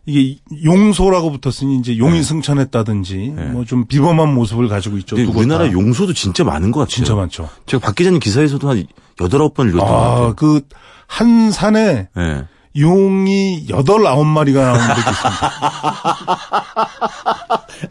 이게 0.09 0.39
용소라고 0.65 1.31
붙었으니 1.39 1.79
이제 1.79 1.99
용이 1.99 2.19
네. 2.19 2.23
승천했다든지 2.23 3.33
네. 3.37 3.45
뭐좀 3.51 3.87
비범한 3.87 4.35
모습을 4.35 4.69
가지고 4.69 4.97
있죠. 4.99 5.17
우리나라 5.17 5.67
다. 5.67 5.73
용소도 5.73 6.15
진짜 6.15 6.45
많은 6.45 6.71
것 6.73 6.81
같아요. 6.81 6.95
진짜 6.95 7.15
많죠. 7.15 7.49
제가 7.67 7.85
박 7.85 7.95
기자님 7.95 8.19
기사에서도 8.19 8.69
한 8.69 8.87
여덟 9.21 9.43
아홉 9.43 9.55
번 9.55 9.69
읽었던 9.69 9.87
것 9.87 9.95
아, 9.95 10.09
같아요. 10.11 10.35
그 10.35 10.61
한 11.09 11.51
산에 11.51 12.09
네. 12.15 12.45
용이 12.79 13.67
여덟 13.71 14.07
아홉 14.07 14.25
마리가 14.27 14.63
나오는 14.63 14.87
적이 14.87 15.01
있습니다. 15.01 15.51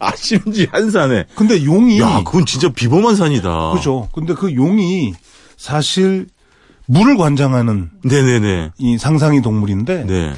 아, 0.00 0.12
심지어 0.16 0.66
한 0.70 0.90
산에. 0.90 1.24
근데 1.34 1.62
용이 1.64 2.00
야, 2.00 2.22
그건 2.24 2.46
진짜 2.46 2.70
비범한 2.70 3.16
산이다. 3.16 3.72
그죠. 3.72 4.08
근데 4.14 4.32
그 4.34 4.54
용이 4.54 5.12
사실 5.58 6.26
물을 6.86 7.18
관장하는 7.18 7.90
네네네. 8.02 8.70
이 8.78 8.96
상상이 8.96 9.42
동물인데 9.42 10.04
네. 10.06 10.32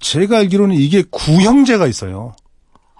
제가 0.00 0.38
알기로는 0.38 0.74
이게 0.76 1.04
구형제가 1.10 1.86
있어요. 1.86 2.34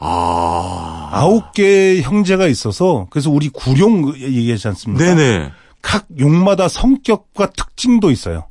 아. 0.00 1.08
아홉 1.12 1.52
개의 1.52 2.02
형제가 2.02 2.46
있어서 2.46 3.06
그래서 3.10 3.30
우리 3.30 3.48
구룡 3.48 4.14
얘기하지 4.16 4.68
않습니까? 4.68 5.04
네네. 5.04 5.50
각 5.82 6.06
용마다 6.18 6.68
성격과 6.68 7.50
특징도 7.50 8.10
있어요. 8.10 8.46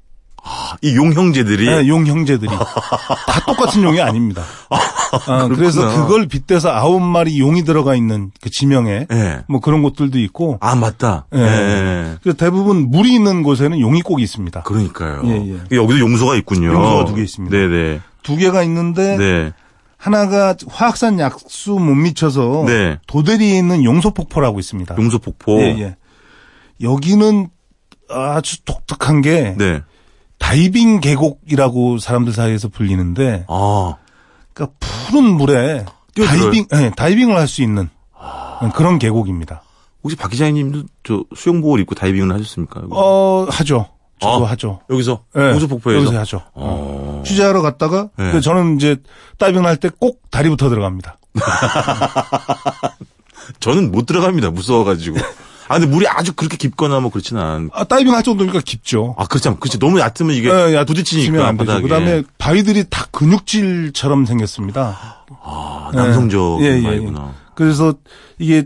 이용 0.81 1.11
형제들이. 1.11 1.65
네, 1.65 1.87
용 1.89 2.07
형제들이 2.07 2.49
다 2.49 3.45
똑같은 3.45 3.83
용이 3.83 3.99
아닙니다. 4.01 4.43
아, 5.27 5.47
그래서 5.49 5.81
그렇구나. 5.81 6.05
그걸 6.05 6.27
빗대서 6.27 6.69
아홉 6.69 7.01
마리 7.01 7.37
용이 7.39 7.63
들어가 7.65 7.95
있는 7.95 8.31
그 8.41 8.49
지명에 8.49 9.07
네. 9.09 9.39
뭐 9.49 9.59
그런 9.59 9.81
곳들도 9.83 10.17
있고 10.19 10.57
아, 10.61 10.75
맞다. 10.75 11.25
예. 11.33 11.37
네. 11.37 12.15
그래서 12.21 12.37
대부분 12.37 12.89
물이 12.91 13.13
있는 13.13 13.43
곳에는 13.43 13.79
용이 13.81 14.01
꼭 14.01 14.21
있습니다. 14.21 14.63
그러니까요. 14.63 15.21
예, 15.25 15.59
예. 15.71 15.75
여기도 15.75 15.99
용소가 15.99 16.35
있군요. 16.37 16.71
용소가 16.73 17.05
두 17.05 17.15
개 17.15 17.23
있습니다. 17.23 17.55
네네. 17.55 17.99
두 18.23 18.35
개가 18.35 18.63
있는데 18.63 19.17
네. 19.17 19.51
하나가 19.97 20.55
화학산 20.67 21.19
약수 21.19 21.71
못 21.71 21.95
미쳐서 21.95 22.63
네. 22.67 22.99
도대리에 23.07 23.57
있는 23.57 23.83
용소폭포라고 23.83 24.59
있습니다. 24.59 24.95
용소 24.97 25.19
폭포. 25.19 25.59
예, 25.61 25.65
예. 25.79 25.95
여기는 26.81 27.49
아주 28.09 28.63
독특한 28.63 29.21
게 29.21 29.55
네. 29.57 29.81
다이빙 30.39 30.99
계곡이라고 30.99 31.97
사람들 31.97 32.31
사이에서 32.33 32.67
불리는데 32.67 33.45
아. 33.47 33.95
그러니까 34.53 34.77
푸른 34.79 35.23
물에 35.33 35.85
뛰어들어요? 36.13 36.41
다이빙 36.51 36.65
예, 36.73 36.91
다이빙을 36.95 37.35
할 37.35 37.47
수 37.47 37.61
있는 37.63 37.89
그런 38.75 38.99
계곡입니다. 38.99 39.61
혹시 40.03 40.15
박 40.15 40.29
기자님도 40.31 40.83
저 41.03 41.23
수영복을 41.35 41.79
입고 41.81 41.95
다이빙을 41.95 42.33
하셨습니까? 42.35 42.81
어 42.91 43.47
하죠. 43.49 43.87
저도 44.19 44.45
아. 44.47 44.51
하죠. 44.51 44.79
여기서 44.89 45.23
예, 45.37 45.41
용소 45.51 45.67
폭포에서. 45.67 45.99
여기서 46.01 46.19
하죠. 46.19 46.41
어. 46.53 47.06
취재하러 47.23 47.61
갔다가 47.61 48.09
네. 48.17 48.31
그 48.31 48.41
저는 48.41 48.77
이제 48.77 48.97
다이빙 49.37 49.65
할 49.65 49.77
때 49.77 49.89
꼭 49.89 50.21
다리부터 50.31 50.69
들어갑니다. 50.69 51.17
저는 53.59 53.91
못 53.91 54.05
들어갑니다. 54.05 54.51
무서워가지고. 54.51 55.17
아, 55.69 55.79
근데 55.79 55.87
물이 55.87 56.07
아주 56.07 56.33
그렇게 56.33 56.55
깊거나 56.57 56.99
뭐 57.01 57.11
그렇지는 57.11 57.41
않. 57.41 57.69
아, 57.73 57.83
다이빙 57.83 58.13
할 58.13 58.23
정도니까 58.23 58.61
깊죠. 58.63 59.15
아, 59.17 59.25
그렇지 59.25 59.49
않, 59.49 59.59
그렇지. 59.59 59.79
너무 59.79 59.99
얕으면 59.99 60.33
이게 60.35 60.49
예, 60.49 60.73
야, 60.75 60.85
부딪히니까 60.85 61.45
안 61.47 61.57
되죠. 61.57 61.67
바닥에. 61.67 61.81
그다음에 61.83 62.23
바위들이 62.37 62.85
다 62.89 63.05
근육질처럼 63.11 64.25
생겼습니다. 64.25 65.23
아, 65.43 65.91
남성적 65.93 66.61
예, 66.61 66.65
예, 66.67 66.77
예. 66.79 66.83
바이구나. 66.83 67.33
그래서 67.55 67.93
이게 68.39 68.65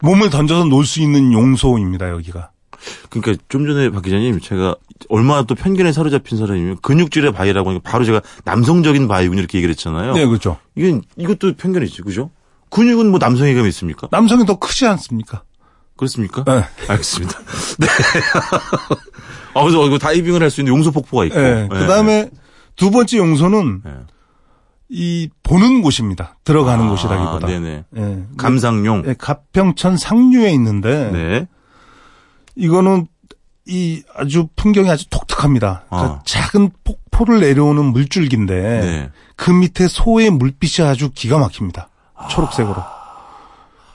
몸을 0.00 0.30
던져서 0.30 0.64
놀 0.64 0.84
수 0.84 1.00
있는 1.00 1.32
용소입니다. 1.32 2.10
여기가. 2.10 2.50
그러니까 3.10 3.42
좀 3.48 3.66
전에 3.66 3.90
박 3.90 4.02
기자님 4.02 4.40
제가 4.40 4.76
얼마나 5.08 5.42
또 5.42 5.54
편견에 5.54 5.92
사로잡힌 5.92 6.38
사람이면 6.38 6.78
근육질의 6.82 7.32
바위라고 7.32 7.70
하니까 7.70 7.90
바로 7.90 8.04
제가 8.04 8.20
남성적인 8.44 9.08
바위군 9.08 9.38
이렇게 9.38 9.58
얘기를 9.58 9.72
했잖아요. 9.74 10.14
네, 10.14 10.26
그렇죠. 10.26 10.58
이건 10.76 11.02
이것도 11.16 11.54
편견이지, 11.56 12.02
그죠? 12.02 12.30
근육은 12.70 13.10
뭐 13.10 13.18
남성에게 13.18 13.60
있습니까? 13.68 14.08
남성이 14.10 14.46
더 14.46 14.58
크지 14.58 14.86
않습니까? 14.86 15.42
그렇습니까? 15.96 16.42
네. 16.44 16.64
알겠습니다. 16.88 17.38
네. 17.78 17.86
아, 19.54 19.60
그래서 19.62 19.86
이거 19.86 19.98
다이빙을 19.98 20.42
할 20.42 20.50
수 20.50 20.60
있는 20.60 20.72
용소 20.74 20.90
폭포가 20.92 21.24
있고. 21.26 21.38
네. 21.38 21.68
그 21.70 21.86
다음에 21.86 22.30
두 22.76 22.90
번째 22.90 23.18
용소는 23.18 23.82
네. 23.84 23.90
이 24.88 25.28
보는 25.42 25.82
곳입니다. 25.82 26.36
들어가는 26.44 26.86
아, 26.86 26.90
곳이라기보다. 26.90 27.46
네네. 27.46 27.84
예. 27.96 28.22
감상용. 28.36 29.04
예, 29.06 29.14
가평천 29.18 29.96
상류에 29.96 30.50
있는데 30.52 31.10
네. 31.12 31.48
이거는 32.56 33.06
이 33.66 34.02
아주 34.14 34.48
풍경이 34.56 34.90
아주 34.90 35.08
독특합니다. 35.08 35.84
그러니까 35.88 36.14
아. 36.14 36.22
작은 36.24 36.70
폭포를 36.84 37.40
내려오는 37.40 37.84
물줄기인데 37.84 38.54
네. 38.54 39.10
그 39.36 39.50
밑에 39.50 39.86
소의 39.88 40.30
물빛이 40.30 40.86
아주 40.86 41.10
기가 41.14 41.38
막힙니다. 41.38 41.88
초록색으로. 42.30 42.76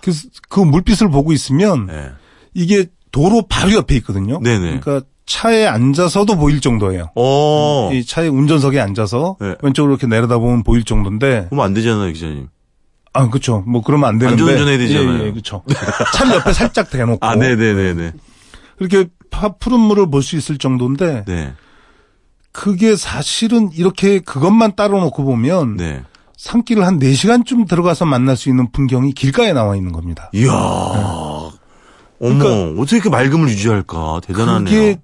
그래서 0.01 0.27
그 0.49 0.59
물빛을 0.59 1.09
보고 1.09 1.33
있으면 1.33 1.87
네. 1.87 2.09
이게 2.53 2.85
도로 3.11 3.45
바로 3.47 3.73
옆에 3.73 3.95
있거든요. 3.97 4.39
네네. 4.41 4.79
그러니까 4.79 5.01
차에 5.25 5.65
앉아서도 5.67 6.37
보일 6.37 6.61
정도예요. 6.61 7.11
어. 7.15 7.89
이 7.93 8.05
차의 8.05 8.29
운전석에 8.29 8.79
앉아서 8.79 9.35
네. 9.41 9.55
왼쪽으로 9.61 9.93
이렇게 9.93 10.07
내려다보면 10.07 10.63
보일 10.63 10.83
정도인데 10.85 11.47
그러면 11.49 11.65
안 11.65 11.73
되잖아요, 11.73 12.11
기자님. 12.13 12.47
아 13.13 13.27
그렇죠. 13.29 13.63
뭐 13.67 13.81
그러면 13.81 14.07
안 14.09 14.17
되는데 14.19 14.41
안전운전해야 14.41 14.77
되잖아요. 14.77 15.23
예, 15.23 15.27
예, 15.27 15.31
그렇죠. 15.31 15.63
차를 16.13 16.35
옆에 16.35 16.53
살짝 16.53 16.89
대놓고 16.89 17.25
아, 17.25 17.35
네 17.35 17.55
네 17.55 17.73
네 17.73 17.93
네. 17.93 18.13
그렇게 18.77 19.07
파- 19.29 19.49
푸른 19.53 19.79
물을 19.79 20.09
볼 20.09 20.21
수 20.21 20.35
있을 20.37 20.57
정도인데 20.57 21.23
네. 21.27 21.53
그게 22.51 22.95
사실은 22.95 23.69
이렇게 23.73 24.19
그것만 24.19 24.75
따로 24.75 24.99
놓고 24.99 25.23
보면 25.23 25.77
네. 25.77 26.03
산길을 26.37 26.85
한 26.85 26.99
4시간쯤 26.99 27.67
들어가서 27.67 28.05
만날 28.05 28.35
수 28.37 28.49
있는 28.49 28.71
풍경이 28.71 29.13
길가에 29.13 29.53
나와 29.53 29.75
있는 29.75 29.91
겁니다. 29.91 30.29
이야. 30.33 30.51
어머, 30.51 31.51
그러니까 32.19 32.81
어떻게 32.81 32.95
이렇게 32.97 33.09
맑음을 33.09 33.49
유지할까? 33.49 34.21
대단하네요. 34.25 34.65
그게 34.65 34.99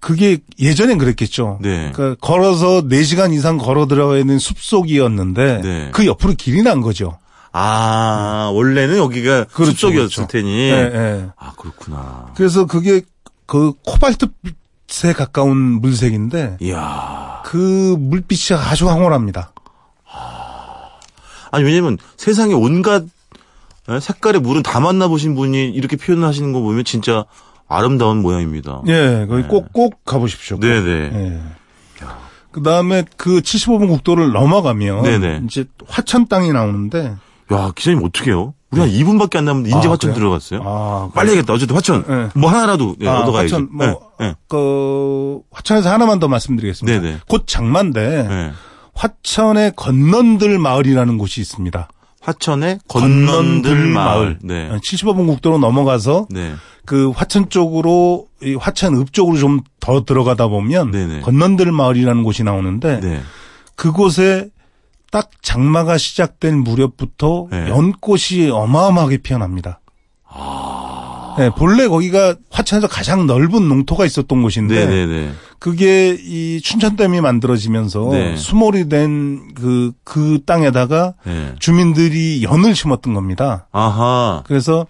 그게 0.00 0.38
예전엔 0.60 0.98
그랬겠죠. 0.98 1.58
네. 1.60 1.90
그러니까 1.92 2.16
걸어서 2.26 2.82
4시간 2.82 3.32
이상 3.32 3.56
걸어 3.58 3.86
들어가 3.86 4.16
있는 4.16 4.38
숲속이었는데 4.38 5.60
네. 5.62 5.90
그 5.92 6.06
옆으로 6.06 6.34
길이 6.38 6.62
난 6.62 6.80
거죠. 6.80 7.18
아, 7.52 8.50
원래는 8.52 8.98
여기가 8.98 9.44
그렇죠, 9.44 9.72
숲속이었을 9.72 10.26
그렇죠. 10.26 10.26
테니. 10.26 10.70
예, 10.70 10.72
예. 10.72 11.26
아, 11.36 11.52
그렇구나. 11.56 12.32
그래서 12.36 12.66
그게 12.66 13.02
그 13.46 13.72
코발트빛에 13.84 15.12
가까운 15.16 15.56
물색인데 15.56 16.58
이야. 16.60 17.42
그 17.44 17.96
물빛이 17.98 18.58
아주 18.58 18.88
황홀합니다. 18.88 19.52
아니, 21.50 21.64
왜냐면 21.64 21.96
세상에 22.16 22.52
온갖 22.52 23.04
예, 23.90 24.00
색깔의 24.00 24.40
물은 24.42 24.62
다 24.62 24.80
만나보신 24.80 25.34
분이 25.34 25.70
이렇게 25.70 25.96
표현 25.96 26.22
하시는 26.22 26.52
거 26.52 26.60
보면 26.60 26.84
진짜 26.84 27.24
아름다운 27.68 28.20
모양입니다. 28.20 28.82
예, 28.86 29.26
거기 29.28 29.42
꼭, 29.44 29.72
꼭 29.72 30.04
가보십시오. 30.04 30.58
꼭. 30.58 30.66
네네. 30.66 30.90
예. 31.14 31.40
그 32.50 32.62
다음에 32.62 33.04
그 33.16 33.40
75분 33.40 33.88
국도를 33.88 34.32
넘어가면 34.32 35.02
네네. 35.02 35.42
이제 35.44 35.66
화천 35.86 36.28
땅이 36.28 36.52
나오는데 36.52 37.14
야, 37.52 37.72
기자님 37.74 38.02
어떻게 38.04 38.30
해요? 38.30 38.54
우리 38.70 38.80
한 38.80 38.90
2분밖에 38.90 39.36
안 39.36 39.46
남았는데 39.46 39.74
인제 39.76 39.88
아, 39.88 39.92
화천 39.92 40.10
그래요? 40.10 40.14
들어갔어요? 40.14 40.60
아, 40.64 41.10
빨리 41.14 41.30
해야겠다. 41.30 41.54
어쨌든 41.54 41.74
화천. 41.74 42.04
네. 42.06 42.28
뭐 42.34 42.50
하나라도 42.50 42.96
예, 43.00 43.08
아, 43.08 43.20
얻어가야지. 43.20 43.54
화천 43.54 43.68
뭐 43.72 43.86
예, 44.20 44.26
예. 44.26 44.34
그 44.48 45.40
화천에서 45.50 45.90
하나만 45.90 46.18
더 46.18 46.28
말씀드리겠습니다. 46.28 47.00
네네. 47.00 47.18
곧 47.28 47.44
장마인데 47.46 48.26
예. 48.30 48.52
화천의 48.94 49.72
건넌들 49.76 50.58
마을이라는 50.58 51.16
곳이 51.16 51.40
있습니다. 51.40 51.88
화천의 52.20 52.80
건넌들 52.88 53.86
마을. 53.86 54.38
네. 54.42 54.68
75분 54.82 55.26
국도로 55.28 55.56
넘어가서 55.58 56.26
네. 56.28 56.52
그 56.84 57.10
화천 57.10 57.48
쪽으로 57.48 58.26
이 58.42 58.54
화천 58.54 58.96
읍 58.96 59.12
쪽으로 59.14 59.38
좀 59.38 59.60
더 59.80 60.04
들어가다 60.04 60.48
보면 60.48 60.90
네네. 60.90 61.20
건넌들 61.22 61.72
마을이라는 61.72 62.22
곳이 62.22 62.42
나오는데 62.44 63.00
네. 63.00 63.22
그곳에 63.74 64.50
딱 65.10 65.30
장마가 65.42 65.98
시작된 65.98 66.58
무렵부터 66.58 67.48
네. 67.50 67.68
연꽃이 67.68 68.50
어마어마하게 68.50 69.18
피어납니다. 69.18 69.80
네, 71.38 71.50
본래 71.50 71.86
거기가 71.86 72.34
화천에서 72.50 72.88
가장 72.88 73.26
넓은 73.28 73.68
농토가 73.68 74.04
있었던 74.04 74.42
곳인데 74.42 74.86
네네네. 74.86 75.30
그게 75.60 76.16
이 76.20 76.60
춘천댐이 76.60 77.20
만들어지면서 77.20 78.08
네. 78.10 78.36
수몰이 78.36 78.88
된 78.88 79.54
그그 79.54 80.40
땅에다가 80.44 81.14
네. 81.24 81.54
주민들이 81.60 82.42
연을 82.42 82.74
심었던 82.74 83.14
겁니다. 83.14 83.68
아하. 83.70 84.42
그래서 84.46 84.86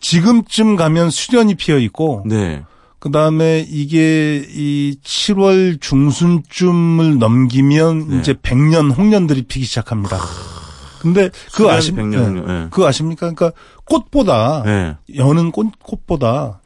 지금쯤 0.00 0.76
가면 0.76 1.08
수련이 1.08 1.54
피어 1.54 1.78
있고 1.78 2.22
네. 2.26 2.62
그 3.06 3.12
다음에 3.12 3.64
이게 3.70 4.44
이 4.50 4.98
7월 5.04 5.80
중순쯤을 5.80 7.20
넘기면 7.20 8.08
네. 8.08 8.18
이제 8.18 8.34
백년 8.42 8.90
홍련들이 8.90 9.42
피기 9.42 9.64
시작합니다. 9.64 10.18
근데 10.98 11.30
그 11.54 11.70
아십 11.70 11.96
홍련, 11.96 12.44
네. 12.44 12.66
그 12.72 12.84
아십니까? 12.84 13.32
그러니까 13.32 13.52
꽃보다 13.84 14.64
네. 14.64 14.96
여는 15.14 15.52
꽃, 15.52 15.68
꽃보다 15.80 16.60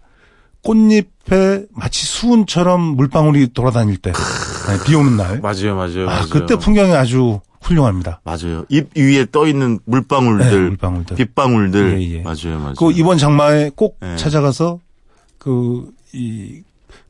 꽃잎에 0.63 1.67
마치 1.73 2.07
수은처럼 2.07 2.81
물방울이 2.81 3.53
돌아다닐 3.53 3.99
때, 3.99 4.11
네, 4.13 4.85
비 4.87 4.95
오는 4.95 5.19
날. 5.19 5.41
맞아요, 5.41 5.77
맞아요. 5.77 6.05
아, 6.09 6.13
맞아요. 6.15 6.29
그때 6.31 6.57
풍경이 6.57 6.95
아주 6.95 7.41
훌륭합니다. 7.61 8.23
맞아요. 8.25 8.65
입 8.71 8.97
위에 8.97 9.27
떠 9.31 9.47
있는 9.47 9.79
물방울들, 9.85 10.51
네, 10.51 10.69
물방울들. 10.71 11.17
빗방울들. 11.17 12.01
예, 12.01 12.15
예. 12.15 12.23
맞아요, 12.23 12.59
맞아요. 12.61 12.75
그 12.79 12.93
이번 12.93 13.19
장마에 13.19 13.73
꼭 13.77 13.99
네. 14.01 14.17
찾아가서 14.17 14.81
그, 15.37 15.91
이, 16.13 16.63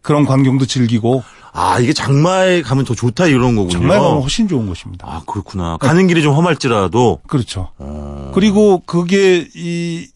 그런 0.03 0.25
광경도 0.25 0.67
즐기고 0.67 1.23
아, 1.53 1.81
이게 1.81 1.93
장마에 1.93 2.63
가면 2.63 2.85
더 2.85 2.95
좋다 2.95 3.27
이런 3.27 3.57
거군요. 3.57 3.71
정말 3.71 3.99
가면 3.99 4.23
훨씬 4.23 4.47
좋은 4.47 4.67
곳입니다. 4.67 5.07
아, 5.09 5.23
그렇구나. 5.27 5.79
가는 5.79 6.07
길이 6.07 6.23
좀 6.23 6.35
험할지라도. 6.35 7.21
그렇죠. 7.27 7.73
어. 7.79 8.31
그리고 8.35 8.81
그게 8.87 9.49
이, 9.55 10.07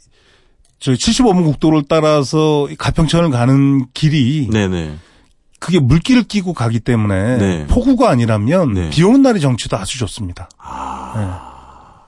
저 0.78 0.92
75분 0.92 1.44
국도를 1.44 1.84
따라서 1.88 2.68
이 2.70 2.76
가평천을 2.76 3.30
가는 3.30 3.86
길이 3.94 4.48
네네. 4.50 4.96
그게 5.58 5.80
물길을 5.80 6.24
끼고 6.24 6.52
가기 6.52 6.80
때문에 6.80 7.38
네. 7.38 7.66
폭우가 7.68 8.10
아니라면 8.10 8.74
네. 8.74 8.90
비 8.90 9.02
오는 9.02 9.22
날의 9.22 9.40
정치도 9.40 9.78
아주 9.78 9.98
좋습니다. 9.98 10.48
아, 10.58 12.02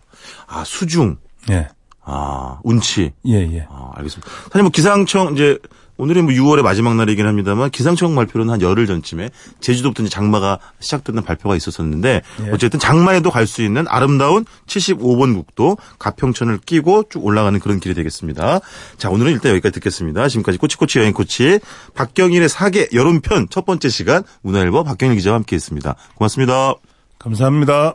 수중. 0.64 1.16
예. 1.50 1.68
아, 2.04 2.60
운치. 2.62 3.12
예, 3.26 3.34
예. 3.34 3.66
아, 3.68 3.90
알겠습니다. 3.96 4.30
사실 4.52 4.62
뭐 4.62 4.70
기상청 4.70 5.34
이제 5.34 5.58
오늘이 5.98 6.22
뭐 6.22 6.32
6월의 6.32 6.62
마지막 6.62 6.94
날이긴 6.96 7.26
합니다만 7.26 7.70
기상청 7.70 8.14
발표는 8.14 8.50
한 8.50 8.60
열흘 8.60 8.86
전쯤에 8.86 9.30
제주도부터 9.60 10.02
이제 10.02 10.10
장마가 10.10 10.58
시작되는 10.80 11.22
발표가 11.24 11.56
있었었는데 11.56 12.22
예. 12.44 12.50
어쨌든 12.50 12.78
장마에도 12.78 13.30
갈 13.30 13.46
수 13.46 13.62
있는 13.62 13.86
아름다운 13.88 14.44
75번 14.66 15.34
국도 15.36 15.78
가평천을 16.00 16.58
끼고 16.66 17.04
쭉 17.08 17.24
올라가는 17.24 17.58
그런 17.60 17.78
길이 17.78 17.94
되겠습니다. 17.94 18.58
자, 18.98 19.08
오늘은 19.08 19.30
일단 19.32 19.52
여기까지 19.52 19.74
듣겠습니다. 19.74 20.26
지금까지 20.28 20.58
꼬치꼬치 20.58 20.98
여행 20.98 21.12
코치 21.12 21.60
박경일의 21.94 22.48
사계 22.48 22.88
여론편 22.92 23.46
첫 23.50 23.64
번째 23.64 23.88
시간 23.88 24.24
문화일보 24.42 24.82
박경일 24.82 25.14
기자와 25.16 25.36
함께했습니다. 25.36 25.94
고맙습니다. 26.16 26.74
감사합니다. 27.20 27.94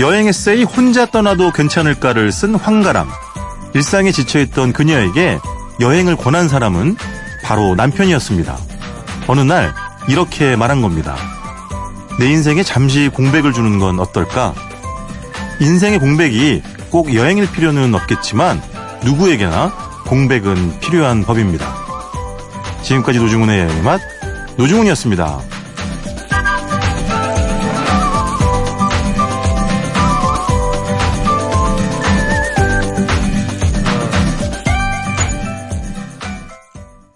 여행 0.00 0.26
에세이 0.26 0.64
혼자 0.64 1.06
떠나도 1.06 1.52
괜찮을까를 1.52 2.32
쓴 2.32 2.54
황가람. 2.56 3.08
일상에 3.74 4.12
지쳐있던 4.12 4.72
그녀에게 4.72 5.38
여행을 5.80 6.16
권한 6.16 6.48
사람은 6.48 6.96
바로 7.42 7.74
남편이었습니다. 7.74 8.58
어느 9.26 9.40
날 9.40 9.74
이렇게 10.08 10.56
말한 10.56 10.82
겁니다. 10.82 11.16
내 12.18 12.30
인생에 12.30 12.62
잠시 12.62 13.08
공백을 13.08 13.52
주는 13.52 13.78
건 13.78 13.98
어떨까? 13.98 14.54
인생의 15.60 15.98
공백이 15.98 16.62
꼭 16.90 17.14
여행일 17.14 17.50
필요는 17.50 17.94
없겠지만 17.94 18.60
누구에게나 19.04 19.72
공백은 20.06 20.80
필요한 20.80 21.24
법입니다. 21.24 21.74
지금까지 22.82 23.18
노중훈의 23.18 23.60
여행의 23.60 23.82
맛 23.82 24.00
노중훈이었습니다. 24.56 25.40